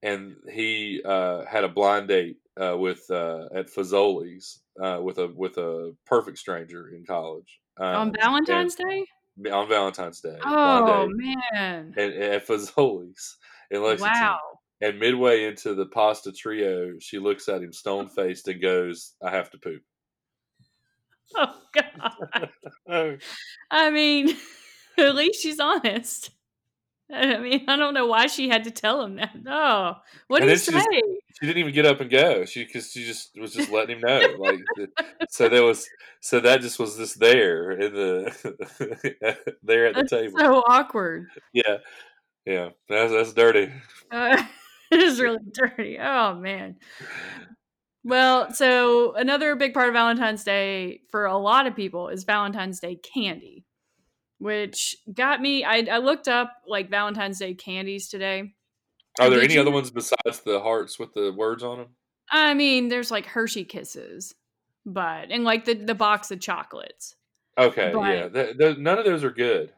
and 0.02 0.36
he 0.50 1.02
uh, 1.04 1.44
had 1.44 1.64
a 1.64 1.68
blind 1.68 2.08
date 2.08 2.38
uh, 2.60 2.76
with 2.76 3.04
uh, 3.10 3.46
at 3.54 3.68
Fazoli's 3.68 4.60
uh, 4.82 5.00
with 5.02 5.18
a 5.18 5.28
with 5.28 5.58
a 5.58 5.94
perfect 6.06 6.38
stranger 6.38 6.88
in 6.88 7.04
college 7.04 7.60
on 7.78 8.08
um, 8.08 8.12
Valentine's 8.18 8.74
Day? 8.74 9.04
on 9.52 9.68
Valentine's 9.68 10.20
Day. 10.20 10.36
Oh 10.44 11.08
man. 11.10 11.94
and, 11.96 12.12
and 12.12 12.34
at 12.34 12.46
Fazoli's 12.46 13.36
in 13.70 13.82
Lexington. 13.82 14.20
Wow. 14.20 14.38
And 14.82 14.98
midway 14.98 15.44
into 15.44 15.74
the 15.74 15.86
pasta 15.86 16.32
trio, 16.32 16.94
she 17.00 17.18
looks 17.18 17.48
at 17.48 17.62
him 17.62 17.72
stone 17.72 18.08
faced 18.08 18.48
and 18.48 18.62
goes, 18.62 19.12
"I 19.22 19.30
have 19.30 19.50
to 19.50 19.58
poop." 19.58 19.82
Oh 21.36 21.54
god. 21.72 22.50
I 23.70 23.90
mean, 23.90 24.36
at 24.98 25.14
least 25.14 25.40
she's 25.40 25.60
honest. 25.60 26.30
I 27.12 27.38
mean, 27.38 27.64
I 27.68 27.76
don't 27.76 27.94
know 27.94 28.06
why 28.06 28.26
she 28.26 28.48
had 28.48 28.64
to 28.64 28.70
tell 28.72 29.00
him 29.02 29.16
that. 29.16 29.30
No, 29.40 29.96
what 30.28 30.40
did 30.40 30.48
he 30.48 30.56
she 30.56 30.72
say? 30.72 30.78
just- 30.78 30.86
she 31.40 31.46
didn't 31.46 31.58
even 31.58 31.72
get 31.74 31.86
up 31.86 32.00
and 32.00 32.10
go. 32.10 32.44
She 32.44 32.64
because 32.64 32.90
she 32.90 33.04
just 33.04 33.30
was 33.38 33.54
just 33.54 33.70
letting 33.70 33.96
him 33.96 34.02
know. 34.02 34.20
Like 34.38 34.58
so 35.30 35.48
there 35.48 35.62
was 35.64 35.88
so 36.20 36.40
that 36.40 36.60
just 36.62 36.78
was 36.80 36.96
just 36.96 37.18
there 37.20 37.70
in 37.70 37.94
the 37.94 39.54
there 39.62 39.86
at 39.86 39.94
the 39.94 40.00
That's 40.02 40.10
table. 40.10 40.38
so 40.38 40.62
awkward. 40.66 41.28
yeah, 41.52 41.76
yeah. 42.46 42.70
That's 42.88 43.12
that's 43.12 43.32
dirty. 43.32 43.70
Uh, 44.10 44.42
it 44.90 45.00
is 45.00 45.20
really 45.20 45.38
dirty. 45.52 45.98
Oh 46.00 46.34
man. 46.34 46.76
Well, 48.02 48.52
so 48.54 49.12
another 49.14 49.56
big 49.56 49.74
part 49.74 49.88
of 49.88 49.94
Valentine's 49.94 50.42
Day 50.44 51.00
for 51.10 51.26
a 51.26 51.36
lot 51.36 51.66
of 51.66 51.76
people 51.76 52.08
is 52.08 52.24
Valentine's 52.24 52.80
Day 52.80 52.96
candy, 52.96 53.66
which 54.38 54.96
got 55.12 55.40
me. 55.42 55.64
I, 55.64 55.86
I 55.90 55.98
looked 55.98 56.26
up 56.28 56.50
like 56.66 56.88
Valentine's 56.90 57.38
Day 57.38 57.54
candies 57.54 58.08
today. 58.08 58.54
Are 59.20 59.28
there 59.28 59.40
Did 59.40 59.44
any 59.46 59.54
you- 59.54 59.60
other 59.60 59.70
ones 59.70 59.90
besides 59.90 60.40
the 60.44 60.60
hearts 60.60 60.98
with 60.98 61.12
the 61.12 61.32
words 61.32 61.62
on 61.62 61.78
them? 61.78 61.88
I 62.32 62.54
mean, 62.54 62.88
there's 62.88 63.10
like 63.10 63.26
Hershey 63.26 63.64
Kisses, 63.64 64.34
but 64.86 65.30
and 65.30 65.44
like 65.44 65.66
the 65.66 65.74
the 65.74 65.94
box 65.94 66.30
of 66.30 66.40
chocolates. 66.40 67.16
Okay, 67.58 67.90
But- 67.92 68.00
yeah. 68.14 68.28
Th- 68.28 68.56
th- 68.56 68.78
none 68.78 68.98
of 68.98 69.04
those 69.04 69.24
are 69.24 69.30
good. 69.32 69.72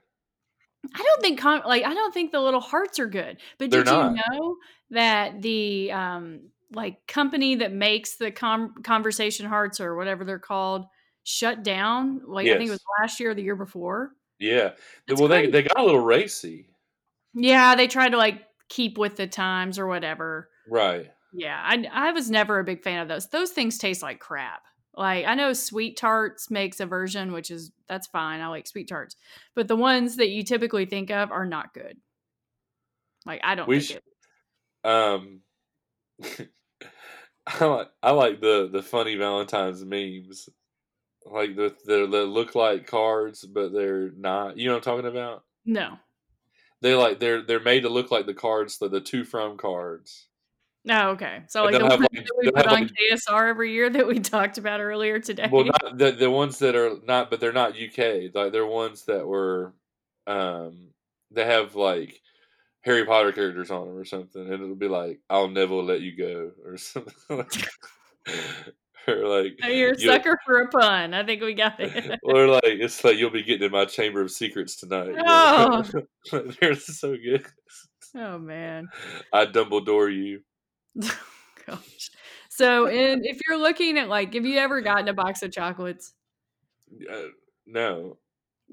I 0.95 0.99
don't 0.99 1.23
think 1.23 1.41
con- 1.41 1.63
like 1.67 1.85
I 1.85 1.95
don't 1.95 2.13
think 2.13 2.33
the 2.33 2.41
little 2.41 2.61
hearts 2.61 2.99
are 2.99 3.07
good. 3.07 3.39
But 3.59 3.71
They're 3.71 3.85
did 3.85 3.91
you 3.91 4.17
know 4.31 4.57
that 4.91 5.41
the 5.43 5.93
um 5.93 6.41
like 6.73 7.07
company 7.07 7.57
that 7.57 7.73
makes 7.73 8.17
the 8.17 8.31
com- 8.31 8.75
conversation 8.83 9.47
hearts 9.47 9.81
or 9.81 9.95
whatever 9.95 10.25
they're 10.25 10.39
called 10.39 10.87
shut 11.25 11.63
down? 11.63 12.23
Like 12.27 12.47
I 12.49 12.57
think 12.57 12.69
it 12.69 12.73
was 12.73 12.85
last 13.01 13.21
year 13.21 13.31
or 13.31 13.35
the 13.35 13.43
year 13.43 13.57
before. 13.57 14.11
Yeah. 14.39 14.73
That's 15.07 15.21
well, 15.21 15.29
they 15.29 15.47
they 15.49 15.63
got 15.63 15.79
a 15.79 15.85
little 15.85 16.01
racy, 16.01 16.69
Yeah, 17.35 17.75
they 17.77 17.87
tried 17.87 18.11
to 18.11 18.19
like 18.19 18.43
keep 18.69 18.99
with 18.99 19.17
the 19.17 19.27
times 19.27 19.79
or 19.79 19.87
whatever. 19.87 20.49
right? 20.69 21.11
Yeah, 21.35 21.61
I 21.65 21.87
I 21.91 22.13
was 22.13 22.31
never 22.31 22.59
a 22.59 22.65
big 22.65 22.83
fan 22.83 23.01
of 23.01 23.09
those. 23.09 23.29
Those 23.29 23.51
things 23.51 23.79
taste 23.79 24.03
like 24.03 24.19
crap. 24.19 24.63
Like 24.95 25.27
I 25.27 25.35
know 25.35 25.53
Sweet 25.53 25.97
Tarts 25.97 26.51
makes 26.51 26.81
a 26.81 26.87
version, 26.87 27.33
which 27.33 27.51
is 27.51 27.73
that's 27.89 28.07
fine. 28.07 28.41
I 28.41 28.49
like 28.49 28.67
Sweet 28.67 28.89
Tarts, 28.89 29.17
but 29.55 29.69
the 29.69 29.77
ones 29.77 30.17
that 30.17 30.29
you 30.31 30.43
typically 30.45 30.85
think 30.87 31.11
of 31.11 31.31
are 31.33 31.47
not 31.47 31.73
good. 31.75 31.97
Like 33.25 33.41
I 33.45 33.55
don't 33.55 33.69
We 33.69 33.81
think 33.81 34.01
sh- 34.01 34.03
it. 34.85 34.89
Um, 34.89 35.41
I 37.47 37.65
like 37.65 37.89
I 38.03 38.11
like 38.13 38.41
the 38.41 38.69
the 38.71 38.83
funny 38.83 39.17
Valentine's 39.17 39.85
memes, 39.85 40.49
like 41.25 41.57
the 41.57 41.75
the 41.87 42.07
that 42.07 42.27
look 42.27 42.55
like 42.55 42.87
cards, 42.87 43.45
but 43.45 43.73
they're 43.73 44.11
not. 44.13 44.59
You 44.59 44.69
know 44.69 44.75
what 44.75 44.87
I'm 44.87 44.97
talking 44.97 45.11
about? 45.11 45.45
No, 45.65 45.99
They 46.81 46.95
like 46.95 47.21
they're 47.21 47.43
they're 47.43 47.61
made 47.61 47.83
to 47.83 47.89
look 47.89 48.11
like 48.11 48.27
the 48.27 48.35
cards, 48.35 48.79
the 48.79 48.89
the 48.89 49.01
two 49.01 49.25
from 49.25 49.57
cards. 49.57 50.29
Oh, 50.91 51.11
okay. 51.11 51.43
So 51.49 51.63
like 51.65 51.79
the 51.79 51.85
ones 51.85 52.01
like- 52.01 52.11
that 52.11 52.29
we 52.39 52.51
put 52.51 52.67
on 52.67 52.73
like- 52.75 52.91
KSR 53.13 53.49
every 53.49 53.73
year 53.73 53.89
that 53.91 54.07
we 54.07 54.19
talked 54.21 54.59
about 54.59 54.81
earlier 54.81 55.21
today. 55.21 55.49
Well, 55.51 55.65
not 55.65 55.97
the 55.99 56.13
the 56.13 56.31
ones 56.31 56.59
that 56.59 56.75
are 56.75 56.97
not, 57.05 57.31
but 57.31 57.41
they're 57.41 57.53
not 57.53 57.75
UK. 57.75 58.35
Like 58.35 58.53
they're 58.53 58.67
ones 58.67 59.05
that 59.05 59.27
were, 59.27 59.75
um, 60.27 60.89
they 61.31 61.45
have 61.45 61.77
like 61.77 62.21
Harry 62.81 63.05
Potter 63.05 63.31
characters 63.33 63.71
on 63.71 63.87
them 63.87 63.97
or 63.97 64.05
something, 64.05 64.43
and 64.43 64.55
it'll 64.55 64.75
be 64.75 64.89
like 64.89 65.21
"I'll 65.31 65.49
never 65.49 65.75
let 65.75 66.01
you 66.01 66.17
go" 66.17 66.51
or 66.65 66.77
something. 66.79 67.47
or 69.07 69.27
like 69.29 69.59
Oh, 69.63 69.69
You're 69.69 69.93
a 69.93 69.99
sucker 69.99 70.37
for 70.45 70.63
a 70.63 70.69
pun. 70.69 71.15
I 71.15 71.25
think 71.25 71.43
we 71.43 71.55
got 71.55 71.79
it. 71.79 72.19
or 72.25 72.49
like 72.49 72.65
it's 72.65 73.05
like 73.05 73.19
you'll 73.19 73.31
be 73.31 73.45
getting 73.45 73.67
in 73.67 73.71
my 73.73 73.85
chamber 73.85 74.21
of 74.21 74.33
secrets 74.33 74.75
tonight. 74.77 75.15
Oh. 75.25 75.85
they're 76.61 76.75
so 76.75 77.17
good. 77.17 77.47
oh 78.17 78.39
man. 78.39 78.89
I 79.33 79.47
Dumbledore 79.47 80.13
you. 80.13 80.41
Gosh. 81.67 82.11
So, 82.49 82.87
in, 82.87 83.25
if 83.25 83.41
you're 83.47 83.59
looking 83.59 83.99
at 83.99 84.09
like, 84.09 84.35
have 84.35 84.45
you 84.45 84.59
ever 84.59 84.81
gotten 84.81 85.09
a 85.09 85.15
box 85.15 85.43
of 85.43 85.53
chocolates? 85.53 86.15
Uh, 87.11 87.29
no, 87.67 88.19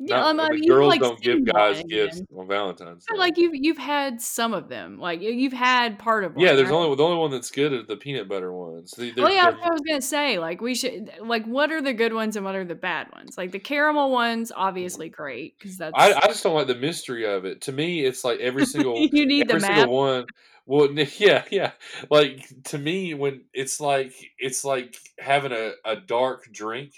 Yeah, 0.01 0.31
not, 0.31 0.51
I 0.51 0.55
mean, 0.55 0.67
girls 0.67 0.87
like, 0.87 1.01
don't 1.01 1.19
give 1.21 1.43
guys 1.43 1.77
one, 1.77 1.87
gifts 1.87 2.21
on 2.37 2.47
Valentine's 2.47 3.05
Day. 3.05 3.17
like 3.17 3.37
you've 3.37 3.53
you've 3.53 3.77
had 3.77 4.21
some 4.21 4.53
of 4.53 4.69
them. 4.69 4.97
Like 4.97 5.21
you- 5.21 5.31
you've 5.31 5.51
had 5.53 5.99
part 5.99 6.23
of 6.23 6.35
one. 6.35 6.45
yeah, 6.45 6.53
there's 6.53 6.69
right? 6.69 6.75
only 6.75 6.95
the 6.95 7.03
only 7.03 7.17
one 7.17 7.31
that's 7.31 7.51
good 7.51 7.73
are 7.73 7.83
the 7.83 7.97
peanut 7.97 8.29
butter 8.29 8.53
ones. 8.53 8.91
The- 8.91 9.11
Oh 9.11 9.13
they're- 9.23 9.29
yeah, 9.31 9.43
they're- 9.43 9.51
that's 9.51 9.61
what 9.61 9.69
I 9.69 9.73
was 9.73 9.81
gonna 9.81 10.01
say. 10.01 10.39
Like 10.39 10.61
we 10.61 10.73
should 10.73 11.11
like 11.21 11.45
what 11.45 11.71
are 11.71 11.81
the 11.81 11.93
good 11.93 12.13
ones 12.13 12.35
and 12.35 12.45
what 12.45 12.55
are 12.55 12.63
the 12.65 12.75
bad 12.75 13.11
ones? 13.11 13.37
Like 13.37 13.51
the 13.51 13.59
caramel 13.59 14.11
ones, 14.11 14.51
mm. 14.51 14.55
obviously 14.57 15.09
great 15.09 15.57
because 15.59 15.77
that's 15.77 15.93
I, 15.95 16.13
I 16.13 16.27
just 16.27 16.43
don't 16.43 16.55
like 16.55 16.67
the 16.67 16.75
mystery 16.75 17.25
of 17.25 17.43
it. 17.45 17.61
To 17.61 17.71
me, 17.71 18.05
it's 18.05 18.23
like 18.23 18.39
every 18.39 18.65
single 18.65 18.97
you 18.97 19.25
need 19.25 19.49
the 19.49 19.55
every 19.55 19.67
map. 19.67 19.77
single 19.79 19.95
one. 19.97 20.25
Well, 20.65 20.89
yeah, 21.17 21.43
yeah. 21.51 21.71
Like 22.09 22.47
to 22.65 22.77
me, 22.77 23.15
when 23.15 23.41
it's 23.53 23.81
like 23.81 24.13
it's 24.37 24.63
like 24.63 24.95
having 25.19 25.51
a, 25.51 25.71
a 25.83 25.95
dark 25.95 26.47
drink 26.51 26.93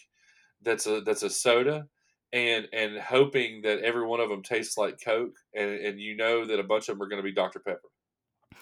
that's 0.62 0.86
a 0.88 1.02
that's 1.02 1.24
a 1.24 1.30
soda, 1.30 1.88
and 2.34 2.68
and 2.74 2.98
hoping 3.00 3.62
that 3.64 3.80
every 3.80 4.06
one 4.06 4.20
of 4.20 4.30
them 4.30 4.44
tastes 4.44 4.78
like 4.78 5.00
Coke, 5.04 5.36
and 5.56 5.70
and 5.72 6.00
you 6.00 6.16
know 6.16 6.46
that 6.46 6.60
a 6.60 6.64
bunch 6.64 6.90
of 6.90 6.96
them 6.98 7.02
are 7.02 7.10
going 7.10 7.22
to 7.22 7.28
be 7.28 7.34
Dr 7.34 7.60
Pepper. 7.60 7.90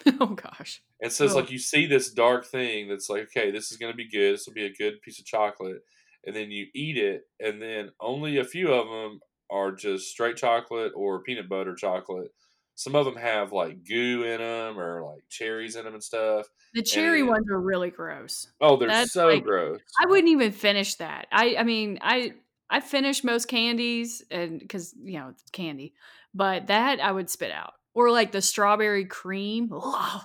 oh 0.21 0.27
gosh. 0.27 0.81
And 1.01 1.11
so 1.11 1.23
it's 1.25 1.33
Ugh. 1.33 1.41
like 1.41 1.51
you 1.51 1.59
see 1.59 1.85
this 1.85 2.11
dark 2.11 2.45
thing 2.45 2.87
that's 2.87 3.09
like, 3.09 3.23
okay, 3.23 3.51
this 3.51 3.71
is 3.71 3.77
going 3.77 3.91
to 3.91 3.97
be 3.97 4.09
good. 4.09 4.33
This 4.35 4.47
will 4.47 4.53
be 4.53 4.65
a 4.65 4.73
good 4.73 5.01
piece 5.01 5.19
of 5.19 5.25
chocolate. 5.25 5.81
And 6.25 6.35
then 6.35 6.51
you 6.51 6.67
eat 6.75 6.97
it, 6.97 7.23
and 7.39 7.61
then 7.61 7.89
only 8.01 8.37
a 8.37 8.43
few 8.43 8.71
of 8.73 8.87
them 8.87 9.19
are 9.49 9.71
just 9.71 10.09
straight 10.09 10.35
chocolate 10.37 10.91
or 10.95 11.21
peanut 11.23 11.49
butter 11.49 11.75
chocolate. 11.75 12.29
Some 12.75 12.95
of 12.95 13.05
them 13.05 13.15
have 13.15 13.51
like 13.51 13.83
goo 13.85 14.23
in 14.23 14.39
them 14.39 14.79
or 14.79 15.03
like 15.03 15.23
cherries 15.29 15.75
in 15.75 15.85
them 15.85 15.93
and 15.95 16.03
stuff. 16.03 16.45
The 16.73 16.81
cherry 16.81 17.21
And- 17.21 17.29
ones 17.29 17.49
are 17.49 17.59
really 17.59 17.89
gross. 17.89 18.47
Oh, 18.61 18.77
they're 18.77 18.87
That's 18.87 19.11
so 19.13 19.27
like- 19.27 19.43
gross. 19.43 19.79
I 20.01 20.05
wouldn't 20.05 20.29
even 20.29 20.51
finish 20.51 20.95
that. 20.95 21.27
I 21.31 21.55
I 21.57 21.63
mean, 21.63 21.99
I 22.01 22.33
I 22.69 22.79
finish 22.79 23.23
most 23.23 23.47
candies 23.47 24.23
and 24.29 24.67
cuz 24.69 24.93
you 25.01 25.19
know, 25.19 25.29
it's 25.29 25.43
candy. 25.51 25.93
But 26.33 26.67
that 26.67 26.99
I 26.99 27.11
would 27.11 27.29
spit 27.29 27.51
out. 27.51 27.73
Or 27.93 28.11
like 28.11 28.31
the 28.31 28.41
strawberry 28.41 29.05
cream. 29.05 29.71
Ugh. 29.73 30.21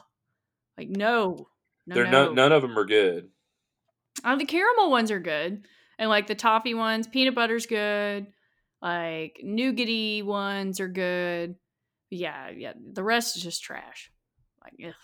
Like 0.76 0.88
no. 0.88 1.48
No, 1.86 1.94
they're 1.94 2.04
no. 2.04 2.26
no, 2.26 2.32
none 2.32 2.52
of 2.52 2.62
them 2.62 2.78
are 2.78 2.84
good. 2.84 3.30
Uh, 4.22 4.36
the 4.36 4.44
caramel 4.44 4.90
ones 4.90 5.10
are 5.10 5.20
good. 5.20 5.66
And 5.98 6.08
like 6.08 6.26
the 6.26 6.34
toffee 6.34 6.74
ones, 6.74 7.06
peanut 7.06 7.34
butter's 7.34 7.66
good. 7.66 8.26
Like 8.80 9.40
nougaty 9.44 10.24
ones 10.24 10.80
are 10.80 10.88
good. 10.88 11.56
Yeah, 12.10 12.50
yeah. 12.50 12.72
The 12.92 13.02
rest 13.02 13.36
is 13.36 13.42
just 13.42 13.62
trash. 13.62 14.10
Like, 14.62 14.74
ugh. 14.86 14.94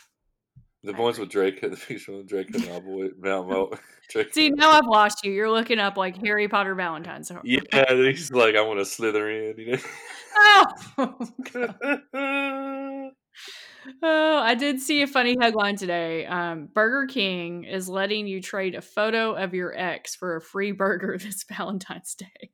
The 0.83 0.95
I 0.95 0.99
ones 0.99 1.17
agree. 1.17 1.25
with 1.25 1.31
Drake, 1.33 1.61
the 1.61 1.69
picture 1.89 2.17
with 2.17 2.27
Drake 2.29 2.55
and 2.55 2.67
Mount 2.67 2.85
Mount 3.21 3.49
Mo. 3.49 3.71
Drake 4.09 4.33
See, 4.35 4.51
now 4.51 4.71
I've 4.71 4.87
lost 4.87 5.25
you. 5.25 5.33
You're 5.33 5.51
looking 5.51 5.79
up 5.79 5.97
like 5.97 6.17
Harry 6.25 6.49
Potter 6.49 6.75
Valentine's. 6.75 7.31
Yeah, 7.45 7.61
he's 7.95 8.31
like, 8.33 8.57
I 8.57 8.63
want 8.63 8.79
to 8.81 8.85
slither 8.85 9.31
in. 9.31 9.59
You 9.59 9.79
Oh, 10.37 11.17
God. 11.53 11.75
know? 12.15 13.11
oh, 14.03 14.39
I 14.39 14.55
did 14.55 14.81
see 14.81 15.03
a 15.03 15.07
funny 15.07 15.37
headline 15.41 15.77
today. 15.77 16.25
Um, 16.27 16.69
Burger 16.73 17.07
King 17.13 17.65
is 17.65 17.89
letting 17.89 18.27
you 18.27 18.41
trade 18.41 18.75
a 18.75 18.81
photo 18.81 19.35
of 19.35 19.55
your 19.55 19.77
ex 19.77 20.15
for 20.15 20.37
a 20.37 20.41
free 20.41 20.73
burger 20.73 21.19
this 21.19 21.45
Valentine's 21.49 22.15
Day, 22.15 22.51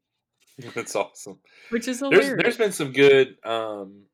That's 0.74 0.96
awesome. 0.96 1.38
which 1.70 1.86
is 1.88 2.00
There's 2.00 2.30
there's 2.36 2.56
been 2.56 2.72
some 2.72 2.92
good 2.92 3.36
um, 3.44 4.04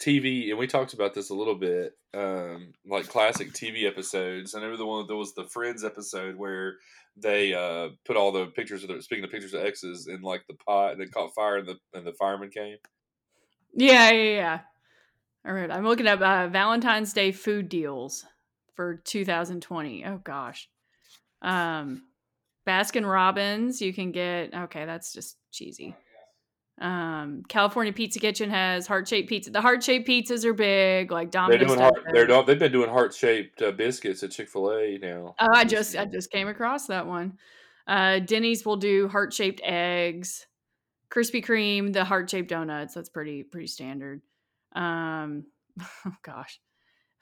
TV, 0.00 0.48
and 0.48 0.58
we 0.58 0.66
talked 0.66 0.94
about 0.94 1.14
this 1.14 1.30
a 1.30 1.34
little 1.34 1.54
bit, 1.54 1.92
um, 2.14 2.72
like 2.86 3.06
classic 3.06 3.52
TV 3.52 3.86
episodes. 3.86 4.54
I 4.54 4.58
remember 4.58 4.78
the 4.78 4.86
one 4.86 5.06
that 5.06 5.16
was 5.16 5.34
the 5.34 5.44
Friends 5.44 5.84
episode 5.84 6.36
where 6.36 6.76
they 7.16 7.52
uh, 7.52 7.90
put 8.06 8.16
all 8.16 8.32
the 8.32 8.46
pictures 8.46 8.82
of 8.82 8.88
the 8.88 9.02
speaking 9.02 9.24
of 9.24 9.30
pictures 9.30 9.52
of 9.52 9.64
exes 9.64 10.08
in 10.08 10.22
like 10.22 10.42
the 10.48 10.56
pot, 10.66 10.92
and 10.92 11.00
they 11.00 11.06
caught 11.06 11.34
fire, 11.34 11.58
and 11.58 11.68
the 11.68 11.76
and 11.92 12.06
the 12.06 12.14
fireman 12.14 12.50
came. 12.50 12.76
Yeah, 13.74 14.10
yeah, 14.10 14.34
yeah. 14.34 14.60
All 15.46 15.52
right, 15.52 15.70
I'm 15.70 15.84
looking 15.84 16.06
up 16.06 16.20
uh, 16.20 16.48
Valentine's 16.48 17.12
Day 17.12 17.30
food 17.32 17.68
deals 17.68 18.24
for 18.74 18.96
2020. 19.04 20.06
Oh 20.06 20.20
gosh, 20.24 20.68
um, 21.42 22.04
Baskin 22.66 23.10
Robbins, 23.10 23.82
you 23.82 23.92
can 23.92 24.12
get. 24.12 24.54
Okay, 24.54 24.86
that's 24.86 25.12
just 25.12 25.36
cheesy. 25.50 25.94
Um, 26.80 27.42
California 27.46 27.92
Pizza 27.92 28.18
Kitchen 28.18 28.48
has 28.48 28.86
heart 28.86 29.06
shaped 29.06 29.28
pizza. 29.28 29.50
The 29.50 29.60
heart 29.60 29.82
shaped 29.82 30.08
pizzas 30.08 30.46
are 30.46 30.54
big, 30.54 31.10
like 31.10 31.30
They're 31.30 31.42
Domino's. 31.42 31.66
doing 31.68 31.78
heart, 31.80 31.94
they're 32.12 32.26
do- 32.26 32.42
they've 32.46 32.58
been 32.58 32.72
doing 32.72 32.88
heart 32.88 33.12
shaped 33.14 33.60
uh, 33.60 33.70
biscuits 33.72 34.22
at 34.22 34.30
Chick 34.30 34.48
Fil 34.48 34.70
A 34.72 34.98
now. 34.98 35.34
Oh, 35.38 35.46
I 35.52 35.64
just 35.64 35.94
I 35.96 36.06
just 36.06 36.30
came 36.30 36.48
across 36.48 36.86
that 36.86 37.06
one. 37.06 37.38
Uh, 37.86 38.20
Denny's 38.20 38.64
will 38.64 38.76
do 38.76 39.08
heart 39.08 39.34
shaped 39.34 39.60
eggs, 39.62 40.46
Krispy 41.10 41.44
Kreme, 41.44 41.92
the 41.92 42.04
heart 42.04 42.30
shaped 42.30 42.48
donuts. 42.48 42.94
That's 42.94 43.10
pretty 43.10 43.42
pretty 43.42 43.66
standard. 43.66 44.22
Um, 44.74 45.44
oh 46.06 46.12
gosh, 46.22 46.60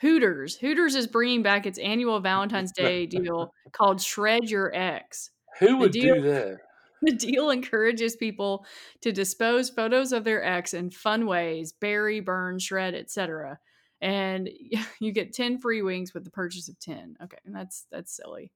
Hooters. 0.03 0.57
Hooters 0.57 0.95
is 0.95 1.09
bringing 1.09 1.43
back 1.43 1.67
its 1.67 1.79
annual 1.81 2.21
Valentine's 2.21 2.71
Day 2.71 3.07
deal 3.07 3.53
called 3.73 4.01
Shred 4.01 4.49
Your 4.51 4.73
Ex. 4.73 5.31
Who 5.59 5.79
would 5.79 5.91
deal- 5.91 6.15
do 6.15 6.23
that? 6.23 6.59
The 7.03 7.13
deal 7.13 7.51
encourages 7.51 8.17
people 8.17 8.67
to 9.03 9.13
dispose 9.13 9.71
photos 9.71 10.13
of 10.13 10.25
their 10.25 10.45
ex 10.45 10.75
in 10.75 10.91
fun 10.91 11.27
ways, 11.27 11.73
bury, 11.73 12.21
burn, 12.21 12.59
shred, 12.59 12.95
etc. 12.95 13.59
And 14.01 14.49
you 15.01 15.13
get 15.13 15.33
10 15.33 15.59
free 15.59 15.83
wings 15.83 16.15
with 16.15 16.25
the 16.25 16.31
purchase 16.31 16.69
of 16.69 16.79
10. 16.81 17.17
Okay, 17.23 17.39
and 17.45 17.55
that's 17.55 17.87
that's 17.91 18.15
silly. 18.15 18.53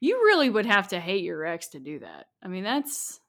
You 0.00 0.16
really 0.24 0.50
would 0.50 0.66
have 0.66 0.88
to 0.88 1.00
hate 1.00 1.24
your 1.24 1.44
ex 1.46 1.68
to 1.68 1.78
do 1.78 2.00
that. 2.00 2.26
I 2.42 2.48
mean, 2.48 2.64
that's 2.64 3.20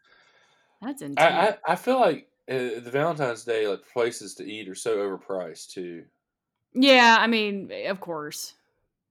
that's 0.81 1.01
intense. 1.01 1.19
I, 1.65 1.71
I, 1.71 1.73
I 1.73 1.75
feel 1.75 1.99
like 1.99 2.27
uh, 2.49 2.81
the 2.83 2.89
Valentine's 2.91 3.45
Day 3.45 3.67
like 3.67 3.87
places 3.91 4.35
to 4.35 4.43
eat 4.43 4.67
are 4.67 4.75
so 4.75 4.97
overpriced 4.97 5.71
too. 5.71 6.03
yeah, 6.73 7.17
I 7.19 7.27
mean, 7.27 7.71
of 7.87 7.99
course. 7.99 8.55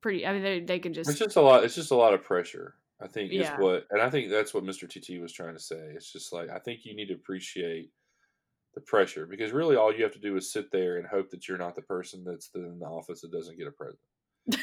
Pretty 0.00 0.26
I 0.26 0.32
mean 0.32 0.42
they 0.42 0.60
they 0.60 0.78
can 0.80 0.92
just 0.92 1.08
It's 1.08 1.18
just 1.18 1.36
a 1.36 1.40
lot. 1.40 1.62
It's 1.62 1.76
just 1.76 1.92
a 1.92 1.96
lot 1.96 2.12
of 2.12 2.24
pressure. 2.24 2.74
I 3.02 3.08
think 3.08 3.32
Yeah. 3.32 3.54
is 3.54 3.58
what, 3.58 3.86
and 3.90 4.00
I 4.00 4.08
think 4.10 4.30
that's 4.30 4.54
what 4.54 4.64
Mr. 4.64 4.88
TT 4.88 5.20
was 5.20 5.32
trying 5.32 5.54
to 5.54 5.60
say. 5.60 5.92
It's 5.94 6.12
just 6.12 6.32
like 6.32 6.50
I 6.50 6.58
think 6.58 6.84
you 6.84 6.94
need 6.94 7.08
to 7.08 7.14
appreciate 7.14 7.90
the 8.74 8.80
pressure 8.80 9.26
because 9.26 9.52
really 9.52 9.76
all 9.76 9.94
you 9.94 10.02
have 10.02 10.12
to 10.14 10.18
do 10.18 10.36
is 10.36 10.52
sit 10.52 10.70
there 10.70 10.96
and 10.96 11.06
hope 11.06 11.30
that 11.30 11.46
you're 11.46 11.58
not 11.58 11.74
the 11.74 11.82
person 11.82 12.24
that's 12.24 12.50
in 12.54 12.78
the 12.78 12.86
office 12.86 13.20
that 13.20 13.32
doesn't 13.32 13.58
get 13.58 13.66
a 13.66 13.72
present. 13.72 13.98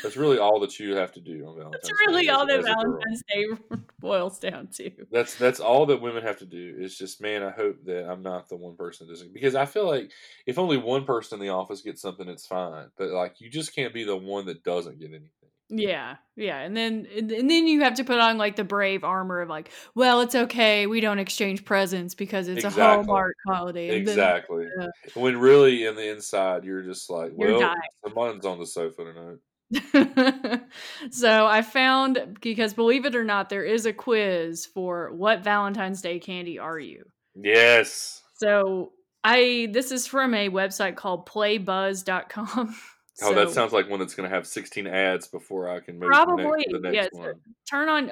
That's 0.03 0.17
really 0.17 0.39
all 0.39 0.59
that 0.59 0.77
you 0.77 0.95
have 0.95 1.13
to 1.13 1.21
do 1.21 1.45
on 1.45 1.55
Valentine's. 1.57 1.83
That's 1.83 1.93
really 2.07 2.23
Day 2.23 2.29
all 2.29 2.45
that 2.45 2.59
as 2.59 2.65
a 2.65 2.73
girl. 2.73 2.99
Valentine's 2.99 3.23
Day 3.29 3.45
boils 3.99 4.39
down 4.39 4.67
to. 4.73 4.91
That's 5.11 5.35
that's 5.35 5.59
all 5.61 5.85
that 5.85 6.01
women 6.01 6.23
have 6.23 6.37
to 6.39 6.45
do. 6.45 6.75
Is 6.79 6.97
just 6.97 7.21
man, 7.21 7.43
I 7.43 7.51
hope 7.51 7.77
that 7.85 8.09
I'm 8.09 8.21
not 8.21 8.49
the 8.49 8.57
one 8.57 8.75
person 8.75 9.07
that 9.07 9.13
doesn't 9.13 9.33
because 9.33 9.55
I 9.55 9.65
feel 9.65 9.87
like 9.87 10.11
if 10.45 10.59
only 10.59 10.77
one 10.77 11.05
person 11.05 11.39
in 11.39 11.45
the 11.45 11.53
office 11.53 11.81
gets 11.81 12.01
something, 12.01 12.27
it's 12.27 12.45
fine. 12.45 12.87
But 12.97 13.09
like 13.11 13.39
you 13.39 13.49
just 13.49 13.73
can't 13.73 13.93
be 13.93 14.03
the 14.03 14.17
one 14.17 14.45
that 14.47 14.63
doesn't 14.63 14.99
get 14.99 15.11
anything. 15.11 15.29
Yeah, 15.71 16.15
yeah, 16.35 16.59
and 16.61 16.75
then 16.75 17.07
and 17.15 17.29
then 17.29 17.67
you 17.67 17.81
have 17.81 17.93
to 17.95 18.03
put 18.03 18.17
on 18.17 18.39
like 18.39 18.55
the 18.55 18.63
brave 18.63 19.03
armor 19.03 19.41
of 19.41 19.49
like, 19.49 19.69
well, 19.93 20.21
it's 20.21 20.33
okay, 20.33 20.87
we 20.87 20.99
don't 20.99 21.19
exchange 21.19 21.63
presents 21.63 22.15
because 22.15 22.47
it's 22.47 22.63
a 22.63 22.67
Exactly. 22.67 23.05
Hallmark 23.05 23.35
holiday. 23.47 23.97
And 23.97 24.07
then- 24.07 24.13
Exactly. 24.13 24.65
yeah. 24.79 24.87
When 25.13 25.37
really 25.37 25.85
in 25.85 25.95
the 25.95 26.09
inside, 26.09 26.63
you're 26.63 26.81
just 26.81 27.09
like, 27.09 27.33
well, 27.35 27.75
someone's 28.03 28.45
on 28.45 28.57
the 28.59 28.65
sofa 28.65 29.03
tonight. 29.03 29.37
so 31.11 31.45
I 31.45 31.61
found 31.61 32.39
because 32.41 32.73
believe 32.73 33.05
it 33.05 33.15
or 33.15 33.23
not, 33.23 33.49
there 33.49 33.63
is 33.63 33.85
a 33.85 33.93
quiz 33.93 34.65
for 34.65 35.11
what 35.13 35.43
Valentine's 35.43 36.01
Day 36.01 36.17
candy 36.19 36.57
are 36.57 36.79
you. 36.79 37.03
Yes. 37.35 38.23
So 38.37 38.93
I 39.23 39.69
this 39.71 39.91
is 39.91 40.07
from 40.07 40.33
a 40.33 40.49
website 40.49 40.95
called 40.95 41.27
playbuzz.com. 41.29 42.75
Oh, 43.21 43.33
that 43.33 43.51
sounds 43.51 43.73
like 43.73 43.89
one 43.89 43.99
that's 43.99 44.15
going 44.15 44.29
to 44.29 44.33
have 44.33 44.47
16 44.47 44.87
ads 44.87 45.27
before 45.27 45.69
I 45.69 45.81
can 45.81 45.99
move 45.99 46.09
Probably, 46.09 46.63
to 46.69 46.79
the 46.79 46.79
next, 46.79 46.95
yes. 46.95 47.09
one. 47.11 47.33
turn 47.69 47.89
on 47.89 48.09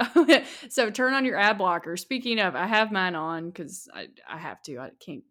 so 0.69 0.89
turn 0.89 1.13
on 1.13 1.23
your 1.23 1.37
ad 1.37 1.57
blocker 1.57 1.95
speaking 1.95 2.39
of 2.39 2.55
i 2.55 2.67
have 2.67 2.91
mine 2.91 3.15
on 3.15 3.49
because 3.49 3.87
I, 3.93 4.07
I 4.29 4.37
have 4.37 4.61
to 4.63 4.79
i 4.79 4.91
can't 4.99 5.23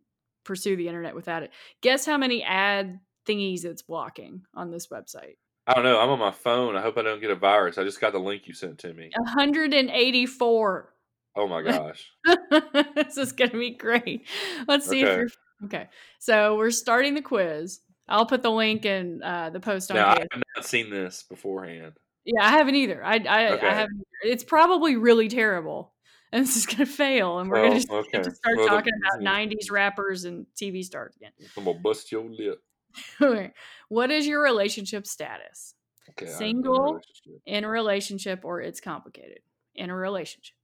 pursue 0.44 0.76
the 0.76 0.88
internet 0.88 1.14
without 1.14 1.42
it 1.42 1.50
guess 1.82 2.06
how 2.06 2.16
many 2.16 2.42
ad 2.42 3.00
thingies 3.28 3.64
it's 3.64 3.82
blocking 3.82 4.42
on 4.54 4.70
this 4.70 4.88
website 4.88 5.36
I 5.68 5.74
don't 5.74 5.82
know. 5.82 5.98
I'm 5.98 6.10
on 6.10 6.20
my 6.20 6.30
phone. 6.30 6.76
I 6.76 6.80
hope 6.80 6.96
I 6.96 7.02
don't 7.02 7.20
get 7.20 7.32
a 7.32 7.34
virus. 7.34 7.76
I 7.76 7.82
just 7.82 8.00
got 8.00 8.12
the 8.12 8.20
link 8.20 8.46
you 8.46 8.54
sent 8.54 8.78
to 8.78 8.94
me. 8.94 9.10
184 9.16 10.94
Oh 11.36 11.46
my 11.46 11.60
gosh. 11.62 12.10
this 12.94 13.18
is 13.18 13.32
gonna 13.32 13.50
be 13.50 13.70
great 13.70 14.26
let's 14.66 14.86
see 14.86 15.02
if 15.02 15.16
you're 15.16 15.28
okay 15.64 15.88
so 16.18 16.56
we're 16.56 16.70
starting 16.70 17.14
the 17.14 17.22
quiz 17.22 17.80
i'll 18.08 18.26
put 18.26 18.42
the 18.42 18.50
link 18.50 18.84
in 18.84 19.22
uh, 19.22 19.50
the 19.50 19.60
post 19.60 19.90
on 19.90 19.96
Now, 19.96 20.08
I 20.14 20.18
have 20.32 20.42
not 20.56 20.64
seen 20.64 20.90
this 20.90 21.22
beforehand. 21.22 21.94
yeah 22.24 22.44
i 22.44 22.50
haven't 22.50 22.74
either 22.76 23.04
i 23.04 23.14
i, 23.16 23.52
Okay. 23.52 23.66
I 23.66 23.74
haven't 23.74 23.96
either. 23.96 24.32
it's 24.32 24.44
probably 24.44 24.96
really 24.96 25.28
terrible 25.28 25.92
and 26.32 26.42
this 26.44 26.56
is 26.56 26.66
gonna 26.66 26.86
fail 26.86 27.38
and 27.38 27.48
we're 27.50 27.58
Oh, 27.58 27.62
gonna 27.68 27.74
just 27.74 27.90
okay. 27.90 28.22
to 28.22 28.30
start 28.34 28.56
Well, 28.56 28.66
the- 28.66 28.70
talking 28.70 28.92
about 29.00 29.22
yeah. 29.22 29.46
90s 29.46 29.70
rappers 29.70 30.24
and 30.24 30.46
tv 30.60 30.84
stars 30.84 31.14
again 31.16 31.32
I'm 31.56 31.64
going 31.64 31.76
to 31.76 31.82
bust 31.82 32.10
your 32.12 32.24
lip. 32.28 32.60
Okay. 33.20 33.52
what 33.88 34.10
is 34.10 34.26
your 34.26 34.42
relationship 34.42 35.06
status 35.06 35.74
Okay. 36.10 36.26
I'm 36.26 36.28
in 36.30 36.34
a 36.34 36.38
Single? 36.38 37.00
in 37.44 37.64
a 37.64 37.68
relationship 37.68 38.44
or 38.44 38.60
it's 38.60 38.80
complicated 38.80 39.40
in 39.74 39.90
a 39.90 39.94
relationship 39.96 40.54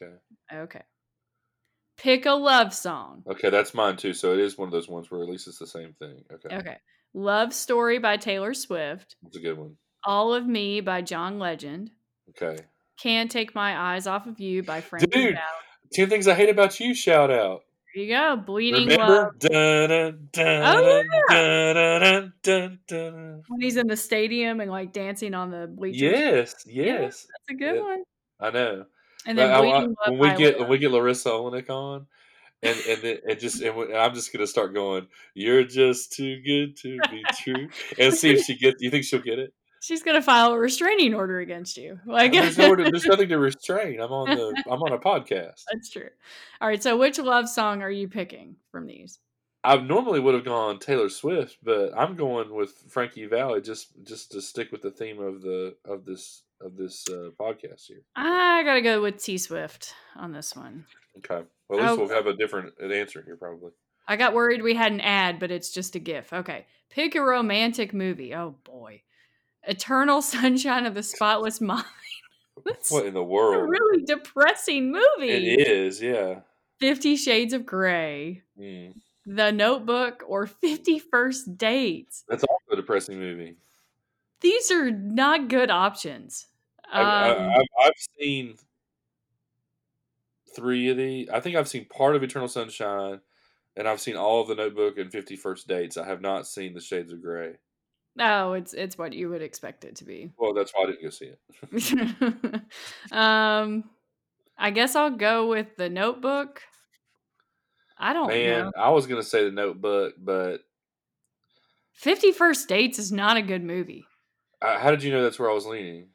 Okay. 0.00 0.12
okay 0.52 0.82
pick 1.96 2.26
a 2.26 2.32
love 2.32 2.74
song 2.74 3.22
Okay, 3.30 3.50
that's 3.50 3.74
mine 3.74 3.96
too. 3.96 4.12
So 4.14 4.32
it 4.32 4.40
is 4.40 4.58
one 4.58 4.68
of 4.68 4.72
those 4.72 4.88
ones 4.88 5.10
where 5.10 5.22
at 5.22 5.28
least 5.28 5.46
it's 5.48 5.58
the 5.58 5.66
same 5.66 5.94
thing. 5.98 6.24
Okay. 6.32 6.56
okay 6.56 6.76
love 7.16 7.52
story 7.54 7.98
by 8.00 8.16
taylor 8.16 8.52
swift 8.54 9.14
That's 9.22 9.36
a 9.36 9.40
good 9.40 9.56
one. 9.56 9.76
all 10.04 10.34
of 10.34 10.44
me 10.46 10.80
by 10.80 11.00
john 11.02 11.38
legend 11.38 11.90
Okay. 12.30 12.60
can't 13.00 13.30
take 13.30 13.54
my 13.54 13.94
eyes 13.94 14.06
off 14.08 14.26
of 14.26 14.40
you 14.40 14.62
by 14.64 14.80
Frank. 14.80 15.08
Dude, 15.10 15.34
Valli. 15.34 15.38
10 15.92 16.08
Things 16.08 16.26
I 16.26 16.34
Hate 16.34 16.48
About 16.48 16.80
You 16.80 16.92
shout 16.94 17.30
out. 17.30 17.60
there 17.94 18.02
you 18.04 18.12
go 18.12 18.34
bleeding 18.36 18.88
love 18.88 19.32
Remember? 19.38 19.38
Dun, 19.38 20.28
dun, 20.32 22.32
dun, 22.42 22.42
Oh, 22.42 22.76
dun. 22.88 23.42
when 23.48 23.60
he's 23.60 23.76
in 23.76 23.86
the 23.86 23.96
stadium 23.96 24.60
and 24.60 24.70
like 24.70 24.92
dancing 24.92 25.34
on 25.34 25.50
the 25.50 25.66
bleachers 25.68 26.00
Yes, 26.02 26.54
yes. 26.66 27.26
that's 27.28 27.50
a 27.50 27.54
good 27.54 27.76
Yeah. 27.76 27.82
one 27.82 28.02
I 28.40 28.50
know. 28.50 28.84
And 29.26 29.38
then 29.38 29.50
I- 29.50 29.58
I- 29.58 29.86
when 30.10 30.18
we 30.18 30.34
get 30.36 30.58
when 30.58 30.68
we 30.68 30.78
get 30.78 30.90
Larisa 30.90 31.30
Oleynik 31.30 31.70
on, 31.70 32.06
and 32.62 32.76
and 32.88 33.02
then 33.02 33.18
and 33.28 33.38
just 33.40 33.60
and, 33.62 33.94
I'm 33.94 34.14
just 34.14 34.32
gonna 34.32 34.46
start 34.46 34.74
going. 34.74 35.06
You're 35.34 35.64
just 35.64 36.12
too 36.12 36.40
good 36.42 36.76
to 36.78 36.98
be 37.10 37.22
true, 37.42 37.68
and 37.98 38.12
see 38.14 38.32
if 38.32 38.40
she 38.46 38.56
gets. 38.56 38.80
You 38.80 38.90
think 38.90 39.04
she'll 39.04 39.20
get 39.20 39.38
it? 39.38 39.52
She's 39.80 40.02
gonna 40.02 40.22
file 40.22 40.52
a 40.52 40.58
restraining 40.58 41.14
order 41.14 41.40
against 41.40 41.76
you. 41.76 42.00
Like 42.06 42.32
there's, 42.32 42.56
no, 42.56 42.74
there's 42.74 43.04
nothing 43.06 43.28
to 43.28 43.38
restrain. 43.38 44.00
I'm 44.00 44.12
on 44.12 44.30
the 44.34 44.62
I'm 44.70 44.80
on 44.82 44.92
a 44.92 44.98
podcast. 44.98 45.62
That's 45.70 45.90
true. 45.90 46.08
All 46.62 46.68
right. 46.68 46.82
So 46.82 46.96
which 46.96 47.18
love 47.18 47.50
song 47.50 47.82
are 47.82 47.90
you 47.90 48.08
picking 48.08 48.56
from 48.72 48.86
these? 48.86 49.18
I 49.62 49.76
normally 49.76 50.20
would 50.20 50.34
have 50.34 50.44
gone 50.44 50.78
Taylor 50.78 51.08
Swift, 51.10 51.56
but 51.62 51.90
I'm 51.96 52.16
going 52.16 52.54
with 52.54 52.72
Frankie 52.88 53.26
Valli 53.26 53.60
just 53.60 53.88
just 54.04 54.32
to 54.32 54.40
stick 54.40 54.72
with 54.72 54.80
the 54.80 54.90
theme 54.90 55.20
of 55.20 55.42
the 55.42 55.76
of 55.84 56.06
this 56.06 56.43
of 56.60 56.76
this 56.76 57.04
uh, 57.08 57.30
podcast 57.38 57.86
here. 57.86 58.02
I 58.16 58.62
gotta 58.64 58.82
go 58.82 59.02
with 59.02 59.22
T 59.22 59.38
Swift 59.38 59.94
on 60.16 60.32
this 60.32 60.54
one. 60.56 60.86
Okay. 61.18 61.46
Well, 61.68 61.80
at 61.80 61.82
least 61.82 61.92
oh, 61.92 62.04
we'll 62.04 62.14
have 62.14 62.26
a 62.26 62.36
different 62.36 62.72
answer 62.80 63.22
here, 63.24 63.36
probably. 63.36 63.70
I 64.06 64.16
got 64.16 64.34
worried 64.34 64.62
we 64.62 64.74
had 64.74 64.92
an 64.92 65.00
ad, 65.00 65.38
but 65.38 65.50
it's 65.50 65.70
just 65.70 65.94
a 65.94 65.98
GIF. 65.98 66.32
Okay. 66.32 66.66
Pick 66.90 67.14
a 67.14 67.22
romantic 67.22 67.94
movie. 67.94 68.34
Oh 68.34 68.56
boy. 68.64 69.02
Eternal 69.62 70.22
Sunshine 70.22 70.86
of 70.86 70.94
the 70.94 71.02
Spotless 71.02 71.60
Mind. 71.60 71.84
That's 72.64 72.90
what 72.90 73.06
in 73.06 73.14
the 73.14 73.24
world? 73.24 73.56
a 73.56 73.64
really 73.64 74.04
depressing 74.04 74.92
movie. 74.92 75.30
It 75.30 75.68
is, 75.68 76.00
yeah. 76.00 76.40
Fifty 76.78 77.16
Shades 77.16 77.52
of 77.52 77.66
Grey. 77.66 78.42
Mm. 78.58 78.94
The 79.26 79.50
Notebook 79.50 80.22
or 80.26 80.46
Fifty 80.46 80.98
First 80.98 81.56
Dates. 81.56 82.24
That's 82.28 82.44
also 82.44 82.72
a 82.72 82.76
depressing 82.76 83.18
movie. 83.18 83.56
These 84.44 84.70
are 84.70 84.90
not 84.90 85.48
good 85.48 85.70
options. 85.70 86.48
Um, 86.92 87.02
I've, 87.02 87.38
I've, 87.38 87.66
I've 87.80 87.92
seen 88.20 88.56
three 90.54 90.90
of 90.90 90.98
the. 90.98 91.30
I 91.32 91.40
think 91.40 91.56
I've 91.56 91.66
seen 91.66 91.86
part 91.86 92.14
of 92.14 92.22
Eternal 92.22 92.48
Sunshine, 92.48 93.20
and 93.74 93.88
I've 93.88 94.02
seen 94.02 94.16
all 94.16 94.42
of 94.42 94.48
the 94.48 94.54
Notebook 94.54 94.98
and 94.98 95.10
Fifty 95.10 95.34
First 95.34 95.66
Dates. 95.66 95.96
I 95.96 96.04
have 96.06 96.20
not 96.20 96.46
seen 96.46 96.74
the 96.74 96.82
Shades 96.82 97.10
of 97.10 97.22
Grey. 97.22 97.54
No, 98.16 98.52
it's 98.52 98.74
it's 98.74 98.98
what 98.98 99.14
you 99.14 99.30
would 99.30 99.40
expect 99.40 99.86
it 99.86 99.96
to 99.96 100.04
be. 100.04 100.30
Well, 100.36 100.52
that's 100.52 100.72
why 100.74 100.82
I 100.82 100.86
didn't 100.88 101.02
go 101.02 101.08
see 101.08 101.32
it. 101.32 102.62
um, 103.10 103.84
I 104.58 104.72
guess 104.72 104.94
I'll 104.94 105.10
go 105.10 105.48
with 105.48 105.74
the 105.78 105.88
Notebook. 105.88 106.60
I 107.96 108.12
don't 108.12 108.28
Man, 108.28 108.66
know. 108.66 108.72
I 108.76 108.90
was 108.90 109.06
gonna 109.06 109.22
say 109.22 109.46
the 109.46 109.52
Notebook, 109.52 110.16
but 110.18 110.58
Fifty 111.94 112.30
First 112.30 112.68
Dates 112.68 112.98
is 112.98 113.10
not 113.10 113.38
a 113.38 113.42
good 113.42 113.64
movie. 113.64 114.04
Uh, 114.64 114.78
how 114.78 114.90
did 114.90 115.02
you 115.02 115.12
know 115.12 115.22
that's 115.22 115.38
where 115.38 115.50
I 115.50 115.54
was 115.54 115.66
leaning? 115.66 116.06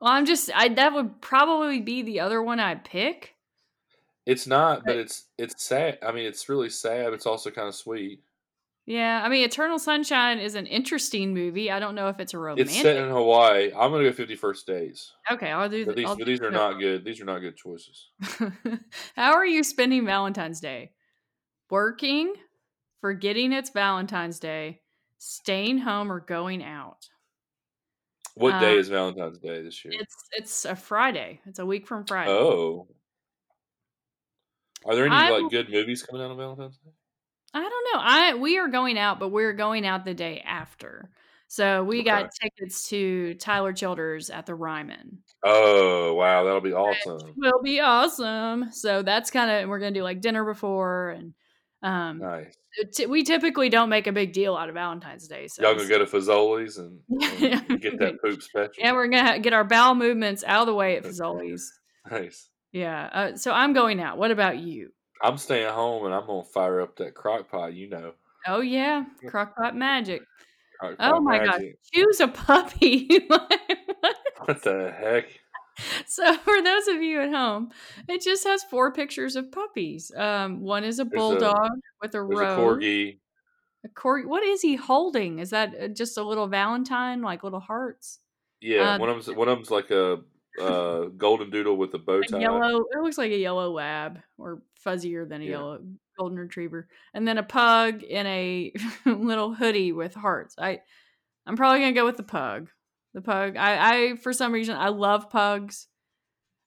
Well, 0.00 0.12
I'm 0.12 0.26
just 0.26 0.50
I 0.54 0.68
that 0.68 0.92
would 0.92 1.22
probably 1.22 1.80
be 1.80 2.02
the 2.02 2.20
other 2.20 2.42
one 2.42 2.60
I'd 2.60 2.84
pick. 2.84 3.34
It's 4.26 4.46
not, 4.46 4.80
but, 4.80 4.92
but 4.92 4.96
it's 4.96 5.24
it's 5.38 5.64
sad. 5.64 5.98
I 6.06 6.12
mean, 6.12 6.26
it's 6.26 6.48
really 6.48 6.68
sad. 6.68 7.12
It's 7.14 7.26
also 7.26 7.50
kind 7.50 7.68
of 7.68 7.74
sweet. 7.74 8.20
Yeah, 8.86 9.22
I 9.24 9.30
mean, 9.30 9.44
Eternal 9.44 9.78
Sunshine 9.78 10.38
is 10.38 10.56
an 10.56 10.66
interesting 10.66 11.32
movie. 11.32 11.70
I 11.70 11.80
don't 11.80 11.94
know 11.94 12.08
if 12.08 12.20
it's 12.20 12.34
a 12.34 12.38
romantic. 12.38 12.66
It's 12.66 12.82
set 12.82 12.98
in 12.98 13.08
Hawaii. 13.08 13.72
I'm 13.74 13.90
gonna 13.90 14.04
go 14.04 14.12
Fifty 14.12 14.36
First 14.36 14.66
Days. 14.66 15.12
Okay, 15.30 15.50
I'll 15.50 15.70
do. 15.70 15.86
But 15.86 15.96
these, 15.96 16.06
I'll 16.06 16.16
but 16.16 16.26
these 16.26 16.42
are 16.42 16.50
not 16.50 16.78
good. 16.78 17.02
These 17.04 17.22
are 17.22 17.24
not 17.24 17.38
good 17.38 17.56
choices. 17.56 18.08
How 19.16 19.32
are 19.32 19.46
you 19.46 19.64
spending 19.64 20.04
Valentine's 20.04 20.60
Day? 20.60 20.92
Working, 21.70 22.34
forgetting 23.00 23.54
it's 23.54 23.70
Valentine's 23.70 24.38
Day, 24.38 24.82
staying 25.16 25.78
home, 25.78 26.12
or 26.12 26.20
going 26.20 26.62
out? 26.62 27.08
What 28.34 28.58
day 28.60 28.72
um, 28.72 28.78
is 28.78 28.88
Valentine's 28.88 29.38
Day 29.38 29.62
this 29.62 29.84
year? 29.84 29.94
It's 29.96 30.16
it's 30.32 30.64
a 30.64 30.74
Friday. 30.74 31.40
It's 31.46 31.60
a 31.60 31.66
week 31.66 31.86
from 31.86 32.04
Friday. 32.04 32.30
Oh, 32.30 32.88
are 34.84 34.94
there 34.94 35.06
any 35.06 35.14
I'm, 35.14 35.42
like 35.42 35.52
good 35.52 35.70
movies 35.70 36.02
coming 36.02 36.22
out 36.22 36.30
on 36.30 36.36
Valentine's 36.36 36.76
Day? 36.78 36.90
I 37.54 37.60
don't 37.60 37.70
know. 37.92 38.00
I 38.00 38.34
we 38.34 38.58
are 38.58 38.68
going 38.68 38.98
out, 38.98 39.20
but 39.20 39.28
we're 39.28 39.52
going 39.52 39.86
out 39.86 40.04
the 40.04 40.14
day 40.14 40.42
after. 40.44 41.10
So 41.46 41.84
we 41.84 42.00
okay. 42.00 42.04
got 42.04 42.30
tickets 42.42 42.88
to 42.88 43.34
Tyler 43.34 43.72
Childers 43.72 44.30
at 44.30 44.46
the 44.46 44.56
Ryman. 44.56 45.18
Oh 45.44 46.14
wow, 46.14 46.42
that'll 46.42 46.60
be 46.60 46.72
awesome. 46.72 47.34
will 47.36 47.62
be 47.62 47.78
awesome. 47.78 48.72
So 48.72 49.02
that's 49.02 49.30
kind 49.30 49.50
of 49.50 49.68
we're 49.68 49.78
gonna 49.78 49.92
do 49.92 50.02
like 50.02 50.20
dinner 50.20 50.44
before 50.44 51.10
and 51.10 51.34
um 51.84 52.18
nice. 52.18 52.56
T- 52.94 53.06
we 53.06 53.22
typically 53.22 53.68
don't 53.68 53.88
make 53.88 54.06
a 54.06 54.12
big 54.12 54.32
deal 54.32 54.56
out 54.56 54.68
of 54.68 54.74
Valentine's 54.74 55.28
Day. 55.28 55.46
So 55.48 55.62
y'all 55.62 55.76
gonna 55.76 55.88
go 55.88 55.98
to 55.98 56.06
Fazoli's 56.06 56.78
and, 56.78 57.00
and 57.10 57.80
get 57.80 57.98
that 58.00 58.20
poop 58.24 58.42
special. 58.42 58.72
Yeah, 58.78 58.92
we're 58.92 59.08
gonna 59.08 59.38
get 59.38 59.52
our 59.52 59.64
bowel 59.64 59.94
movements 59.94 60.42
out 60.44 60.62
of 60.62 60.66
the 60.66 60.74
way 60.74 60.96
at 60.96 61.04
Fazoli's. 61.04 61.70
nice. 62.10 62.48
Yeah. 62.72 63.08
Uh, 63.12 63.36
so 63.36 63.52
I'm 63.52 63.74
going 63.74 64.00
out. 64.00 64.18
What 64.18 64.30
about 64.30 64.58
you? 64.58 64.90
I'm 65.22 65.38
staying 65.38 65.72
home 65.72 66.06
and 66.06 66.14
I'm 66.14 66.26
gonna 66.26 66.42
fire 66.42 66.80
up 66.80 66.96
that 66.96 67.14
crock 67.14 67.50
pot, 67.50 67.74
you 67.74 67.88
know. 67.88 68.12
Oh 68.46 68.60
yeah, 68.60 69.04
crock 69.28 69.56
pot 69.56 69.76
magic. 69.76 70.22
Crock 70.80 70.96
oh 70.98 71.20
my 71.20 71.38
magic. 71.38 71.52
god, 71.52 71.62
choose 71.92 72.20
a 72.20 72.28
puppy. 72.28 73.08
what 73.28 74.62
the 74.62 74.92
heck? 74.98 75.26
So 76.06 76.36
for 76.36 76.62
those 76.62 76.86
of 76.88 77.02
you 77.02 77.20
at 77.20 77.30
home, 77.30 77.70
it 78.08 78.22
just 78.22 78.46
has 78.46 78.62
four 78.62 78.92
pictures 78.92 79.36
of 79.36 79.50
puppies. 79.50 80.12
Um, 80.16 80.60
one 80.60 80.84
is 80.84 80.98
a 80.98 81.04
bulldog 81.04 81.56
a, 81.56 81.80
with 82.00 82.14
a 82.14 82.22
rose. 82.22 82.40
A 82.40 82.60
corgi. 82.60 83.18
A 83.84 83.88
corgi. 83.88 84.26
What 84.26 84.42
is 84.44 84.62
he 84.62 84.76
holding? 84.76 85.40
Is 85.40 85.50
that 85.50 85.74
uh, 85.80 85.88
just 85.88 86.16
a 86.16 86.22
little 86.22 86.46
Valentine, 86.46 87.22
like 87.22 87.42
little 87.42 87.60
hearts? 87.60 88.20
Yeah, 88.60 88.94
uh, 88.94 88.98
one 88.98 89.08
of 89.10 89.24
them's 89.24 89.36
one 89.36 89.48
of 89.48 89.58
them's 89.58 89.70
like 89.70 89.90
a 89.90 90.20
uh, 90.60 91.04
golden 91.16 91.50
doodle 91.50 91.76
with 91.76 91.92
a 91.94 91.98
bow 91.98 92.22
tie. 92.22 92.38
A 92.38 92.40
yellow. 92.40 92.84
It 92.92 93.02
looks 93.02 93.18
like 93.18 93.32
a 93.32 93.38
yellow 93.38 93.70
lab, 93.70 94.20
or 94.38 94.62
fuzzier 94.84 95.28
than 95.28 95.42
a 95.42 95.44
yeah. 95.44 95.50
yellow 95.50 95.80
golden 96.18 96.38
retriever, 96.38 96.88
and 97.12 97.26
then 97.26 97.38
a 97.38 97.42
pug 97.42 98.02
in 98.02 98.26
a 98.26 98.72
little 99.06 99.54
hoodie 99.54 99.92
with 99.92 100.14
hearts. 100.14 100.54
I, 100.58 100.80
I'm 101.46 101.56
probably 101.56 101.80
gonna 101.80 101.92
go 101.92 102.04
with 102.04 102.16
the 102.16 102.22
pug. 102.22 102.70
The 103.14 103.22
pug. 103.22 103.56
I, 103.56 104.10
I 104.10 104.16
for 104.16 104.32
some 104.32 104.52
reason 104.52 104.76
I 104.76 104.88
love 104.88 105.30
pugs. 105.30 105.86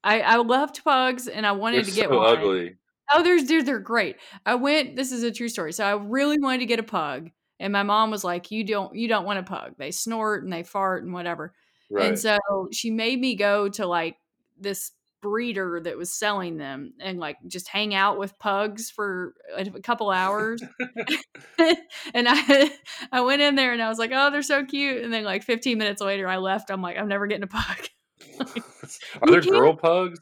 I, 0.03 0.21
I 0.21 0.35
loved 0.37 0.83
pugs, 0.83 1.27
and 1.27 1.45
I 1.45 1.51
wanted 1.51 1.77
they're 1.77 1.91
to 1.91 1.95
get 1.95 2.09
so 2.09 2.17
one. 2.17 2.37
Ugly. 2.37 2.75
Oh, 3.13 3.23
there's 3.23 3.43
dude, 3.43 3.65
they're 3.65 3.79
great. 3.79 4.15
I 4.45 4.55
went. 4.55 4.95
This 4.95 5.11
is 5.11 5.23
a 5.23 5.31
true 5.31 5.49
story. 5.49 5.73
So 5.73 5.85
I 5.85 5.91
really 5.91 6.39
wanted 6.39 6.59
to 6.59 6.65
get 6.65 6.79
a 6.79 6.83
pug, 6.83 7.29
and 7.59 7.73
my 7.73 7.83
mom 7.83 8.11
was 8.11 8.23
like, 8.23 8.49
"You 8.51 8.63
don't, 8.63 8.95
you 8.95 9.07
don't 9.07 9.25
want 9.25 9.39
a 9.39 9.43
pug. 9.43 9.73
They 9.77 9.91
snort 9.91 10.43
and 10.43 10.53
they 10.53 10.63
fart 10.63 11.03
and 11.03 11.13
whatever." 11.13 11.53
Right. 11.89 12.05
And 12.05 12.19
so 12.19 12.37
she 12.71 12.91
made 12.91 13.19
me 13.19 13.35
go 13.35 13.69
to 13.69 13.85
like 13.85 14.17
this 14.59 14.91
breeder 15.22 15.80
that 15.84 15.97
was 15.97 16.13
selling 16.13 16.57
them 16.57 16.93
and 16.99 17.20
like 17.20 17.38
just 17.47 17.68
hang 17.68 17.93
out 17.93 18.18
with 18.18 18.38
pugs 18.39 18.89
for 18.89 19.34
a 19.55 19.70
couple 19.82 20.09
hours. 20.09 20.61
and 22.13 22.28
I 22.30 22.72
I 23.11 23.22
went 23.22 23.41
in 23.41 23.55
there 23.55 23.74
and 23.74 23.82
I 23.82 23.89
was 23.89 23.99
like, 23.99 24.11
"Oh, 24.13 24.30
they're 24.32 24.41
so 24.41 24.65
cute." 24.65 25.03
And 25.03 25.13
then 25.13 25.24
like 25.24 25.43
15 25.43 25.78
minutes 25.78 26.01
later 26.01 26.28
I 26.28 26.38
left. 26.38 26.70
I'm 26.70 26.82
like, 26.82 26.97
"I'm 26.97 27.07
never 27.07 27.28
getting 27.28 27.43
a 27.43 27.47
pug." 27.47 27.89
like, 28.39 28.63
Are 29.22 29.32
there 29.32 29.41
girl 29.41 29.76
pugs? 29.76 30.20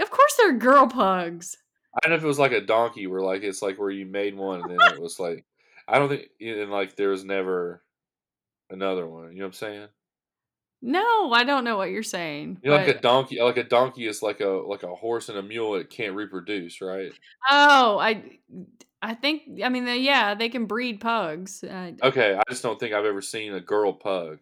Of 0.00 0.10
course 0.10 0.34
they're 0.36 0.52
girl 0.52 0.86
pugs. 0.86 1.56
I 1.94 1.98
don't 2.02 2.10
know 2.10 2.16
if 2.16 2.24
it 2.24 2.28
was 2.28 2.38
like 2.38 2.52
a 2.52 2.60
donkey 2.60 3.06
where 3.06 3.22
like 3.22 3.42
it's 3.42 3.62
like 3.62 3.78
where 3.78 3.90
you 3.90 4.06
made 4.06 4.36
one 4.36 4.60
and 4.60 4.70
then 4.70 4.92
it 4.92 5.00
was 5.00 5.18
like 5.18 5.44
I 5.88 5.98
don't 5.98 6.08
think 6.08 6.28
and 6.40 6.70
like 6.70 6.96
there 6.96 7.08
was 7.08 7.24
never 7.24 7.82
another 8.70 9.06
one. 9.06 9.32
You 9.32 9.38
know 9.38 9.44
what 9.44 9.48
I'm 9.48 9.52
saying? 9.54 9.88
No, 10.80 11.32
I 11.32 11.42
don't 11.44 11.64
know 11.64 11.76
what 11.76 11.90
you're 11.90 12.02
saying. 12.04 12.58
You 12.62 12.70
know, 12.70 12.76
like 12.76 12.88
a 12.88 13.00
donkey, 13.00 13.40
like 13.40 13.56
a 13.56 13.64
donkey 13.64 14.06
is 14.06 14.22
like 14.22 14.40
a 14.40 14.48
like 14.48 14.84
a 14.84 14.94
horse 14.94 15.28
and 15.28 15.38
a 15.38 15.42
mule. 15.42 15.74
It 15.74 15.90
can't 15.90 16.14
reproduce, 16.14 16.80
right? 16.80 17.12
Oh, 17.50 17.98
I, 17.98 18.38
I 19.02 19.14
think. 19.14 19.60
I 19.64 19.68
mean, 19.70 19.84
they, 19.84 19.98
yeah, 19.98 20.34
they 20.34 20.48
can 20.48 20.66
breed 20.66 21.00
pugs. 21.00 21.64
Uh, 21.64 21.92
okay, 22.02 22.36
I 22.36 22.42
just 22.48 22.62
don't 22.62 22.78
think 22.78 22.94
I've 22.94 23.04
ever 23.04 23.22
seen 23.22 23.54
a 23.54 23.60
girl 23.60 23.92
pug. 23.92 24.38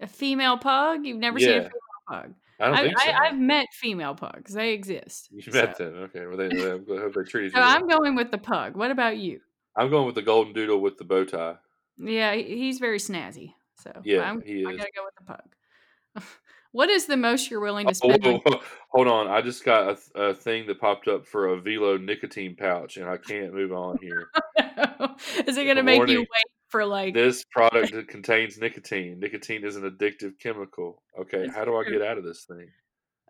A 0.00 0.06
female 0.06 0.58
pug? 0.58 1.04
You've 1.04 1.18
never 1.18 1.40
yeah. 1.40 1.46
seen 1.46 1.56
a 1.56 1.62
female 1.62 1.72
pug? 2.08 2.34
I 2.60 2.66
don't 2.66 2.74
I, 2.74 2.82
think 2.82 2.98
so. 2.98 3.10
I, 3.10 3.26
have 3.26 3.38
met 3.38 3.66
female 3.72 4.14
pugs. 4.14 4.52
They 4.54 4.72
exist. 4.72 5.28
You 5.32 5.42
so. 5.42 5.50
met 5.50 5.76
them, 5.76 5.94
okay? 6.04 6.26
Well, 6.26 6.36
they, 6.36 6.48
they, 6.48 6.62
hope 6.62 7.14
they 7.14 7.22
treat 7.24 7.52
so 7.52 7.60
I'm 7.60 7.88
going 7.88 8.14
with 8.14 8.30
the 8.30 8.38
pug. 8.38 8.76
What 8.76 8.92
about 8.92 9.16
you? 9.16 9.40
I'm 9.76 9.90
going 9.90 10.06
with 10.06 10.14
the 10.14 10.22
golden 10.22 10.52
doodle 10.52 10.80
with 10.80 10.98
the 10.98 11.04
bow 11.04 11.24
tie. 11.24 11.56
Yeah, 11.96 12.34
he's 12.34 12.78
very 12.78 12.98
snazzy. 12.98 13.54
So 13.82 14.00
yeah, 14.04 14.22
I'm, 14.22 14.42
he 14.42 14.60
is. 14.60 14.66
I 14.66 14.76
gotta 14.76 14.90
go 14.94 15.04
with 15.04 15.14
the 15.16 15.24
pug. 15.24 16.24
what 16.72 16.88
is 16.88 17.06
the 17.06 17.16
most 17.16 17.50
you're 17.50 17.60
willing 17.60 17.86
to 17.88 17.94
spend? 17.94 18.24
Oh, 18.24 18.40
on- 18.46 18.60
hold 18.90 19.08
on, 19.08 19.28
I 19.28 19.42
just 19.42 19.64
got 19.64 19.98
a, 20.14 20.20
a, 20.20 20.34
thing 20.34 20.66
that 20.66 20.80
popped 20.80 21.08
up 21.08 21.26
for 21.26 21.48
a 21.48 21.60
Velo 21.60 21.96
nicotine 21.96 22.54
pouch, 22.56 22.96
and 22.96 23.08
I 23.08 23.16
can't 23.16 23.52
move 23.52 23.72
on 23.72 23.98
here. 24.00 24.28
is 25.46 25.56
it 25.56 25.66
gonna 25.66 25.82
make 25.82 26.06
you 26.08 26.20
wait 26.20 26.46
for 26.68 26.84
like 26.84 27.14
this 27.14 27.44
product 27.50 28.08
contains 28.08 28.58
nicotine? 28.58 29.18
Nicotine 29.18 29.64
is 29.64 29.76
an 29.76 29.90
addictive 29.90 30.38
chemical. 30.38 31.02
Okay, 31.18 31.48
how 31.48 31.64
do 31.64 31.76
I 31.76 31.84
get 31.84 32.02
out 32.02 32.18
of 32.18 32.24
this 32.24 32.44
thing? 32.44 32.68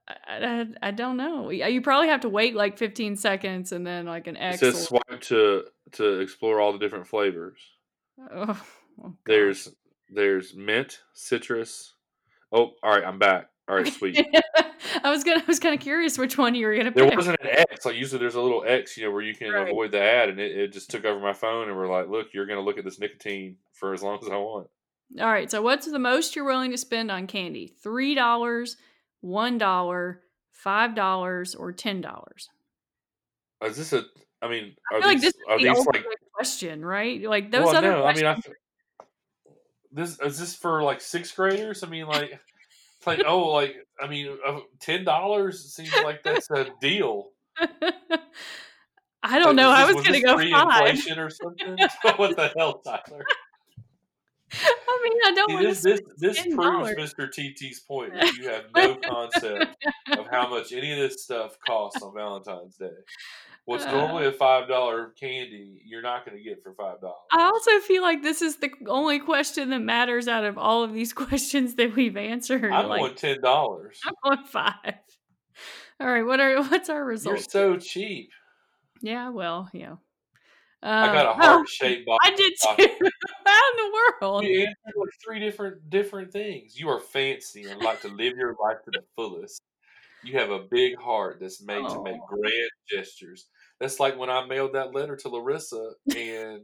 I, 0.08 0.14
I, 0.28 0.88
I, 0.88 0.90
don't 0.90 1.16
know. 1.16 1.50
You 1.50 1.80
probably 1.80 2.08
have 2.08 2.22
to 2.22 2.28
wait 2.28 2.56
like 2.56 2.76
15 2.76 3.16
seconds 3.16 3.70
and 3.70 3.86
then 3.86 4.06
like 4.06 4.26
an 4.26 4.36
X. 4.36 4.60
It 4.60 4.72
says 4.72 4.84
swipe 4.84 5.20
to 5.22 5.64
to 5.92 6.20
explore 6.20 6.60
all 6.60 6.72
the 6.72 6.78
different 6.78 7.06
flavors. 7.06 7.58
Oh, 8.30 8.60
oh 9.02 9.14
there's 9.26 9.68
there's 10.12 10.54
mint, 10.54 11.00
citrus. 11.14 11.94
Oh, 12.52 12.72
all 12.82 12.90
right, 12.94 13.04
I'm 13.04 13.18
back. 13.18 13.48
All 13.68 13.76
right, 13.76 13.86
sweet. 13.92 14.18
I 15.04 15.10
was 15.10 15.24
gonna. 15.24 15.40
I 15.40 15.44
was 15.46 15.58
kind 15.60 15.74
of 15.74 15.80
curious 15.80 16.18
which 16.18 16.36
one 16.36 16.54
you 16.54 16.66
were 16.66 16.76
gonna 16.76 16.90
pick. 16.90 16.96
There 16.96 17.08
pick. 17.08 17.16
wasn't 17.16 17.40
an 17.40 17.48
X. 17.70 17.86
Like 17.86 17.94
usually, 17.96 18.18
there's 18.18 18.34
a 18.34 18.40
little 18.40 18.64
X, 18.66 18.96
you 18.96 19.04
know, 19.04 19.10
where 19.12 19.22
you 19.22 19.34
can 19.34 19.50
Right. 19.52 19.68
avoid 19.68 19.92
the 19.92 20.00
ad, 20.02 20.28
and 20.28 20.38
it, 20.40 20.56
it 20.56 20.72
just 20.72 20.90
took 20.90 21.04
over 21.04 21.20
my 21.20 21.32
phone, 21.32 21.68
and 21.68 21.76
we're 21.76 21.88
like, 21.90 22.08
"Look, 22.08 22.28
you're 22.34 22.46
going 22.46 22.58
to 22.58 22.64
look 22.64 22.78
at 22.78 22.84
this 22.84 22.98
nicotine 22.98 23.56
for 23.72 23.94
as 23.94 24.02
long 24.02 24.18
as 24.22 24.28
I 24.28 24.36
want." 24.36 24.68
All 25.20 25.26
right. 25.30 25.50
So, 25.50 25.62
what's 25.62 25.86
the 25.90 25.98
most 25.98 26.34
you're 26.36 26.44
willing 26.44 26.72
to 26.72 26.76
spend 26.78 27.10
on 27.10 27.26
candy? 27.26 27.68
Three 27.82 28.14
dollars, 28.14 28.76
one 29.20 29.56
dollar, 29.58 30.22
five 30.50 30.94
dollars, 30.94 31.54
or 31.54 31.72
ten 31.72 32.00
dollars? 32.00 32.48
Is 33.64 33.76
this 33.76 33.92
a? 33.92 34.02
I 34.42 34.48
mean, 34.48 34.74
I 34.92 34.96
are 34.96 35.00
feel 35.00 35.08
like 35.08 35.20
these 35.20 35.32
this 35.32 35.42
are 35.48 35.56
is 35.56 35.62
the 35.62 35.68
these 35.74 35.86
like? 35.86 36.04
question, 36.34 36.84
right? 36.84 37.22
Like 37.22 37.50
those 37.52 37.66
Well, 37.66 37.76
other 37.76 37.90
no. 37.92 38.04
I 38.04 38.14
mean, 38.14 38.26
I. 38.26 38.36
This 39.92 40.18
is 40.20 40.38
this 40.38 40.56
for 40.56 40.82
like 40.82 41.00
sixth 41.00 41.36
graders? 41.36 41.82
I 41.82 41.88
mean, 41.88 42.06
like, 42.06 42.40
it's 42.98 43.06
like 43.06 43.22
oh, 43.26 43.48
like 43.50 43.76
I 44.00 44.06
mean, 44.06 44.36
ten 44.80 45.04
dollars 45.04 45.72
seems 45.74 45.92
like 46.02 46.22
that's 46.22 46.50
a 46.50 46.68
deal. 46.80 47.30
I 49.22 49.38
don't 49.38 49.54
know. 49.54 49.68
Was 49.68 49.78
I 49.78 49.86
this- 49.86 49.96
was, 49.96 50.06
gonna 50.06 50.20
go 50.20 50.36
five. 50.38 50.80
pre-inflation 50.80 51.18
or 51.18 51.30
something. 51.30 51.76
what 52.16 52.36
the 52.36 52.52
hell, 52.56 52.80
Tyler? 52.84 53.24
I 54.54 55.00
mean, 55.02 55.18
I 55.24 55.32
don't 55.32 55.48
See, 55.48 55.54
want 55.54 55.64
to 55.64 55.68
this 55.70 55.82
this 55.82 56.00
this 56.18 56.54
proves 56.54 56.90
Mr. 56.90 57.28
TT's 57.28 57.80
point. 57.80 58.12
that 58.14 58.34
You 58.34 58.48
have 58.48 58.64
no 58.76 58.96
concept 58.96 59.76
of 60.16 60.26
how 60.30 60.48
much 60.50 60.72
any 60.72 60.92
of 60.92 60.98
this 60.98 61.22
stuff 61.22 61.56
costs 61.66 62.02
on 62.02 62.14
Valentine's 62.14 62.76
Day. 62.76 62.90
What's 63.64 63.84
Uh. 63.84 63.92
normally 63.92 64.26
a 64.26 64.32
five 64.32 64.66
dollar 64.68 65.10
candy, 65.18 65.80
you're 65.84 66.02
not 66.02 66.26
going 66.26 66.36
to 66.36 66.42
get 66.42 66.62
for 66.62 66.74
five 66.74 67.00
dollars. 67.00 67.20
I 67.30 67.42
also 67.44 67.78
feel 67.80 68.02
like 68.02 68.22
this 68.22 68.42
is 68.42 68.56
the 68.56 68.70
only 68.88 69.20
question 69.20 69.70
that 69.70 69.78
matters 69.80 70.26
out 70.26 70.44
of 70.44 70.58
all 70.58 70.82
of 70.82 70.92
these 70.92 71.12
questions 71.12 71.76
that 71.76 71.94
we've 71.94 72.16
answered. 72.16 72.72
I'm 72.72 72.88
like, 72.88 73.00
going 73.00 73.14
ten 73.14 73.40
dollars. 73.40 74.00
I'm 74.04 74.14
going 74.24 74.44
five. 74.46 74.94
All 76.00 76.06
right, 76.08 76.24
what 76.26 76.40
are 76.40 76.60
what's 76.68 76.88
our 76.88 77.04
result? 77.04 77.36
You're 77.36 77.42
so 77.44 77.76
cheap. 77.76 78.30
yeah, 79.00 79.28
well, 79.28 79.68
yeah. 79.72 79.96
I 80.84 81.06
got 81.14 81.26
a 81.26 81.32
heart 81.40 81.68
shaped 81.68 82.06
box. 82.06 82.18
I 82.26 82.34
did 82.34 82.52
too. 82.60 83.08
How 83.46 83.60
in 83.70 83.76
the 83.76 84.00
world? 84.20 84.42
You 84.44 84.62
answered 84.62 84.94
like 84.96 85.10
three 85.24 85.38
different 85.38 85.88
different 85.88 86.32
things. 86.32 86.76
You 86.76 86.88
are 86.88 86.98
fancy 86.98 87.62
and 87.66 87.80
like 87.80 88.00
to 88.00 88.08
live 88.08 88.36
your 88.36 88.56
life 88.60 88.78
to 88.86 88.90
the 88.90 89.02
fullest. 89.14 89.62
You 90.24 90.38
have 90.38 90.50
a 90.50 90.60
big 90.70 90.96
heart 90.98 91.38
that's 91.40 91.62
made 91.62 91.86
to 91.88 92.02
make 92.02 92.16
Oh. 92.22 92.26
grand 92.36 92.70
gestures. 92.88 93.48
That's 93.80 93.98
like 93.98 94.16
when 94.16 94.30
I 94.30 94.46
mailed 94.46 94.74
that 94.74 94.94
letter 94.94 95.16
to 95.16 95.28
Larisa 95.28 95.92
and 96.16 96.62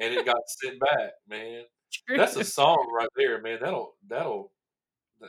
and 0.00 0.14
it 0.14 0.24
got 0.26 0.36
sent 0.46 0.80
back, 0.80 1.12
man. 1.28 1.64
That's 2.08 2.36
a 2.36 2.44
song 2.44 2.90
right 2.94 3.08
there, 3.16 3.40
man. 3.40 3.58
That'll 3.60 3.96
that'll 4.08 4.52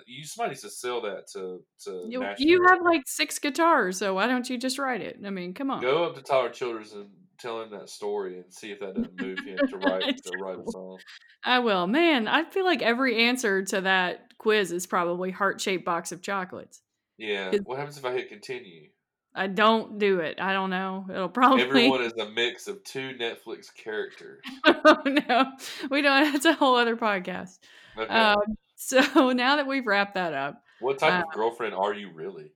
you 0.08 0.26
somebody 0.26 0.52
needs 0.52 0.62
to 0.62 0.70
sell 0.70 1.02
that 1.02 1.28
to 1.34 1.60
to 1.84 2.06
you, 2.10 2.26
you 2.38 2.66
have 2.68 2.82
like 2.82 3.04
six 3.06 3.40
guitars, 3.40 3.98
so 3.98 4.14
why 4.16 4.28
don't 4.28 4.50
you 4.50 4.58
just 4.58 4.80
write 4.80 5.02
it? 5.02 5.20
I 5.26 5.30
mean, 5.30 5.54
come 5.54 5.72
on. 5.72 5.82
Go 5.82 6.04
up 6.06 6.16
to 6.16 6.22
Tyler 6.22 6.50
Childers 6.50 6.94
and 6.94 7.10
tell 7.40 7.62
him 7.62 7.70
that 7.72 7.90
story 7.90 8.38
and 8.38 8.54
see 8.54 8.72
if 8.72 8.80
that 8.80 8.96
doesn't 8.96 9.22
move 9.22 9.40
him 9.40 9.58
to 9.58 9.78
write 9.78 10.18
to 10.24 10.32
write 10.42 10.58
a 10.60 10.72
song. 10.72 11.00
I 11.44 11.60
will. 11.60 11.88
Man, 11.88 12.28
I 12.28 12.44
feel 12.46 12.66
like 12.66 12.82
every 12.82 13.24
answer 13.26 13.64
to 13.66 13.82
that 13.82 14.34
quiz 14.38 14.72
is 14.72 14.88
probably 14.88 15.32
heart 15.32 15.62
shaped 15.62 15.86
box 15.86 16.12
of 16.12 16.22
chocolates. 16.22 16.82
Yeah. 17.18 17.52
What 17.64 17.78
happens 17.78 17.98
if 17.98 18.06
I 18.06 18.14
hit 18.14 18.30
continue? 18.30 18.90
I 19.36 19.48
don't 19.48 20.00
do 20.00 20.20
it. 20.20 20.40
I 20.40 20.54
don't 20.54 20.70
know. 20.70 21.06
It'll 21.10 21.28
probably. 21.28 21.64
Everyone 21.64 22.02
is 22.02 22.14
a 22.14 22.30
mix 22.30 22.68
of 22.68 22.82
two 22.86 23.14
Netflix 23.20 23.68
characters. 23.76 24.42
oh 24.66 25.02
no, 25.06 25.52
we 25.92 26.02
don't. 26.02 26.32
That's 26.32 26.46
a 26.46 26.54
whole 26.54 26.78
other 26.78 26.96
podcast. 26.96 27.60
Okay. 27.98 28.14
Um, 28.14 28.38
so 28.78 29.32
now 29.32 29.58
that 29.58 29.68
we've 29.68 29.86
wrapped 29.86 30.16
that 30.16 30.34
up, 30.34 30.64
what 30.80 31.00
type 31.00 31.26
of 31.26 31.34
girlfriend 31.34 31.76
are 31.76 31.94
you 31.94 32.12
really? 32.14 32.54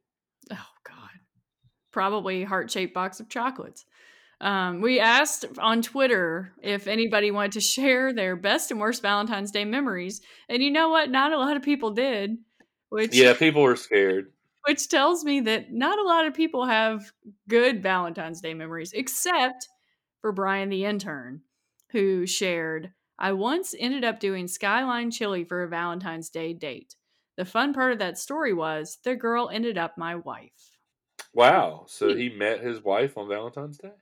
oh 0.51 0.67
god, 0.87 1.09
probably 1.91 2.43
heart 2.43 2.71
shaped 2.71 2.93
box 2.93 3.19
of 3.19 3.27
chocolates. 3.27 3.85
Um, 4.41 4.79
we 4.79 5.01
asked 5.01 5.45
on 5.57 5.81
Twitter 5.81 6.53
if 6.61 6.87
anybody 6.87 7.29
wanted 7.29 7.51
to 7.53 7.61
share 7.61 8.13
their 8.13 8.37
best 8.37 8.71
and 8.71 8.79
worst 8.79 9.01
Valentine's 9.01 9.51
Day 9.51 9.65
memories, 9.65 10.21
and 10.47 10.63
you 10.63 10.71
know 10.71 10.87
what? 10.87 11.11
Not 11.11 11.33
a 11.33 11.37
lot 11.37 11.57
of 11.57 11.63
people 11.63 11.91
did, 11.91 12.37
which 12.87 13.13
Yeah, 13.13 13.33
people 13.33 13.63
were 13.63 13.75
scared. 13.75 14.31
Which 14.65 14.87
tells 14.89 15.23
me 15.25 15.39
that 15.41 15.71
not 15.71 15.99
a 15.99 16.03
lot 16.03 16.25
of 16.25 16.33
people 16.33 16.65
have 16.65 17.11
good 17.47 17.81
Valentine's 17.83 18.41
Day 18.41 18.53
memories, 18.53 18.93
except 18.93 19.67
for 20.21 20.31
Brian 20.31 20.69
the 20.69 20.85
intern, 20.85 21.43
who 21.91 22.25
shared, 22.25 22.93
I 23.17 23.33
once 23.33 23.75
ended 23.77 24.03
up 24.03 24.19
doing 24.19 24.47
Skyline 24.47 25.11
Chili 25.11 25.43
for 25.43 25.63
a 25.63 25.67
Valentine's 25.69 26.29
Day 26.29 26.53
date. 26.53 26.95
The 27.37 27.45
fun 27.45 27.73
part 27.73 27.93
of 27.93 27.99
that 27.99 28.17
story 28.17 28.53
was 28.53 28.97
the 29.03 29.15
girl 29.15 29.49
ended 29.49 29.77
up 29.77 29.97
my 29.97 30.15
wife. 30.15 30.71
Wow. 31.33 31.85
So 31.87 32.13
he 32.15 32.29
met 32.29 32.59
his 32.61 32.81
wife 32.83 33.17
on 33.17 33.27
Valentine's 33.27 33.77
Day? 33.79 33.93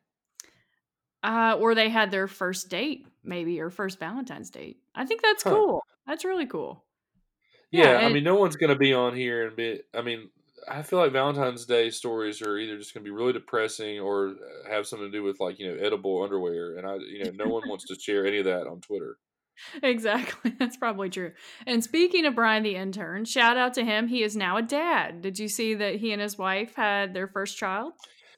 Uh, 1.23 1.57
or 1.59 1.75
they 1.75 1.89
had 1.89 2.11
their 2.11 2.27
first 2.27 2.69
date, 2.69 3.07
maybe, 3.23 3.59
or 3.59 3.69
first 3.69 3.99
Valentine's 3.99 4.49
date. 4.49 4.81
I 4.95 5.05
think 5.05 5.21
that's 5.21 5.43
Huh. 5.43 5.63
cool. 5.65 5.83
That's 6.05 6.23
really 6.23 6.45
cool. 6.45 6.85
Yeah, 7.71 7.97
Yeah, 7.97 8.01
I 8.03 8.09
mean, 8.09 8.23
no 8.23 8.35
one's 8.35 8.55
going 8.55 8.69
to 8.71 8.79
be 8.79 8.93
on 8.93 9.15
here 9.15 9.47
and 9.47 9.55
be. 9.55 9.81
I 9.93 10.01
mean, 10.01 10.29
I 10.70 10.82
feel 10.82 10.99
like 10.99 11.11
Valentine's 11.11 11.65
Day 11.65 11.89
stories 11.89 12.41
are 12.41 12.57
either 12.57 12.78
just 12.78 12.93
going 12.93 13.03
to 13.03 13.09
be 13.09 13.15
really 13.15 13.34
depressing 13.34 13.99
or 13.99 14.30
uh, 14.30 14.70
have 14.70 14.86
something 14.88 15.09
to 15.09 15.18
do 15.18 15.24
with 15.24 15.39
like 15.39 15.59
you 15.59 15.68
know 15.68 15.78
edible 15.84 16.24
underwear, 16.24 16.78
and 16.78 16.88
I 16.88 16.95
you 16.95 17.24
know 17.24 17.32
no 17.45 17.51
one 17.51 17.68
wants 17.68 17.86
to 17.86 17.95
share 17.99 18.26
any 18.26 18.39
of 18.39 18.45
that 18.45 18.68
on 18.68 18.82
Twitter. 18.82 19.18
Exactly. 19.82 20.53
That's 20.59 20.78
probably 20.78 21.09
true. 21.09 21.32
And 21.65 21.84
speaking 21.84 22.26
of 22.26 22.36
Brian 22.36 22.61
the 22.61 22.76
intern, 22.76 23.26
shout 23.26 23.57
out 23.57 23.74
to 23.74 23.84
him. 23.84 24.07
He 24.07 24.22
is 24.22 24.36
now 24.36 24.57
a 24.57 24.61
dad. 24.61 25.22
Did 25.22 25.39
you 25.39 25.47
see 25.47 25.74
that 25.74 25.95
he 25.95 26.11
and 26.11 26.22
his 26.22 26.38
wife 26.38 26.76
had 26.76 27.13
their 27.15 27.28
first 27.28 27.57
child? 27.57 27.93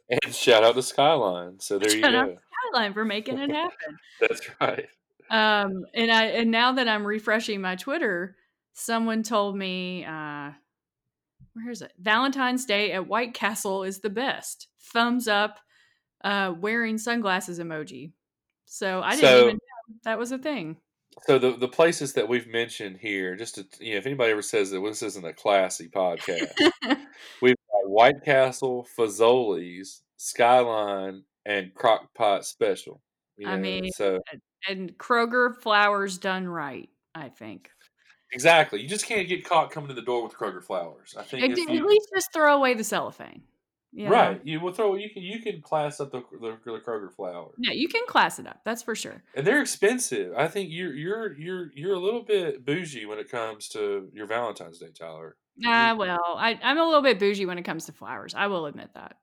And 0.09 0.33
shout 0.33 0.63
out 0.63 0.75
to 0.75 0.81
Skyline. 0.81 1.59
So 1.59 1.77
there 1.77 1.91
you 1.93 1.99
Shout 1.99 2.15
out 2.15 2.27
go. 2.27 2.37
Skyline 2.71 2.93
for 2.93 3.05
making 3.05 3.37
it 3.37 3.51
happen. 3.51 3.97
That's 4.21 4.41
right. 4.59 4.87
Um, 5.29 5.85
and 5.93 6.11
I 6.11 6.25
and 6.25 6.49
now 6.49 6.71
that 6.73 6.87
I'm 6.87 7.05
refreshing 7.05 7.61
my 7.61 7.75
Twitter, 7.75 8.35
someone 8.73 9.21
told 9.21 9.55
me, 9.55 10.05
uh, 10.05 10.51
where 11.53 11.69
is 11.69 11.81
it? 11.81 11.93
Valentine's 11.99 12.65
Day 12.65 12.91
at 12.91 13.07
White 13.07 13.33
Castle 13.33 13.83
is 13.83 13.99
the 14.01 14.09
best. 14.09 14.67
Thumbs 14.93 15.27
up, 15.27 15.59
uh, 16.23 16.53
wearing 16.57 16.97
sunglasses 16.97 17.59
emoji. 17.59 18.11
So 18.65 19.01
I 19.01 19.11
didn't 19.15 19.21
So- 19.21 19.41
even 19.45 19.55
know 19.55 19.95
that 20.03 20.19
was 20.19 20.31
a 20.31 20.37
thing. 20.37 20.77
So 21.23 21.37
the 21.37 21.51
the 21.57 21.67
places 21.67 22.13
that 22.13 22.29
we've 22.29 22.47
mentioned 22.47 22.97
here, 22.97 23.35
just 23.35 23.55
to 23.55 23.67
you 23.79 23.93
know, 23.93 23.97
if 23.97 24.05
anybody 24.05 24.31
ever 24.31 24.41
says 24.41 24.71
that 24.71 24.79
this 24.79 25.03
isn't 25.03 25.25
a 25.25 25.33
classy 25.33 25.89
podcast, 25.89 26.53
we've 27.41 27.55
got 27.55 27.89
White 27.89 28.23
Castle, 28.23 28.87
Fazoli's, 28.97 30.01
Skyline, 30.15 31.23
and 31.45 31.73
Crockpot 31.73 32.45
Special. 32.45 33.01
You 33.37 33.49
I 33.49 33.57
mean, 33.57 33.91
so 33.91 34.19
and 34.67 34.97
Kroger 34.97 35.55
flowers 35.61 36.17
done 36.19 36.47
right, 36.47 36.89
I 37.13 37.27
think. 37.29 37.69
Exactly, 38.31 38.81
you 38.81 38.87
just 38.87 39.05
can't 39.05 39.27
get 39.27 39.43
caught 39.45 39.71
coming 39.71 39.89
to 39.89 39.93
the 39.95 40.01
door 40.01 40.23
with 40.23 40.33
Kroger 40.33 40.63
flowers. 40.63 41.15
I 41.17 41.23
think 41.23 41.43
At, 41.43 41.57
you, 41.57 41.87
least 41.87 42.09
just 42.13 42.33
throw 42.33 42.55
away 42.55 42.73
the 42.73 42.83
cellophane. 42.83 43.43
you 43.91 44.05
know? 44.05 44.11
right, 44.11 44.41
you 44.43 44.59
will 44.59 44.71
throw 44.73 44.95
you 44.95 45.09
can 45.09 45.23
you 45.23 45.39
can 45.39 45.61
class 45.61 45.99
up 45.99 46.11
the, 46.11 46.21
the, 46.39 46.57
the 46.65 46.79
Kroger 46.79 47.11
flowers, 47.11 47.55
Yeah, 47.57 47.71
you 47.73 47.87
can 47.87 48.03
class 48.07 48.39
it 48.39 48.47
up. 48.47 48.61
That's 48.65 48.83
for 48.83 48.95
sure. 48.95 49.23
and 49.35 49.45
they're 49.45 49.61
expensive. 49.61 50.33
I 50.37 50.47
think 50.47 50.69
you're 50.71 50.93
you're 50.93 51.37
you're 51.37 51.71
you're 51.75 51.93
a 51.95 51.99
little 51.99 52.23
bit 52.23 52.65
bougie 52.65 53.05
when 53.05 53.19
it 53.19 53.29
comes 53.29 53.67
to 53.69 54.09
your 54.13 54.27
Valentine's 54.27 54.79
Day, 54.79 54.91
Tyler. 54.97 55.35
Ah, 55.65 55.93
well, 55.97 56.35
I, 56.37 56.57
I'm 56.63 56.77
a 56.77 56.85
little 56.85 57.01
bit 57.01 57.19
bougie 57.19 57.45
when 57.45 57.57
it 57.57 57.63
comes 57.63 57.85
to 57.87 57.91
flowers. 57.91 58.33
I 58.33 58.47
will 58.47 58.65
admit 58.65 58.91
that. 58.95 59.17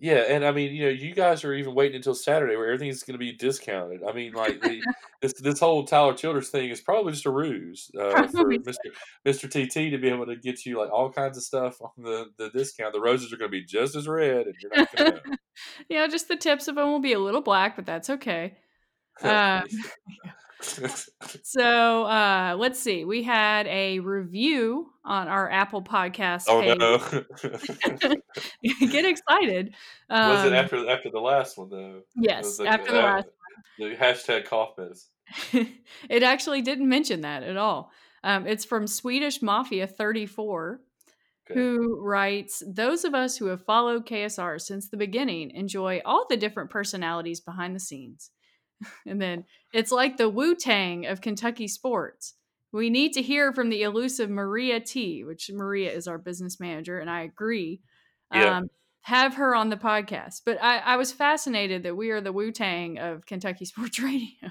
Yeah, 0.00 0.24
and 0.28 0.44
I 0.44 0.50
mean, 0.50 0.74
you 0.74 0.84
know, 0.84 0.90
you 0.90 1.14
guys 1.14 1.44
are 1.44 1.54
even 1.54 1.74
waiting 1.74 1.96
until 1.96 2.14
Saturday 2.14 2.56
where 2.56 2.66
everything's 2.66 3.04
going 3.04 3.14
to 3.14 3.18
be 3.18 3.32
discounted. 3.32 4.02
I 4.06 4.12
mean, 4.12 4.32
like 4.32 4.60
the, 4.60 4.82
this 5.22 5.32
this 5.40 5.60
whole 5.60 5.84
Tyler 5.84 6.14
Childers 6.14 6.50
thing 6.50 6.70
is 6.70 6.80
probably 6.80 7.12
just 7.12 7.26
a 7.26 7.30
ruse 7.30 7.90
uh, 7.98 8.10
for 8.10 8.28
Probably 8.28 8.56
so. 8.56 8.62
Mister 8.66 8.90
Mister 9.24 9.48
TT 9.48 9.92
to 9.92 9.98
be 9.98 10.08
able 10.08 10.26
to 10.26 10.36
get 10.36 10.66
you 10.66 10.78
like 10.78 10.90
all 10.90 11.10
kinds 11.10 11.36
of 11.36 11.44
stuff 11.44 11.80
on 11.80 11.90
the 11.96 12.26
the 12.38 12.50
discount. 12.50 12.92
The 12.92 13.00
roses 13.00 13.32
are 13.32 13.36
going 13.36 13.50
to 13.50 13.56
be 13.56 13.64
just 13.64 13.94
as 13.94 14.08
red, 14.08 14.46
and 14.46 14.54
you're 14.60 14.76
not 14.76 14.96
going 14.96 15.12
to 15.12 15.28
know. 15.28 15.36
know, 15.90 16.08
just 16.08 16.28
the 16.28 16.36
tips 16.36 16.66
of 16.66 16.74
them 16.74 16.88
will 16.88 17.00
be 17.00 17.12
a 17.12 17.20
little 17.20 17.42
black, 17.42 17.76
but 17.76 17.86
that's 17.86 18.10
okay. 18.10 18.56
Um, 19.22 19.62
So 21.42 22.04
uh, 22.04 22.56
let's 22.58 22.78
see. 22.80 23.04
We 23.04 23.22
had 23.22 23.66
a 23.66 24.00
review 24.00 24.90
on 25.04 25.28
our 25.28 25.50
Apple 25.50 25.82
Podcast 25.82 26.44
oh 26.48 26.60
page. 26.60 26.78
no! 26.78 28.16
Get 28.90 29.04
excited. 29.04 29.74
Um, 30.10 30.30
Was 30.30 30.44
it 30.46 30.52
after 30.52 30.88
after 30.88 31.10
the 31.10 31.20
last 31.20 31.56
one 31.58 31.68
though? 31.70 32.00
Yes, 32.16 32.56
the- 32.58 32.66
after 32.66 32.92
the 32.92 33.00
uh, 33.00 33.02
last 33.02 33.26
The 33.78 33.94
hashtag 33.96 34.44
cough 34.46 34.70
medicine. 34.78 35.74
it 36.08 36.22
actually 36.22 36.62
didn't 36.62 36.88
mention 36.88 37.22
that 37.22 37.42
at 37.42 37.56
all. 37.56 37.90
Um, 38.22 38.46
it's 38.46 38.64
from 38.64 38.86
Swedish 38.86 39.42
Mafia 39.42 39.86
34, 39.86 40.80
Okay. 41.50 41.60
who 41.60 42.00
writes 42.00 42.62
Those 42.66 43.04
of 43.04 43.14
us 43.14 43.36
who 43.36 43.46
have 43.46 43.62
followed 43.64 44.06
KSR 44.06 44.58
since 44.60 44.88
the 44.88 44.96
beginning 44.96 45.50
enjoy 45.50 46.00
all 46.04 46.26
the 46.28 46.36
different 46.38 46.70
personalities 46.70 47.40
behind 47.40 47.74
the 47.76 47.80
scenes. 47.80 48.30
and 49.06 49.20
then 49.20 49.44
it's 49.72 49.92
like 49.92 50.16
the 50.16 50.28
Wu 50.28 50.54
Tang 50.54 51.06
of 51.06 51.20
Kentucky 51.20 51.68
sports. 51.68 52.34
we 52.72 52.90
need 52.90 53.12
to 53.14 53.22
hear 53.22 53.52
from 53.52 53.68
the 53.70 53.82
elusive 53.82 54.28
Maria 54.30 54.80
T, 54.80 55.24
which 55.24 55.50
Maria 55.52 55.92
is 55.92 56.08
our 56.08 56.18
business 56.18 56.58
manager, 56.60 56.98
and 56.98 57.08
I 57.10 57.22
agree. 57.22 57.80
Yeah. 58.32 58.58
Um, 58.58 58.70
have 59.02 59.34
her 59.34 59.54
on 59.54 59.68
the 59.68 59.76
podcast. 59.76 60.40
But 60.46 60.62
I, 60.62 60.78
I 60.78 60.96
was 60.96 61.12
fascinated 61.12 61.82
that 61.82 61.94
we 61.94 62.10
are 62.10 62.22
the 62.22 62.32
Wu 62.32 62.50
Tang 62.50 62.98
of 62.98 63.26
Kentucky 63.26 63.64
Sports 63.72 64.00
Radio. 64.00 64.50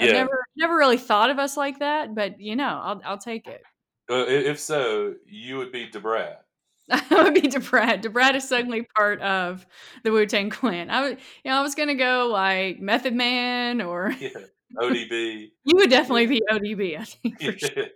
I 0.00 0.06
Yeah. 0.06 0.12
never 0.12 0.44
never 0.56 0.76
really 0.76 0.96
thought 0.96 1.30
of 1.30 1.38
us 1.38 1.56
like 1.56 1.78
that, 1.80 2.14
but 2.14 2.40
you 2.40 2.56
know, 2.56 2.80
I'll 2.82 3.00
I'll 3.04 3.18
take 3.18 3.46
it. 3.46 3.62
Uh, 4.10 4.24
if 4.26 4.58
so, 4.58 5.14
you 5.26 5.58
would 5.58 5.70
be 5.70 5.86
Da 5.90 6.00
Brat. 6.00 6.44
I 7.10 7.22
would 7.22 7.34
be 7.34 7.42
Da 7.42 7.58
Brat. 7.60 8.02
Debrad 8.02 8.34
is 8.34 8.48
suddenly 8.48 8.86
part 8.96 9.20
of 9.20 9.66
the 10.04 10.10
Wu 10.12 10.24
Tang 10.26 10.50
Clan. 10.50 10.90
I 10.90 11.02
would, 11.02 11.18
you 11.44 11.50
know, 11.50 11.58
I 11.58 11.62
was 11.62 11.74
gonna 11.74 11.94
go 11.94 12.28
like 12.32 12.80
Method 12.80 13.14
Man, 13.14 13.80
or 13.82 14.10
Yeah. 14.20 14.30
ODB. 14.78 15.50
you 15.64 15.76
would 15.76 15.88
definitely 15.90 16.26
be 16.26 16.42
ODB. 16.50 16.98
I 17.00 17.04
think, 17.04 17.40
for 17.42 17.58
sure. 17.58 17.86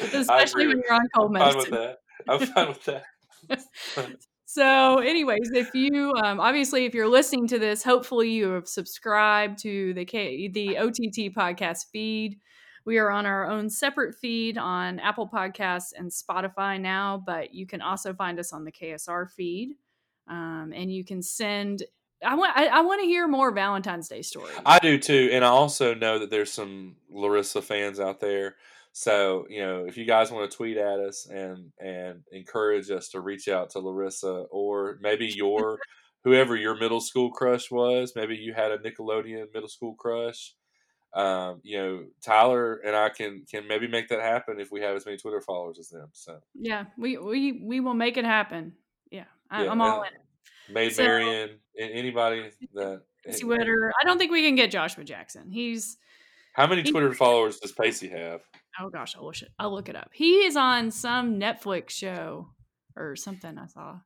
Especially 0.20 0.66
when 0.68 0.80
you're 0.84 0.94
on 0.94 1.08
cold 1.14 1.36
I'm 1.36 1.42
fine 1.42 1.56
with 1.56 1.70
medicine. 1.70 1.72
that. 1.72 1.98
I'm 2.28 2.46
fine 2.46 2.68
with 2.68 2.84
that. 2.84 4.16
So, 4.44 4.98
anyways, 4.98 5.50
if 5.54 5.74
you 5.74 6.12
um, 6.22 6.38
obviously 6.38 6.84
if 6.84 6.94
you're 6.94 7.08
listening 7.08 7.46
to 7.48 7.58
this, 7.58 7.82
hopefully 7.82 8.30
you 8.30 8.50
have 8.50 8.68
subscribed 8.68 9.58
to 9.62 9.94
the 9.94 10.04
K- 10.04 10.48
the 10.48 10.76
OTT 10.78 11.34
podcast 11.34 11.86
feed. 11.90 12.38
We 12.84 12.98
are 12.98 13.10
on 13.10 13.26
our 13.26 13.48
own 13.48 13.70
separate 13.70 14.14
feed 14.14 14.58
on 14.58 14.98
Apple 14.98 15.28
Podcasts 15.28 15.92
and 15.96 16.10
Spotify 16.10 16.80
now, 16.80 17.22
but 17.24 17.54
you 17.54 17.66
can 17.66 17.80
also 17.80 18.12
find 18.12 18.38
us 18.38 18.52
on 18.52 18.64
the 18.64 18.72
KSR 18.72 19.30
feed, 19.30 19.76
um, 20.28 20.72
and 20.74 20.92
you 20.92 21.04
can 21.04 21.22
send. 21.22 21.84
I 22.24 22.34
want 22.34 22.56
I, 22.56 22.66
I 22.66 22.80
want 22.82 23.00
to 23.00 23.06
hear 23.06 23.26
more 23.26 23.52
Valentine's 23.52 24.08
Day 24.08 24.22
stories. 24.22 24.54
I 24.64 24.78
do 24.78 24.98
too, 24.98 25.30
and 25.32 25.44
I 25.44 25.48
also 25.48 25.94
know 25.94 26.18
that 26.18 26.30
there's 26.30 26.52
some 26.52 26.96
Larisa 27.14 27.62
fans 27.62 28.00
out 28.00 28.20
there. 28.20 28.56
So 28.92 29.46
you 29.48 29.60
know, 29.60 29.84
if 29.86 29.96
you 29.96 30.04
guys 30.04 30.30
want 30.30 30.50
to 30.50 30.56
tweet 30.56 30.76
at 30.76 30.98
us 30.98 31.26
and 31.26 31.72
and 31.80 32.22
encourage 32.30 32.90
us 32.90 33.08
to 33.10 33.20
reach 33.20 33.48
out 33.48 33.70
to 33.70 33.78
Larisa, 33.78 34.46
or 34.50 34.98
maybe 35.00 35.26
your 35.26 35.78
whoever 36.24 36.56
your 36.56 36.76
middle 36.76 37.00
school 37.00 37.30
crush 37.30 37.70
was, 37.70 38.12
maybe 38.14 38.36
you 38.36 38.54
had 38.54 38.70
a 38.70 38.78
Nickelodeon 38.78 39.52
middle 39.52 39.68
school 39.68 39.94
crush. 39.94 40.54
Um, 41.14 41.60
you 41.62 41.76
know, 41.78 42.04
Tyler 42.22 42.76
and 42.76 42.96
I 42.96 43.10
can 43.10 43.44
can 43.50 43.68
maybe 43.68 43.86
make 43.86 44.08
that 44.08 44.20
happen 44.20 44.58
if 44.58 44.72
we 44.72 44.80
have 44.80 44.96
as 44.96 45.04
many 45.04 45.18
Twitter 45.18 45.40
followers 45.42 45.78
as 45.78 45.88
them. 45.90 46.08
So 46.12 46.38
yeah, 46.54 46.84
we 46.96 47.18
we 47.18 47.60
we 47.64 47.80
will 47.80 47.94
make 47.94 48.16
it 48.16 48.24
happen. 48.24 48.72
Yeah, 49.10 49.24
I, 49.50 49.64
yeah, 49.64 49.70
I'm 49.70 49.80
all 49.82 50.02
in. 50.02 50.08
and 50.14 50.74
Maid 50.74 50.94
So- 50.94 51.02
Marian, 51.02 51.50
and 51.78 51.90
anybody 51.92 52.50
that 52.74 53.02
Twitter. 53.40 53.92
I 54.02 54.06
don't 54.06 54.16
think 54.18 54.32
we 54.32 54.42
can 54.42 54.54
get 54.54 54.70
Joshua 54.70 55.04
Jackson. 55.04 55.50
He's 55.50 55.98
How 56.54 56.66
many 56.66 56.82
Twitter 56.82 57.12
followers 57.12 57.58
does 57.58 57.72
Pacey 57.72 58.08
have? 58.08 58.40
oh 58.80 58.88
gosh, 58.88 59.14
I'll 59.14 59.24
look 59.26 59.42
it. 59.42 59.50
I'll 59.58 59.72
look 59.72 59.90
it 59.90 59.96
up. 59.96 60.10
He 60.14 60.44
is 60.46 60.56
on 60.56 60.90
some 60.90 61.38
Netflix 61.38 61.90
show 61.90 62.48
or 62.96 63.16
something. 63.16 63.58
I 63.58 63.66
saw 63.66 63.98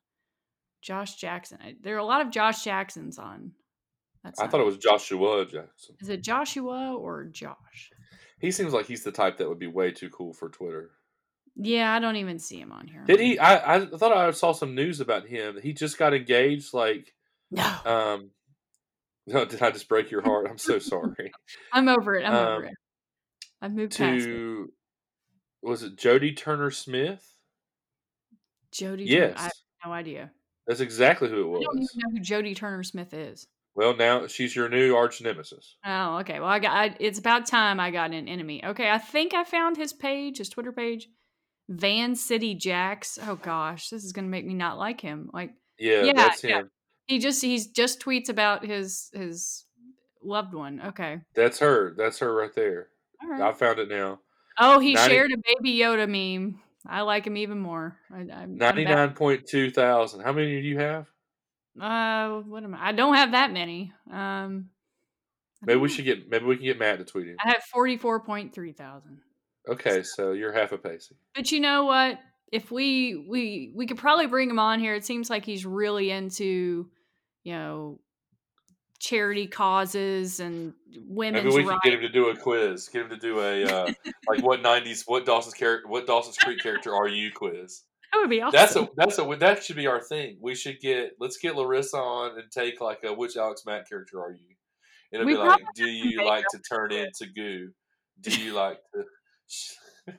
Josh 0.82 1.14
Jackson. 1.16 1.58
There 1.82 1.94
are 1.94 1.98
a 1.98 2.04
lot 2.04 2.20
of 2.20 2.30
Josh 2.30 2.64
Jacksons 2.64 3.16
on. 3.18 3.52
That's 4.26 4.40
I 4.40 4.48
thought 4.48 4.60
it 4.60 4.66
was 4.66 4.76
Joshua 4.78 5.44
Jackson. 5.44 5.94
Is 6.00 6.08
it 6.08 6.22
Joshua 6.22 6.94
or 6.94 7.24
Josh? 7.24 7.90
He 8.40 8.50
seems 8.50 8.72
like 8.72 8.86
he's 8.86 9.04
the 9.04 9.12
type 9.12 9.38
that 9.38 9.48
would 9.48 9.58
be 9.58 9.68
way 9.68 9.92
too 9.92 10.10
cool 10.10 10.32
for 10.32 10.48
Twitter. 10.48 10.90
Yeah, 11.54 11.94
I 11.94 12.00
don't 12.00 12.16
even 12.16 12.38
see 12.38 12.60
him 12.60 12.72
on 12.72 12.86
here. 12.88 13.02
Did 13.06 13.20
he? 13.20 13.38
I, 13.38 13.76
I 13.76 13.86
thought 13.86 14.12
I 14.12 14.30
saw 14.32 14.52
some 14.52 14.74
news 14.74 15.00
about 15.00 15.26
him. 15.26 15.58
He 15.62 15.72
just 15.72 15.96
got 15.96 16.12
engaged. 16.12 16.74
Like, 16.74 17.14
No, 17.50 17.72
um, 17.86 18.30
no, 19.26 19.44
did 19.44 19.62
I 19.62 19.70
just 19.70 19.88
break 19.88 20.10
your 20.10 20.22
heart? 20.22 20.48
I'm 20.50 20.58
so 20.58 20.78
sorry. 20.80 21.32
I'm 21.72 21.88
over 21.88 22.16
it. 22.16 22.24
I'm 22.26 22.34
over 22.34 22.56
um, 22.56 22.64
it. 22.64 22.74
I've 23.62 23.72
moved 23.74 23.96
past 23.96 24.22
it. 24.22 24.26
to 24.26 24.72
was 25.62 25.82
it 25.82 25.96
Jodie 25.96 26.36
Turner-Smith? 26.36 27.24
Jody. 28.72 29.08
Turner- 29.08 29.24
I 29.24 29.28
have 29.28 29.34
Yes, 29.46 29.52
no 29.84 29.92
idea. 29.92 30.30
that's 30.66 30.80
exactly 30.80 31.28
who 31.30 31.40
it 31.42 31.46
was. 31.48 31.60
I 31.60 31.64
don't 31.64 31.82
even 31.82 31.88
know 31.96 32.10
who 32.10 32.20
Jodie 32.20 32.56
Turner-Smith 32.56 33.14
is. 33.14 33.46
Well, 33.76 33.94
now 33.94 34.26
she's 34.26 34.56
your 34.56 34.68
new 34.70 34.96
arch 34.96 35.20
nemesis. 35.20 35.76
Oh, 35.84 36.16
okay. 36.20 36.40
Well, 36.40 36.48
I 36.48 36.58
got. 36.58 36.72
I, 36.72 36.96
it's 36.98 37.18
about 37.18 37.46
time 37.46 37.78
I 37.78 37.90
got 37.90 38.10
an 38.10 38.26
enemy. 38.26 38.64
Okay, 38.64 38.90
I 38.90 38.98
think 38.98 39.34
I 39.34 39.44
found 39.44 39.76
his 39.76 39.92
page, 39.92 40.38
his 40.38 40.48
Twitter 40.48 40.72
page, 40.72 41.08
Van 41.68 42.14
City 42.16 42.54
Jacks. 42.54 43.18
Oh 43.22 43.36
gosh, 43.36 43.90
this 43.90 44.02
is 44.02 44.12
gonna 44.12 44.28
make 44.28 44.46
me 44.46 44.54
not 44.54 44.78
like 44.78 45.00
him. 45.00 45.28
Like 45.32 45.50
Yeah, 45.78 46.04
Yeah, 46.04 46.12
that's 46.16 46.42
yeah. 46.42 46.60
him. 46.60 46.70
he 47.06 47.18
just 47.18 47.42
he's 47.42 47.66
just 47.66 48.00
tweets 48.00 48.30
about 48.30 48.64
his 48.64 49.10
his 49.12 49.66
loved 50.22 50.54
one. 50.54 50.80
Okay, 50.86 51.18
That's 51.34 51.58
her. 51.58 51.94
That's 51.98 52.18
her 52.20 52.34
right 52.34 52.54
there. 52.54 52.88
right. 53.28 53.42
I 53.42 53.52
found 53.52 53.78
it 53.78 53.90
now. 53.90 54.20
oh, 54.58 54.78
he 54.78 54.94
90 54.94 55.14
shared 55.14 55.32
a 55.32 55.36
Baby 55.36 55.78
Yoda 55.78 56.08
meme. 56.08 56.60
I 56.88 57.02
like 57.02 57.26
him 57.26 57.36
even 57.36 57.58
more. 57.58 57.98
I, 58.10 58.20
I'm, 58.20 58.30
I'm 58.30 58.56
Ninety 58.56 58.84
nine 58.84 59.12
point 59.12 59.46
two 59.46 59.70
thousand. 59.70 60.20
How 60.22 60.32
many 60.32 60.62
do 60.62 60.66
you 60.66 60.78
have? 60.78 61.06
Uh, 61.80 62.40
what 62.42 62.64
am 62.64 62.74
I? 62.74 62.88
I 62.88 62.92
don't 62.92 63.14
have 63.14 63.32
that 63.32 63.52
many. 63.52 63.92
Um, 64.12 64.70
Maybe 65.62 65.80
we 65.80 65.88
should 65.88 66.04
get. 66.04 66.30
Maybe 66.30 66.44
we 66.44 66.56
can 66.56 66.64
get 66.64 66.78
Matt 66.78 66.98
to 66.98 67.04
tweet 67.04 67.28
him. 67.28 67.36
I 67.44 67.48
have 67.48 67.62
forty 67.64 67.96
four 67.96 68.20
point 68.20 68.54
three 68.54 68.72
thousand. 68.72 69.18
Okay, 69.68 70.02
so 70.02 70.32
you're 70.32 70.52
half 70.52 70.72
a 70.72 70.78
Pacey. 70.78 71.16
But 71.34 71.50
you 71.50 71.60
know 71.60 71.84
what? 71.86 72.18
If 72.52 72.70
we 72.70 73.16
we 73.28 73.72
we 73.74 73.86
could 73.86 73.98
probably 73.98 74.26
bring 74.26 74.48
him 74.48 74.58
on 74.58 74.78
here. 74.78 74.94
It 74.94 75.04
seems 75.04 75.28
like 75.28 75.44
he's 75.44 75.66
really 75.66 76.10
into, 76.10 76.88
you 77.42 77.52
know, 77.52 77.98
charity 79.00 79.46
causes 79.46 80.38
and 80.40 80.72
women's 81.08 81.44
Maybe 81.44 81.64
we 81.64 81.68
rights. 81.68 81.80
get 81.84 81.94
him 81.94 82.00
to 82.00 82.08
do 82.08 82.28
a 82.28 82.36
quiz. 82.36 82.88
Get 82.88 83.02
him 83.02 83.10
to 83.10 83.16
do 83.16 83.40
a 83.40 83.64
uh, 83.64 83.92
like 84.28 84.44
what 84.44 84.62
'90s, 84.62 85.02
what 85.06 85.26
Dawson's 85.26 85.54
character, 85.54 85.88
what 85.88 86.06
Dawson's 86.06 86.36
Creek 86.38 86.60
character 86.62 86.94
are 86.94 87.08
you 87.08 87.32
quiz. 87.32 87.82
That 88.16 88.20
would 88.22 88.30
be 88.30 88.40
awesome. 88.40 88.56
That's 88.56 88.76
a 88.76 88.88
that's 88.96 89.18
a 89.18 89.36
that 89.40 89.62
should 89.62 89.76
be 89.76 89.86
our 89.86 90.00
thing. 90.00 90.38
We 90.40 90.54
should 90.54 90.80
get 90.80 91.12
let's 91.20 91.36
get 91.36 91.54
Larisa 91.54 91.94
on 91.94 92.38
and 92.38 92.50
take 92.50 92.80
like 92.80 93.00
a 93.04 93.12
which 93.12 93.36
Alex 93.36 93.62
Mack 93.66 93.88
character 93.88 94.20
are 94.22 94.32
you? 94.32 94.56
It'll 95.12 95.26
We 95.26 95.34
be 95.34 95.38
like, 95.38 95.62
do 95.74 95.84
you 95.86 96.24
like 96.24 96.46
to 96.50 96.58
turn 96.58 96.92
into 96.92 97.26
goo? 97.26 97.70
Do 98.22 98.30
you 98.40 98.52
like 98.54 98.78
to? 98.94 100.14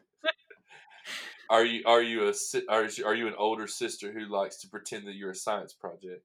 Are 1.50 1.64
you 1.64 1.82
are 1.86 2.02
you 2.02 2.28
a 2.28 2.34
are 2.70 2.86
you- 2.86 3.06
are 3.06 3.16
you 3.16 3.28
an 3.28 3.34
older 3.38 3.68
sister 3.68 4.12
who 4.12 4.26
likes 4.32 4.60
to 4.62 4.68
pretend 4.70 5.08
that 5.08 5.16
you're 5.16 5.32
a 5.32 5.36
science 5.36 5.74
project? 5.74 6.24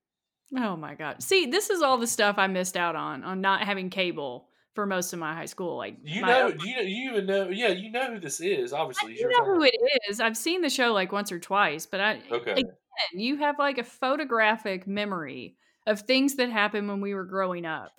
oh 0.59 0.77
my 0.77 0.95
god! 0.95 1.23
See, 1.23 1.47
this 1.47 1.71
is 1.71 1.81
all 1.81 1.97
the 1.97 2.09
stuff 2.09 2.37
I 2.39 2.49
missed 2.49 2.77
out 2.77 2.97
on 2.97 3.23
on 3.23 3.41
not 3.41 3.63
having 3.63 3.89
cable 3.89 4.49
for 4.75 4.87
most 4.87 5.13
of 5.13 5.19
my 5.19 5.35
high 5.35 5.47
school. 5.47 5.77
Like 5.77 5.97
You 6.05 6.23
know, 6.23 6.51
do 6.51 6.69
you 6.69 6.77
know, 6.77 6.83
you 6.83 7.11
even 7.11 7.27
know? 7.27 7.49
Yeah, 7.49 7.69
you 7.69 7.91
know 7.91 8.13
who 8.15 8.21
this 8.21 8.41
is. 8.41 8.73
Obviously, 8.73 9.15
you 9.15 9.29
know 9.29 9.45
who 9.45 9.63
it 9.63 9.75
is. 10.09 10.21
I've 10.21 10.37
seen 10.37 10.63
the 10.63 10.71
show 10.71 10.93
like 10.93 11.13
once 11.13 11.31
or 11.33 11.39
twice, 11.39 11.87
but 11.87 12.01
I 12.01 12.23
Okay, 12.31 12.53
again, 12.53 12.73
you 13.15 13.37
have 13.39 13.59
like 13.59 13.79
a 13.79 13.85
photographic 13.85 14.87
memory 14.87 15.57
of 15.87 16.01
things 16.01 16.37
that 16.37 16.51
happened 16.51 16.89
when 16.89 17.01
we 17.01 17.15
were 17.15 17.25
growing 17.25 17.67
up. 17.67 17.93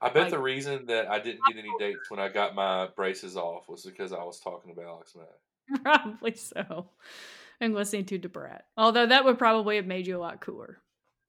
I 0.00 0.08
bet 0.08 0.24
like- 0.24 0.30
the 0.30 0.38
reason 0.38 0.86
that 0.86 1.08
I 1.08 1.18
didn't 1.18 1.40
get 1.46 1.56
any 1.56 1.70
dates 1.78 2.10
when 2.10 2.20
I 2.20 2.28
got 2.28 2.54
my 2.54 2.88
braces 2.96 3.36
off 3.36 3.68
was 3.68 3.84
because 3.84 4.12
I 4.12 4.22
was 4.24 4.40
talking 4.40 4.72
about 4.72 4.86
Alex 4.86 5.14
Mack. 5.16 5.82
Probably 5.82 6.34
so. 6.34 6.90
And 7.60 7.74
listening 7.74 8.04
to 8.06 8.18
Da 8.18 8.28
Brat. 8.28 8.66
Although 8.76 9.06
that 9.06 9.24
would 9.24 9.38
probably 9.38 9.76
have 9.76 9.86
made 9.86 10.06
you 10.06 10.16
a 10.16 10.20
lot 10.20 10.40
cooler. 10.40 10.78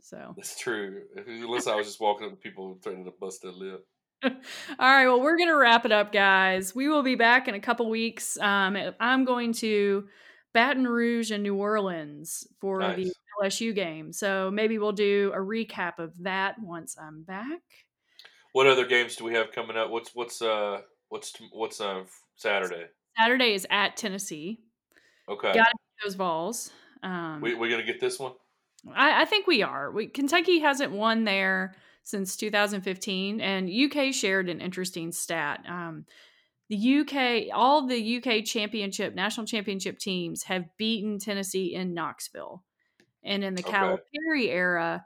So, 0.02 0.34
That's 0.36 0.58
true. 0.58 1.04
Unless 1.28 1.68
I 1.68 1.76
was 1.76 1.88
just 1.88 2.00
walking 2.00 2.28
up 2.28 2.34
to 2.34 2.38
people 2.38 2.72
and 2.72 2.82
threatening 2.82 3.06
to 3.06 3.14
bust 3.20 3.42
their 3.42 3.52
lip. 3.52 3.86
All 4.24 4.32
right. 4.80 5.08
Well, 5.08 5.22
we're 5.22 5.38
going 5.38 5.50
to 5.50 5.56
wrap 5.56 5.86
it 5.86 5.92
up, 5.92 6.12
guys. 6.12 6.74
We 6.74 6.88
will 6.90 7.04
be 7.04 7.16
back 7.16 7.48
in 7.48 7.56
a 7.56 7.60
couple 7.60 7.90
weeks. 7.90 8.38
Um, 8.40 8.78
I'm 9.00 9.26
going 9.26 9.54
to 9.54 10.08
Baton 10.54 10.88
Rouge 10.88 11.32
and 11.32 11.44
New 11.44 11.56
Orleans 11.56 12.48
for 12.60 12.80
the 12.80 13.14
LSU 13.42 13.76
game. 13.76 14.12
So 14.12 14.50
maybe 14.52 14.80
we'll 14.80 14.92
do 14.92 15.32
a 15.36 15.40
recap 15.40 16.00
of 16.00 16.18
that 16.24 16.60
once 16.60 16.98
I'm 17.00 17.24
back. 17.24 17.62
What 18.54 18.66
other 18.66 18.86
games 18.86 19.16
do 19.16 19.24
we 19.24 19.34
have 19.34 19.52
coming 19.52 19.78
up? 19.78 19.92
What's 19.92 20.16
what's 20.16 20.42
uh 20.42 20.82
what's 21.10 21.34
what's 21.52 21.80
uh 21.80 22.06
Saturday? 22.38 22.86
Saturday 23.16 23.54
is 23.54 23.68
at 23.70 23.98
Tennessee. 23.98 24.62
Okay, 25.30 25.54
Got 25.54 25.68
Those 26.04 26.16
Vols. 26.16 26.72
Um, 27.04 27.40
we 27.42 27.54
we 27.54 27.70
gonna 27.70 27.84
get 27.84 28.00
this 28.00 28.18
one. 28.18 28.32
I, 28.96 29.22
I 29.22 29.26
think 29.26 29.46
we 29.46 29.62
are. 29.62 29.92
We, 29.92 30.08
Kentucky 30.08 30.60
hasn't 30.60 30.92
won 30.92 31.24
there 31.24 31.76
since 32.08 32.38
2015, 32.38 33.42
and 33.42 33.70
UK 33.70 34.14
shared 34.14 34.48
an 34.48 34.62
interesting 34.62 35.12
stat. 35.12 35.66
Um, 35.68 36.06
the 36.70 37.00
UK, 37.00 37.54
all 37.54 37.86
the 37.86 38.18
UK 38.18 38.46
championship, 38.46 39.14
national 39.14 39.46
championship 39.46 40.00
teams 40.00 40.44
have 40.44 40.66
beaten 40.78 41.20
Tennessee 41.20 41.76
in 41.76 41.94
Knoxville, 41.94 42.64
and 43.24 43.44
in 43.44 43.56
the 43.56 43.62
Okay. 43.62 43.72
Calipari 43.74 44.48
era, 44.48 45.06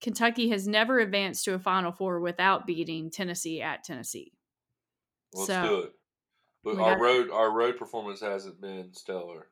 Kentucky 0.00 0.48
has 0.48 0.66
never 0.66 0.98
advanced 0.98 1.44
to 1.44 1.52
a 1.52 1.58
Final 1.58 1.92
Four 1.92 2.20
without 2.20 2.66
beating 2.66 3.10
Tennessee 3.10 3.60
at 3.60 3.84
Tennessee. 3.84 4.32
Let's 5.34 5.46
So, 5.46 5.62
do 5.62 5.78
it. 5.80 5.92
But 6.64 6.78
our 6.78 6.94
got- 6.96 7.00
road 7.02 7.30
our 7.30 7.50
road 7.50 7.76
performance 7.78 8.20
hasn't 8.20 8.62
been 8.62 8.94
stellar. 8.94 9.48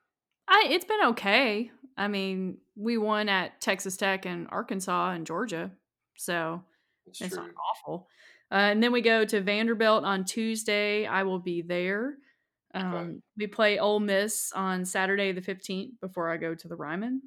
I, 0.47 0.68
it's 0.70 0.86
been 0.86 1.05
okay. 1.09 1.70
I 1.99 2.09
mean, 2.09 2.59
we 2.76 2.97
won 2.97 3.28
at 3.28 3.61
Texas 3.61 3.99
Tech 3.99 4.24
and 4.24 4.47
Arkansas 4.51 5.11
and 5.11 5.26
Georgia, 5.26 5.70
so 6.16 6.62
It's 7.11 7.21
It's 7.21 7.35
not 7.37 7.51
awful. 7.71 8.09
Uh, 8.51 8.55
and 8.55 8.83
then 8.83 8.93
we 8.93 9.01
go 9.03 9.25
to 9.25 9.41
Vanderbilt 9.41 10.05
on 10.05 10.25
Tuesday. 10.25 11.07
I 11.07 11.23
will 11.25 11.39
be 11.39 11.63
there. 11.63 12.17
Um, 12.75 12.95
Okay. 12.95 13.17
We 13.39 13.47
play 13.47 13.79
Ole 13.79 14.01
Miss 14.01 14.53
on 14.53 14.85
Saturday 14.85 15.33
the 15.33 15.41
15th 15.43 16.01
before 16.01 16.31
I 16.31 16.37
go 16.37 16.55
to 16.55 16.69
the 16.69 16.77
Ryman. 16.77 17.23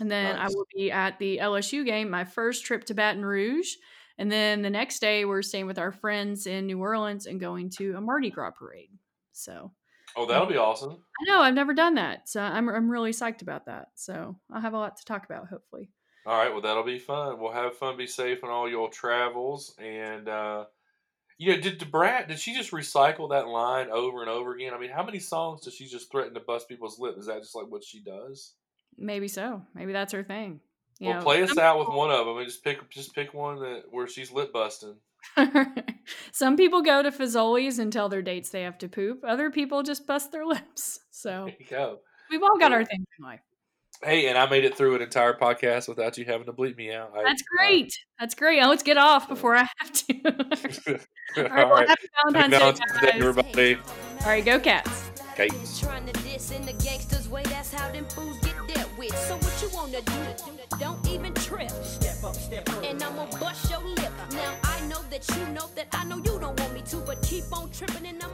And 0.00 0.10
then 0.10 0.36
I 0.36 0.48
will 0.48 0.66
be 0.74 0.90
at 0.90 1.18
the 1.18 1.38
LSU 1.38 1.84
game, 1.84 2.10
my 2.10 2.24
first 2.24 2.64
trip 2.64 2.84
to 2.86 2.94
Baton 2.94 3.24
Rouge. 3.24 3.74
And 4.18 4.30
then 4.30 4.62
the 4.62 4.70
next 4.70 4.98
day, 5.00 5.24
we're 5.24 5.42
staying 5.42 5.66
with 5.66 5.78
our 5.78 5.92
friends 5.92 6.46
in 6.46 6.66
New 6.66 6.80
Orleans 6.80 7.26
and 7.26 7.38
going 7.40 7.70
to 7.70 7.94
a 7.96 8.00
Mardi 8.00 8.30
Gras 8.30 8.50
parade. 8.52 8.90
So 9.32 9.72
Oh, 10.16 10.26
that'll 10.26 10.46
be 10.46 10.56
awesome. 10.56 10.92
I 10.92 11.24
know 11.24 11.40
I've 11.40 11.54
never 11.54 11.74
done 11.74 11.94
that. 11.94 12.28
So 12.28 12.40
I'm, 12.40 12.68
I'm 12.68 12.88
really 12.88 13.10
psyched 13.10 13.42
about 13.42 13.66
that. 13.66 13.88
So 13.96 14.38
I'll 14.52 14.60
have 14.60 14.74
a 14.74 14.78
lot 14.78 14.96
to 14.98 15.04
talk 15.04 15.24
about, 15.24 15.48
hopefully. 15.48 15.90
All 16.26 16.38
right, 16.38 16.50
well 16.50 16.62
that'll 16.62 16.84
be 16.84 16.98
fun. 16.98 17.38
We'll 17.38 17.52
have 17.52 17.76
fun, 17.76 17.96
be 17.96 18.06
safe 18.06 18.42
on 18.44 18.50
all 18.50 18.68
your 18.68 18.88
travels, 18.88 19.74
and 19.78 20.28
uh, 20.28 20.64
you 21.36 21.54
know, 21.54 21.60
did 21.60 21.78
Da 21.78 21.86
Brat 21.86 22.28
did 22.28 22.38
she 22.38 22.54
just 22.54 22.70
recycle 22.70 23.30
that 23.30 23.48
line 23.48 23.88
over 23.90 24.22
and 24.22 24.30
over 24.30 24.54
again? 24.54 24.72
I 24.72 24.78
mean, 24.78 24.90
how 24.90 25.04
many 25.04 25.18
songs 25.18 25.62
does 25.62 25.74
she 25.74 25.86
just 25.86 26.10
threaten 26.10 26.34
to 26.34 26.40
bust 26.40 26.68
people's 26.68 26.98
lip? 26.98 27.16
Is 27.18 27.26
that 27.26 27.42
just 27.42 27.54
like 27.54 27.66
what 27.68 27.84
she 27.84 28.00
does? 28.02 28.54
Maybe 28.96 29.28
so. 29.28 29.62
Maybe 29.74 29.92
that's 29.92 30.12
her 30.12 30.22
thing. 30.22 30.60
You 31.00 31.08
well, 31.08 31.18
know, 31.18 31.24
play 31.24 31.42
us 31.42 31.58
out 31.58 31.78
with 31.78 31.88
one 31.88 32.10
of 32.10 32.24
them, 32.24 32.38
and 32.38 32.46
just 32.46 32.62
pick 32.64 32.88
just 32.90 33.14
pick 33.14 33.34
one 33.34 33.58
that 33.60 33.82
where 33.90 34.06
she's 34.06 34.30
lip 34.30 34.52
busting. 34.52 34.96
Some 36.32 36.56
people 36.56 36.82
go 36.82 37.02
to 37.02 37.10
Fazoli's 37.10 37.78
and 37.78 37.92
tell 37.92 38.08
their 38.08 38.22
dates 38.22 38.50
they 38.50 38.62
have 38.62 38.78
to 38.78 38.88
poop. 38.88 39.24
Other 39.26 39.50
people 39.50 39.82
just 39.82 40.06
bust 40.06 40.32
their 40.32 40.46
lips. 40.46 41.00
So 41.10 41.46
There 41.46 41.56
you 41.58 41.66
go. 41.68 41.98
we've 42.30 42.42
all 42.42 42.58
got 42.58 42.72
our 42.72 42.84
things 42.84 43.06
in 43.18 43.24
life. 43.24 43.40
Hey, 44.02 44.28
and 44.28 44.36
I 44.36 44.48
made 44.48 44.64
it 44.64 44.76
through 44.76 44.96
an 44.96 45.02
entire 45.02 45.34
podcast 45.34 45.88
without 45.88 46.18
you 46.18 46.24
having 46.24 46.46
to 46.46 46.52
bleep 46.52 46.76
me 46.76 46.92
out. 46.92 47.12
I- 47.16 47.22
That's 47.24 47.42
uh, 47.42 47.56
great. 47.56 47.92
That's 48.18 48.34
great. 48.34 48.60
Now 48.60 48.68
let's 48.68 48.82
get 48.82 48.96
off 48.98 49.28
before 49.28 49.56
I 49.56 49.66
have 49.78 49.92
to. 49.92 50.14
I- 50.24 51.00
all 51.36 51.42
right, 51.42 51.50
all 51.50 51.56
well, 51.56 51.70
right. 51.70 51.88
happy 51.88 52.08
Happy 52.12 52.32
Valentine's 52.32 52.50
Day, 52.52 52.58
Valentine's 52.58 53.00
Day, 53.00 53.10
everybody. 53.14 53.74
All 54.20 54.26
right, 54.28 54.44
go 54.44 54.58
cats. 54.60 55.10
Okay. 55.32 55.48
Trying 55.80 56.06
to 56.06 56.12
diss 56.22 56.50
in 56.52 56.64
the 56.64 56.72
gangsters 56.74 57.28
way, 57.28 57.42
that's 57.44 57.72
how 57.72 57.90
them 57.90 58.04
fools 58.06 58.38
get 58.40 58.54
dealt 58.72 58.98
with. 58.98 59.16
So 59.26 59.36
what 59.36 59.62
you 59.62 59.68
wanna 59.76 60.00
do? 60.02 60.78
Don't 60.78 61.08
even 61.08 61.34
trip. 61.34 61.70
Step 61.82 62.22
up, 62.22 62.34
step 62.36 62.68
up. 62.70 62.84
And 62.84 63.02
I'ma 63.02 63.26
bust 63.40 63.68
your 63.70 63.80
lip. 63.80 64.12
Now 64.30 64.54
I 64.62 64.80
know 64.86 65.00
that 65.10 65.28
you 65.36 65.46
know 65.52 65.68
that 65.74 65.88
I 65.92 66.04
know 66.04 66.18
you 66.18 66.38
don't 66.38 66.58
want 66.60 66.72
me 66.74 66.82
to, 66.82 66.96
but 66.98 67.20
keep 67.22 67.44
on 67.52 67.70
tripping 67.70 68.06
and 68.06 68.22
I'm 68.22 68.30